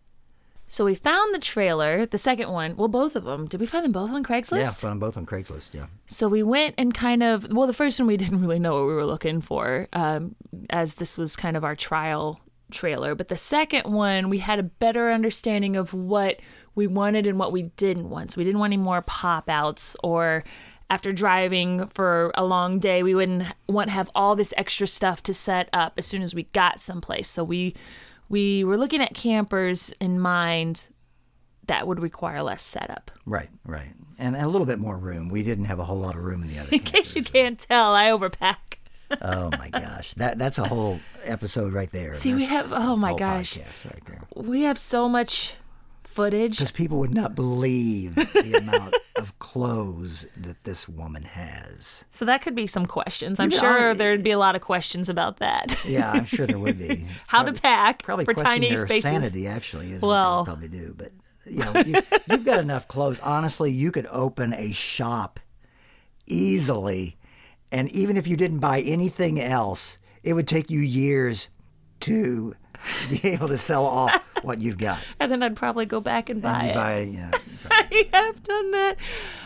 So 0.66 0.86
we 0.86 0.96
found 0.96 1.36
the 1.36 1.40
trailer, 1.40 2.06
the 2.06 2.18
second 2.18 2.50
one, 2.50 2.76
well 2.78 2.88
both 2.88 3.16
of 3.16 3.26
them. 3.26 3.48
Did 3.48 3.60
we 3.60 3.68
find 3.68 3.84
them 3.84 3.92
both 3.92 4.12
on 4.12 4.24
Craigslist? 4.24 4.60
yeah, 4.60 4.72
found 4.72 4.94
them 4.94 5.00
both 5.00 5.18
on 5.18 5.26
Craigslist. 5.26 5.74
Yeah. 5.74 5.88
So 6.08 6.28
we 6.28 6.42
went 6.42 6.76
and 6.78 6.94
kind 6.94 7.22
of 7.22 7.52
well, 7.52 7.68
the 7.68 7.74
first 7.74 8.00
one 8.00 8.08
we 8.08 8.18
didn't 8.24 8.42
really 8.42 8.60
know 8.60 8.76
what 8.76 8.88
we 8.88 8.94
were 8.94 9.06
looking 9.06 9.42
for, 9.42 9.88
um, 9.94 10.36
as 10.70 10.96
this 10.96 11.18
was 11.18 11.36
kind 11.36 11.58
of 11.58 11.64
our 11.64 11.76
trial 11.76 12.40
trailer. 12.72 13.16
But 13.16 13.28
the 13.28 13.38
second 13.38 13.92
one, 13.92 14.30
we 14.30 14.40
had 14.40 14.60
a 14.60 14.64
better 14.64 15.12
understanding 15.12 15.76
of 15.76 15.94
what 15.94 16.40
we 16.76 16.88
wanted 16.88 17.28
and 17.28 17.40
what 17.40 17.52
we 17.52 17.64
didn't 17.78 18.10
want. 18.10 18.32
So 18.32 18.40
we 18.40 18.44
didn't 18.44 18.60
want 18.60 18.74
any 18.74 18.82
more 18.82 19.02
pop 19.04 19.50
outs 19.50 19.96
or 20.04 20.44
after 20.94 21.12
driving 21.12 21.88
for 21.88 22.32
a 22.36 22.46
long 22.46 22.78
day, 22.78 23.02
we 23.02 23.16
wouldn't 23.16 23.52
want 23.68 23.88
to 23.88 23.94
have 23.96 24.12
all 24.14 24.36
this 24.36 24.54
extra 24.58 24.86
stuff 24.86 25.24
to 25.24 25.34
set 25.34 25.68
up 25.74 25.94
as 25.98 26.06
soon 26.06 26.22
as 26.22 26.36
we 26.36 26.44
got 26.54 26.80
someplace. 26.80 27.28
So 27.28 27.44
we 27.44 27.74
we 28.30 28.64
were 28.64 28.78
looking 28.78 29.02
at 29.02 29.16
campers 29.16 29.92
in 30.00 30.20
mind 30.20 30.90
that 31.66 31.88
would 31.88 32.00
require 32.00 32.44
less 32.44 32.62
setup. 32.62 33.10
Right, 33.26 33.50
right, 33.66 33.94
and 34.20 34.36
a 34.36 34.48
little 34.48 34.68
bit 34.68 34.78
more 34.78 34.96
room. 34.96 35.30
We 35.30 35.42
didn't 35.42 35.66
have 35.66 35.80
a 35.80 35.84
whole 35.84 35.98
lot 35.98 36.16
of 36.16 36.24
room 36.24 36.44
in 36.44 36.50
the 36.50 36.60
other. 36.60 36.70
In 36.74 36.80
case 36.82 37.16
you 37.16 37.24
can't 37.24 37.58
tell, 37.58 37.96
I 37.96 38.10
overpack. 38.10 38.78
oh 39.20 39.50
my 39.58 39.70
gosh, 39.70 40.14
that 40.16 40.38
that's 40.38 40.60
a 40.60 40.68
whole 40.68 41.00
episode 41.24 41.74
right 41.74 41.92
there. 41.92 42.14
See, 42.14 42.36
we 42.36 42.46
have- 42.46 42.72
oh 42.72 42.96
my 42.96 43.16
gosh. 43.16 43.58
right. 43.58 44.46
We 44.46 44.62
have 44.64 44.78
so 44.78 45.10
much 45.10 45.56
footage. 46.14 46.58
Because 46.58 46.72
people 46.72 47.00
would 47.00 47.14
not 47.14 47.36
believe 47.36 48.16
the 48.16 48.58
amount 48.62 48.96
of 49.18 49.38
clothes 49.40 50.26
that 50.38 50.64
this 50.64 50.88
woman 50.88 51.24
has. 51.24 52.06
So 52.10 52.26
that 52.26 52.42
could 52.42 52.56
be 52.56 52.68
some 52.68 52.86
questions. 52.86 53.40
I'm 53.40 53.50
You 53.52 53.58
know, 53.58 53.64
sure 53.64 53.90
I- 53.92 53.94
there'd 53.94 54.24
be 54.24 54.32
a 54.32 54.40
lot 54.40 54.56
of 54.56 54.62
questions 54.62 55.10
about 55.10 55.38
that. 55.38 55.78
Yeah, 55.86 56.12
I'm 56.12 56.26
sure 56.26 56.46
there 56.48 56.60
would 56.60 56.78
be. 56.78 57.06
How 57.28 57.40
Probably- 57.44 57.54
to 57.56 57.62
pack 57.62 58.04
probably 58.04 58.26
for 58.26 58.34
tiny 58.34 58.70
their 58.70 58.86
spaces. 58.86 59.04
sanity 59.04 59.48
actually 59.48 59.92
is 59.92 60.02
Well- 60.02 60.40
what 60.40 60.46
probably 60.46 60.68
do 60.70 60.94
but 60.98 61.12
you 61.46 61.60
know 61.60 61.74
you, 61.86 61.96
you've 62.30 62.46
got 62.46 62.60
enough 62.60 62.88
clothes 62.88 63.20
honestly 63.20 63.70
you 63.70 63.92
could 63.92 64.06
open 64.08 64.54
a 64.54 64.72
shop 64.72 65.42
easily 66.26 67.18
and 67.72 67.90
even 67.92 68.18
if 68.18 68.28
you 68.28 68.38
didn't 68.38 68.60
buy 68.60 68.80
anything 68.82 69.42
else 69.42 69.98
it 70.24 70.34
would 70.34 70.48
take 70.48 70.72
you 70.72 70.80
years 70.80 71.50
to 72.00 72.56
be 73.10 73.20
able 73.30 73.48
to 73.48 73.58
sell 73.58 73.86
off 73.86 74.14
what 74.44 74.62
you've 74.62 74.78
got 74.78 75.00
And 75.20 75.32
then 75.32 75.42
I'd 75.44 75.56
probably 75.56 75.86
go 75.86 76.00
back 76.02 76.30
and 76.30 76.42
buy 76.42 76.52
and 76.52 76.64
you 76.64 76.70
it. 76.72 76.76
buy 76.76 77.00
yeah 77.00 77.32
I 77.72 78.10
have 78.14 78.44
done 78.44 78.72
that. 78.72 78.98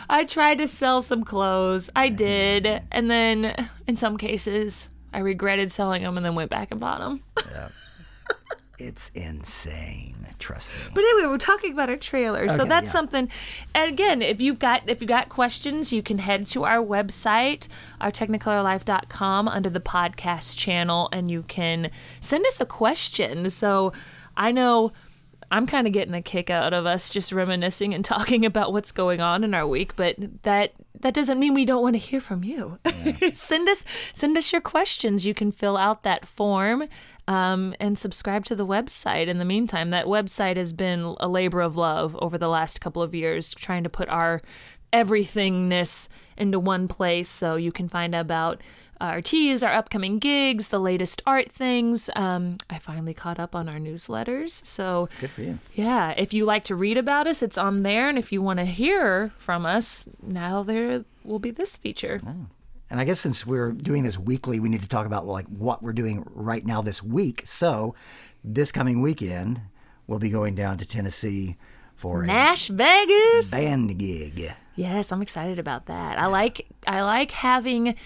I 0.08 0.24
tried 0.24 0.58
to 0.58 0.66
sell 0.68 1.02
some 1.02 1.22
clothes. 1.22 1.88
I 1.94 2.08
did. 2.08 2.82
And 2.90 3.10
then 3.10 3.68
in 3.86 3.94
some 3.94 4.16
cases, 4.16 4.90
I 5.12 5.20
regretted 5.20 5.70
selling 5.70 6.02
them 6.02 6.16
and 6.16 6.26
then 6.26 6.34
went 6.34 6.50
back 6.50 6.70
and 6.72 6.80
bought 6.80 6.98
them. 7.00 7.22
It's 8.78 9.10
insane 9.14 10.14
trust 10.38 10.74
me 10.74 10.92
But 10.94 11.04
anyway, 11.04 11.28
we're 11.28 11.38
talking 11.38 11.72
about 11.72 11.90
our 11.90 11.96
trailer. 11.96 12.48
so 12.48 12.64
that's 12.64 12.86
yeah. 12.86 12.92
something 12.92 13.28
and 13.74 13.90
again, 13.90 14.22
if 14.22 14.40
you've 14.40 14.58
got 14.58 14.88
if 14.88 15.00
you've 15.00 15.08
got 15.08 15.28
questions, 15.28 15.92
you 15.92 16.02
can 16.02 16.18
head 16.18 16.46
to 16.48 16.64
our 16.64 16.78
website, 16.78 17.68
our 18.00 18.10
technicolorlife.com 18.10 19.48
under 19.48 19.70
the 19.70 19.80
podcast 19.80 20.56
channel 20.56 21.08
and 21.12 21.30
you 21.30 21.42
can 21.42 21.90
send 22.20 22.46
us 22.46 22.60
a 22.60 22.66
question. 22.66 23.50
So 23.50 23.92
I 24.36 24.52
know 24.52 24.92
I'm 25.50 25.66
kind 25.66 25.86
of 25.86 25.92
getting 25.92 26.14
a 26.14 26.22
kick 26.22 26.50
out 26.50 26.74
of 26.74 26.86
us 26.86 27.08
just 27.10 27.32
reminiscing 27.32 27.94
and 27.94 28.04
talking 28.04 28.44
about 28.44 28.72
what's 28.72 28.92
going 28.92 29.20
on 29.20 29.44
in 29.44 29.54
our 29.54 29.66
week, 29.66 29.96
but 29.96 30.16
that 30.42 30.72
that 31.00 31.14
doesn't 31.14 31.38
mean 31.38 31.54
we 31.54 31.64
don't 31.64 31.82
want 31.82 31.94
to 31.94 31.98
hear 31.98 32.20
from 32.20 32.42
you. 32.42 32.78
send 33.34 33.68
us 33.68 33.84
send 34.12 34.36
us 34.36 34.52
your 34.52 34.60
questions. 34.60 35.26
You 35.26 35.34
can 35.34 35.52
fill 35.52 35.76
out 35.76 36.02
that 36.02 36.26
form 36.26 36.88
um, 37.28 37.74
and 37.78 37.96
subscribe 37.98 38.46
to 38.46 38.56
the 38.56 38.66
website. 38.66 39.28
In 39.28 39.38
the 39.38 39.44
meantime, 39.44 39.90
that 39.90 40.06
website 40.06 40.56
has 40.56 40.72
been 40.72 41.14
a 41.20 41.28
labor 41.28 41.60
of 41.60 41.76
love 41.76 42.16
over 42.20 42.38
the 42.38 42.48
last 42.48 42.80
couple 42.80 43.02
of 43.02 43.14
years, 43.14 43.54
trying 43.54 43.84
to 43.84 43.90
put 43.90 44.08
our 44.08 44.40
everythingness 44.94 46.08
into 46.38 46.58
one 46.58 46.88
place 46.88 47.28
so 47.28 47.56
you 47.56 47.70
can 47.70 47.86
find 47.88 48.14
out 48.14 48.22
about 48.22 48.60
our 48.98 49.20
teas, 49.20 49.62
our 49.62 49.72
upcoming 49.72 50.18
gigs, 50.18 50.68
the 50.68 50.80
latest 50.80 51.20
art 51.26 51.52
things. 51.52 52.08
Um, 52.16 52.56
I 52.70 52.78
finally 52.78 53.14
caught 53.14 53.38
up 53.38 53.54
on 53.54 53.68
our 53.68 53.78
newsletters. 53.78 54.64
So, 54.66 55.10
good 55.20 55.30
for 55.30 55.42
you 55.42 55.58
yeah, 55.74 56.14
if 56.16 56.32
you 56.32 56.46
like 56.46 56.64
to 56.64 56.74
read 56.74 56.96
about 56.96 57.26
us, 57.26 57.42
it's 57.42 57.58
on 57.58 57.82
there. 57.82 58.08
And 58.08 58.18
if 58.18 58.32
you 58.32 58.40
want 58.40 58.58
to 58.58 58.64
hear 58.64 59.32
from 59.38 59.66
us, 59.66 60.08
now 60.22 60.62
there 60.62 61.04
will 61.22 61.38
be 61.38 61.50
this 61.50 61.76
feature. 61.76 62.20
And 62.90 62.98
I 63.00 63.04
guess 63.04 63.20
since 63.20 63.46
we're 63.46 63.72
doing 63.72 64.02
this 64.02 64.18
weekly, 64.18 64.60
we 64.60 64.68
need 64.68 64.82
to 64.82 64.88
talk 64.88 65.06
about 65.06 65.26
like 65.26 65.46
what 65.46 65.82
we're 65.82 65.92
doing 65.92 66.24
right 66.30 66.64
now 66.64 66.80
this 66.82 67.02
week. 67.02 67.42
So, 67.44 67.94
this 68.42 68.72
coming 68.72 69.02
weekend, 69.02 69.60
we'll 70.06 70.18
be 70.18 70.30
going 70.30 70.54
down 70.54 70.78
to 70.78 70.86
Tennessee 70.86 71.56
for 71.96 72.22
a 72.22 72.26
Nash 72.26 72.68
Vegas. 72.68 73.50
band 73.50 73.98
gig. 73.98 74.54
Yes, 74.76 75.10
I'm 75.10 75.20
excited 75.22 75.58
about 75.58 75.86
that. 75.86 76.18
I 76.18 76.26
like 76.26 76.66
I 76.86 77.02
like 77.02 77.32
having 77.32 77.96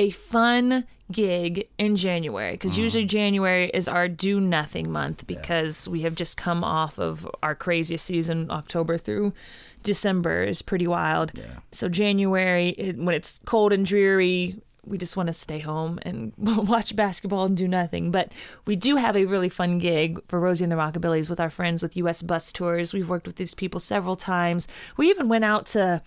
a 0.00 0.08
fun 0.08 0.86
gig 1.12 1.68
in 1.76 1.94
January 1.94 2.52
because 2.52 2.72
mm-hmm. 2.72 2.82
usually 2.82 3.04
January 3.04 3.70
is 3.74 3.86
our 3.86 4.08
do 4.08 4.40
nothing 4.40 4.90
month 4.90 5.26
because 5.26 5.86
we 5.86 6.00
have 6.00 6.14
just 6.14 6.38
come 6.38 6.64
off 6.64 6.98
of 6.98 7.28
our 7.42 7.54
craziest 7.54 8.06
season 8.06 8.50
October 8.50 8.96
through 8.96 9.34
December 9.82 10.42
is 10.42 10.62
pretty 10.62 10.86
wild. 10.86 11.32
So 11.70 11.90
January 11.90 12.94
when 12.96 13.14
it's 13.14 13.40
cold 13.44 13.74
and 13.74 13.84
dreary 13.84 14.56
we 14.86 14.96
just 14.96 15.18
want 15.18 15.26
to 15.26 15.34
stay 15.34 15.58
home 15.58 15.98
and 16.02 16.32
watch 16.38 16.96
basketball 16.96 17.44
and 17.44 17.54
do 17.54 17.68
nothing. 17.68 18.10
But 18.10 18.32
we 18.64 18.74
do 18.74 18.96
have 18.96 19.14
a 19.14 19.26
really 19.26 19.50
fun 19.50 19.78
gig 19.78 20.18
for 20.28 20.40
Rosie 20.40 20.64
and 20.64 20.72
the 20.72 20.76
Rockabillys 20.76 21.28
with 21.28 21.40
our 21.40 21.50
friends 21.50 21.82
with 21.82 21.98
US 21.98 22.22
Bus 22.22 22.50
Tours. 22.50 22.94
We've 22.94 23.08
worked 23.08 23.26
with 23.26 23.36
these 23.36 23.52
people 23.52 23.80
several 23.80 24.16
times. 24.16 24.66
We 24.96 25.10
even 25.10 25.28
went 25.28 25.44
out 25.44 25.66
to 25.66 26.02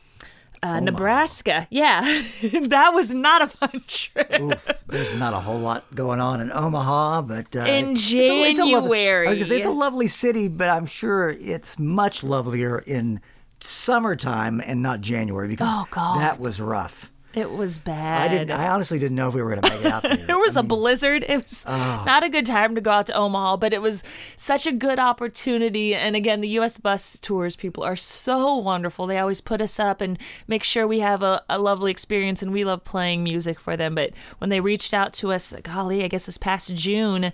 uh, 0.63 0.79
Nebraska. 0.79 1.67
Yeah, 1.69 2.01
that 2.53 2.91
was 2.93 3.13
not 3.13 3.41
a 3.43 3.47
fun 3.47 3.83
trip. 3.87 4.39
Oof, 4.41 4.67
there's 4.87 5.13
not 5.13 5.33
a 5.33 5.39
whole 5.41 5.59
lot 5.59 5.93
going 5.93 6.19
on 6.21 6.41
in 6.41 6.51
Omaha, 6.51 7.21
but 7.23 7.55
uh, 7.55 7.59
In 7.59 7.91
it's 7.91 8.11
a- 8.11 8.17
it's 8.49 8.59
a 8.59 8.63
lovely- 8.65 8.97
January. 8.97 9.27
I 9.27 9.29
was 9.29 9.39
gonna 9.39 9.49
say 9.49 9.57
it's 9.57 9.67
a 9.67 9.69
lovely 9.69 10.07
city, 10.07 10.47
but 10.47 10.69
I'm 10.69 10.85
sure 10.87 11.29
it's 11.29 11.77
much 11.77 12.23
lovelier 12.23 12.79
in 12.79 13.21
summertime 13.59 14.61
and 14.65 14.81
not 14.81 15.01
January 15.01 15.47
because 15.47 15.67
Oh, 15.95 16.15
that 16.19 16.39
was 16.39 16.59
rough. 16.59 17.09
It 17.33 17.49
was 17.51 17.79
bad. 17.79 18.29
I 18.31 18.37
didn't. 18.37 18.51
I 18.51 18.67
honestly 18.69 18.99
didn't 18.99 19.15
know 19.15 19.27
if 19.27 19.33
we 19.33 19.41
were 19.41 19.49
going 19.49 19.61
to 19.63 19.69
make 19.71 19.79
it 19.81 19.91
out 19.91 20.03
there. 20.03 20.15
There 20.17 20.37
was 20.37 20.55
a 20.55 20.61
blizzard. 20.63 21.25
It 21.27 21.43
was 21.43 21.65
Oh. 21.67 22.03
not 22.05 22.23
a 22.23 22.29
good 22.29 22.45
time 22.45 22.75
to 22.75 22.81
go 22.81 22.91
out 22.91 23.07
to 23.07 23.13
Omaha, 23.13 23.57
but 23.57 23.73
it 23.73 23.81
was 23.81 24.03
such 24.35 24.67
a 24.67 24.71
good 24.71 24.99
opportunity. 24.99 25.95
And 25.95 26.15
again, 26.15 26.41
the 26.41 26.47
U.S. 26.49 26.77
bus 26.77 27.17
tours 27.19 27.55
people 27.55 27.83
are 27.83 27.95
so 27.95 28.55
wonderful. 28.55 29.07
They 29.07 29.17
always 29.17 29.41
put 29.41 29.61
us 29.61 29.79
up 29.79 29.99
and 29.99 30.19
make 30.47 30.63
sure 30.63 30.85
we 30.87 30.99
have 30.99 31.23
a, 31.23 31.41
a 31.49 31.57
lovely 31.57 31.89
experience, 31.91 32.43
and 32.43 32.51
we 32.53 32.63
love 32.63 32.83
playing 32.83 33.23
music 33.23 33.59
for 33.59 33.75
them. 33.75 33.95
But 33.95 34.11
when 34.37 34.49
they 34.51 34.59
reached 34.59 34.93
out 34.93 35.11
to 35.13 35.31
us, 35.31 35.53
golly, 35.63 36.03
I 36.03 36.07
guess 36.09 36.27
this 36.27 36.37
past 36.37 36.75
June, 36.75 37.33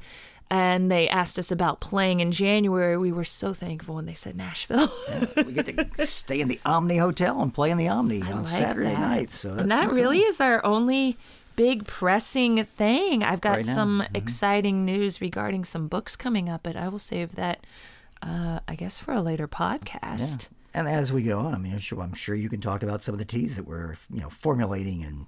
and 0.51 0.91
they 0.91 1.07
asked 1.09 1.37
us 1.37 1.51
about 1.51 1.79
playing 1.79 2.19
in 2.21 2.31
January, 2.31 2.97
we 2.97 3.11
were 3.11 3.25
so 3.25 3.53
thankful 3.53 3.95
when 3.95 4.05
they 4.05 4.13
said 4.13 4.35
Nashville. 4.35 4.91
we 5.45 5.53
get 5.53 5.65
to 5.97 6.05
stay 6.07 6.41
in 6.41 6.47
the 6.47 6.59
Omni 6.65 6.97
Hotel 6.97 7.39
and 7.41 7.53
play 7.53 7.69
in 7.71 7.77
the 7.77 7.87
Omni 7.87 8.21
on 8.23 8.37
like 8.37 8.47
Saturday 8.47 8.89
that. 8.89 8.99
nights. 8.99 9.35
So 9.37 9.49
that's 9.49 9.61
and 9.61 9.71
that 9.71 9.91
really 9.91 10.19
is 10.19 10.41
our 10.41 10.65
only 10.65 11.17
big 11.55 11.85
pressing 11.85 12.63
thing. 12.63 13.23
I've 13.23 13.41
got 13.41 13.57
Right 13.57 13.65
some 13.65 14.01
Mhm. 14.01 14.17
exciting 14.17 14.85
news 14.85 15.21
regarding 15.21 15.65
some 15.65 15.87
books 15.87 16.15
coming 16.15 16.49
up, 16.49 16.61
but 16.63 16.75
I 16.77 16.87
will 16.87 16.99
save 16.99 17.35
that, 17.35 17.65
uh, 18.21 18.59
I 18.67 18.75
guess, 18.75 18.97
for 18.97 19.13
a 19.13 19.21
later 19.21 19.47
podcast. 19.47 20.47
And 20.73 20.87
as 20.87 21.11
we 21.11 21.23
go 21.23 21.39
on, 21.39 21.53
I 21.53 21.57
mean, 21.57 21.73
I'm 21.73 21.79
sure, 21.79 22.01
I'm 22.01 22.13
sure 22.13 22.33
you 22.35 22.47
can 22.49 22.61
talk 22.61 22.81
about 22.83 23.03
some 23.03 23.13
of 23.13 23.19
the 23.19 23.25
teas 23.25 23.55
that 23.55 23.67
we're, 23.67 23.97
you 24.13 24.21
know, 24.21 24.29
formulating 24.29 25.03
and 25.03 25.25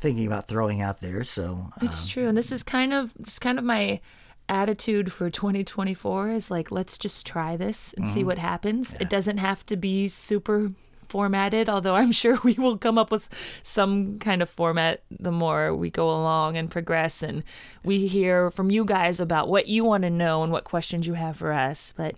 thinking 0.00 0.26
about 0.26 0.46
throwing 0.48 0.80
out 0.82 1.00
there. 1.00 1.24
So 1.24 1.70
It's 1.80 2.06
true, 2.08 2.26
and 2.28 2.36
this 2.36 2.52
is 2.52 2.62
kind 2.62 2.92
of 2.92 3.14
this 3.14 3.34
is 3.34 3.38
kind 3.38 3.58
of 3.58 3.64
my 3.64 4.00
attitude 4.48 5.12
for 5.12 5.30
2024 5.30 6.30
is 6.30 6.50
like 6.50 6.70
let's 6.70 6.98
just 6.98 7.26
try 7.26 7.56
this 7.56 7.92
and 7.94 8.04
Mm-hmm. 8.04 8.14
see 8.14 8.24
what 8.24 8.38
happens. 8.38 8.94
It 9.00 9.08
doesn't 9.10 9.38
have 9.38 9.64
to 9.66 9.76
be 9.76 10.08
super 10.08 10.68
formatted, 11.08 11.68
although 11.68 11.94
I'm 11.94 12.12
sure 12.22 12.38
we 12.42 12.54
will 12.54 12.78
come 12.78 12.96
up 12.98 13.10
with 13.10 13.28
some 13.62 14.18
kind 14.18 14.40
of 14.42 14.48
format 14.50 15.02
the 15.10 15.32
more 15.32 15.74
we 15.74 15.90
go 15.90 16.08
along 16.10 16.56
and 16.56 16.70
progress 16.70 17.22
and 17.22 17.42
we 17.84 18.06
hear 18.06 18.50
from 18.50 18.70
you 18.70 18.84
guys 18.84 19.20
about 19.20 19.48
what 19.48 19.66
you 19.66 19.84
want 19.84 20.02
to 20.04 20.10
know 20.10 20.42
and 20.42 20.50
what 20.52 20.64
questions 20.64 21.06
you 21.06 21.14
have 21.14 21.36
for 21.36 21.52
us, 21.52 21.92
but 21.96 22.16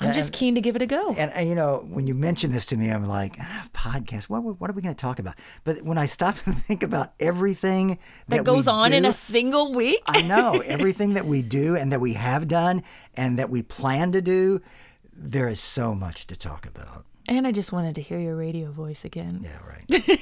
I'm 0.00 0.12
just 0.12 0.32
keen 0.32 0.54
to 0.56 0.60
give 0.60 0.74
it 0.76 0.82
a 0.82 0.86
go. 0.86 1.14
And, 1.16 1.30
and 1.32 1.48
you 1.48 1.54
know, 1.54 1.84
when 1.88 2.06
you 2.06 2.14
mention 2.14 2.50
this 2.52 2.66
to 2.66 2.76
me, 2.76 2.90
I'm 2.90 3.06
like, 3.06 3.36
ah, 3.40 3.64
podcast. 3.72 4.24
What 4.24 4.40
what 4.40 4.68
are 4.70 4.72
we 4.72 4.82
going 4.82 4.94
to 4.94 5.00
talk 5.00 5.18
about? 5.18 5.34
But 5.62 5.82
when 5.82 5.98
I 5.98 6.06
stop 6.06 6.36
and 6.46 6.56
think 6.64 6.82
about 6.82 7.12
everything 7.20 7.98
that, 8.28 8.38
that 8.38 8.44
goes 8.44 8.66
we 8.66 8.72
on 8.72 8.92
in 8.92 9.04
a 9.04 9.12
single 9.12 9.72
week. 9.72 10.02
I 10.06 10.22
know 10.22 10.60
everything 10.64 11.14
that 11.14 11.26
we 11.26 11.42
do 11.42 11.76
and 11.76 11.92
that 11.92 12.00
we 12.00 12.14
have 12.14 12.48
done 12.48 12.82
and 13.14 13.38
that 13.38 13.50
we 13.50 13.62
plan 13.62 14.12
to 14.12 14.20
do. 14.20 14.60
There 15.16 15.48
is 15.48 15.60
so 15.60 15.94
much 15.94 16.26
to 16.26 16.36
talk 16.36 16.66
about. 16.66 17.04
and 17.28 17.46
I 17.46 17.52
just 17.52 17.72
wanted 17.72 17.94
to 17.94 18.02
hear 18.02 18.18
your 18.18 18.34
radio 18.36 18.72
voice 18.72 19.04
again. 19.04 19.44
Yeah, 19.44 19.58
right. 19.64 19.86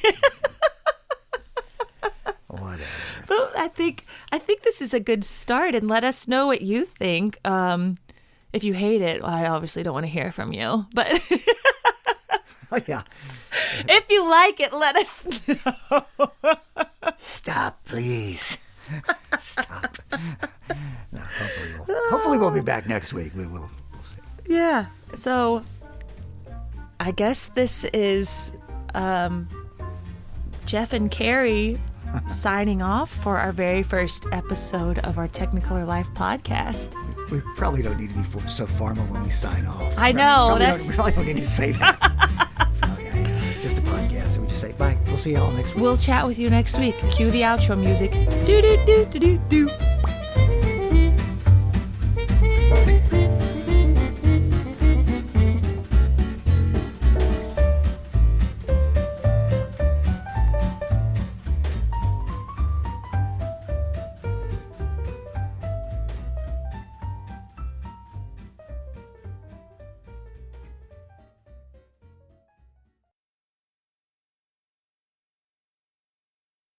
Whatever. 2.48 2.82
Well, 3.30 3.50
I 3.56 3.68
think 3.68 4.04
I 4.30 4.38
think 4.38 4.62
this 4.62 4.82
is 4.82 4.92
a 4.92 5.00
good 5.00 5.24
start, 5.24 5.74
and 5.74 5.88
let 5.88 6.04
us 6.04 6.28
know 6.28 6.46
what 6.46 6.60
you 6.60 6.84
think. 6.84 7.38
Um, 7.48 7.96
if 8.52 8.64
you 8.64 8.74
hate 8.74 9.02
it, 9.02 9.22
well, 9.22 9.30
I 9.30 9.46
obviously 9.46 9.82
don't 9.82 9.94
want 9.94 10.06
to 10.06 10.10
hear 10.12 10.32
from 10.32 10.52
you. 10.52 10.86
But 10.94 11.08
yeah. 12.86 13.02
if 13.88 14.04
you 14.10 14.28
like 14.28 14.60
it, 14.60 14.72
let 14.72 14.96
us 14.96 15.28
know. 15.48 16.30
Stop, 17.16 17.84
please. 17.84 18.58
Stop. 19.38 19.98
no, 20.10 21.20
hopefully 21.20 21.74
we'll, 21.78 22.10
hopefully 22.10 22.38
we'll 22.38 22.50
be 22.50 22.60
back 22.60 22.86
next 22.86 23.12
week. 23.12 23.32
We 23.34 23.46
will. 23.46 23.70
We'll 23.92 24.02
see. 24.02 24.18
Yeah. 24.46 24.86
So, 25.14 25.64
I 27.00 27.10
guess 27.10 27.46
this 27.46 27.84
is 27.86 28.52
um, 28.94 29.48
Jeff 30.66 30.92
and 30.92 31.10
Carrie 31.10 31.80
signing 32.28 32.82
off 32.82 33.10
for 33.10 33.38
our 33.38 33.52
very 33.52 33.82
first 33.82 34.26
episode 34.32 34.98
of 35.00 35.18
our 35.18 35.28
Technicolor 35.28 35.86
Life 35.86 36.08
podcast. 36.14 36.94
We 37.32 37.40
probably 37.56 37.80
don't 37.80 37.98
need 37.98 38.10
to 38.10 38.14
be 38.16 38.48
so 38.50 38.66
formal 38.66 39.06
when 39.06 39.22
we 39.22 39.30
sign 39.30 39.64
off. 39.64 39.94
I 39.96 40.12
know, 40.12 40.48
Probably 40.48 40.66
that's- 40.66 40.82
don't, 40.82 40.88
we 40.90 40.94
probably 40.94 41.12
don't 41.14 41.26
need 41.34 41.40
to 41.40 41.46
say 41.46 41.72
that. 41.72 41.98
oh, 42.82 42.98
yeah, 43.00 43.16
yeah, 43.16 43.44
it's 43.46 43.62
just 43.62 43.78
a 43.78 43.80
podcast. 43.80 44.32
So 44.32 44.42
we 44.42 44.48
just 44.48 44.60
say 44.60 44.72
bye. 44.72 44.98
We'll 45.06 45.16
see 45.16 45.30
you 45.30 45.38
all 45.38 45.50
next 45.52 45.74
week. 45.74 45.82
We'll 45.82 45.96
chat 45.96 46.26
with 46.26 46.38
you 46.38 46.50
next 46.50 46.78
week. 46.78 46.94
Cue 47.16 47.30
the 47.30 47.40
outro 47.40 47.80
music. 47.80 48.12
Do 48.44 48.60
do 48.60 48.76
do 48.84 49.06
do 49.06 49.18
do 49.18 49.38
do. 49.48 49.68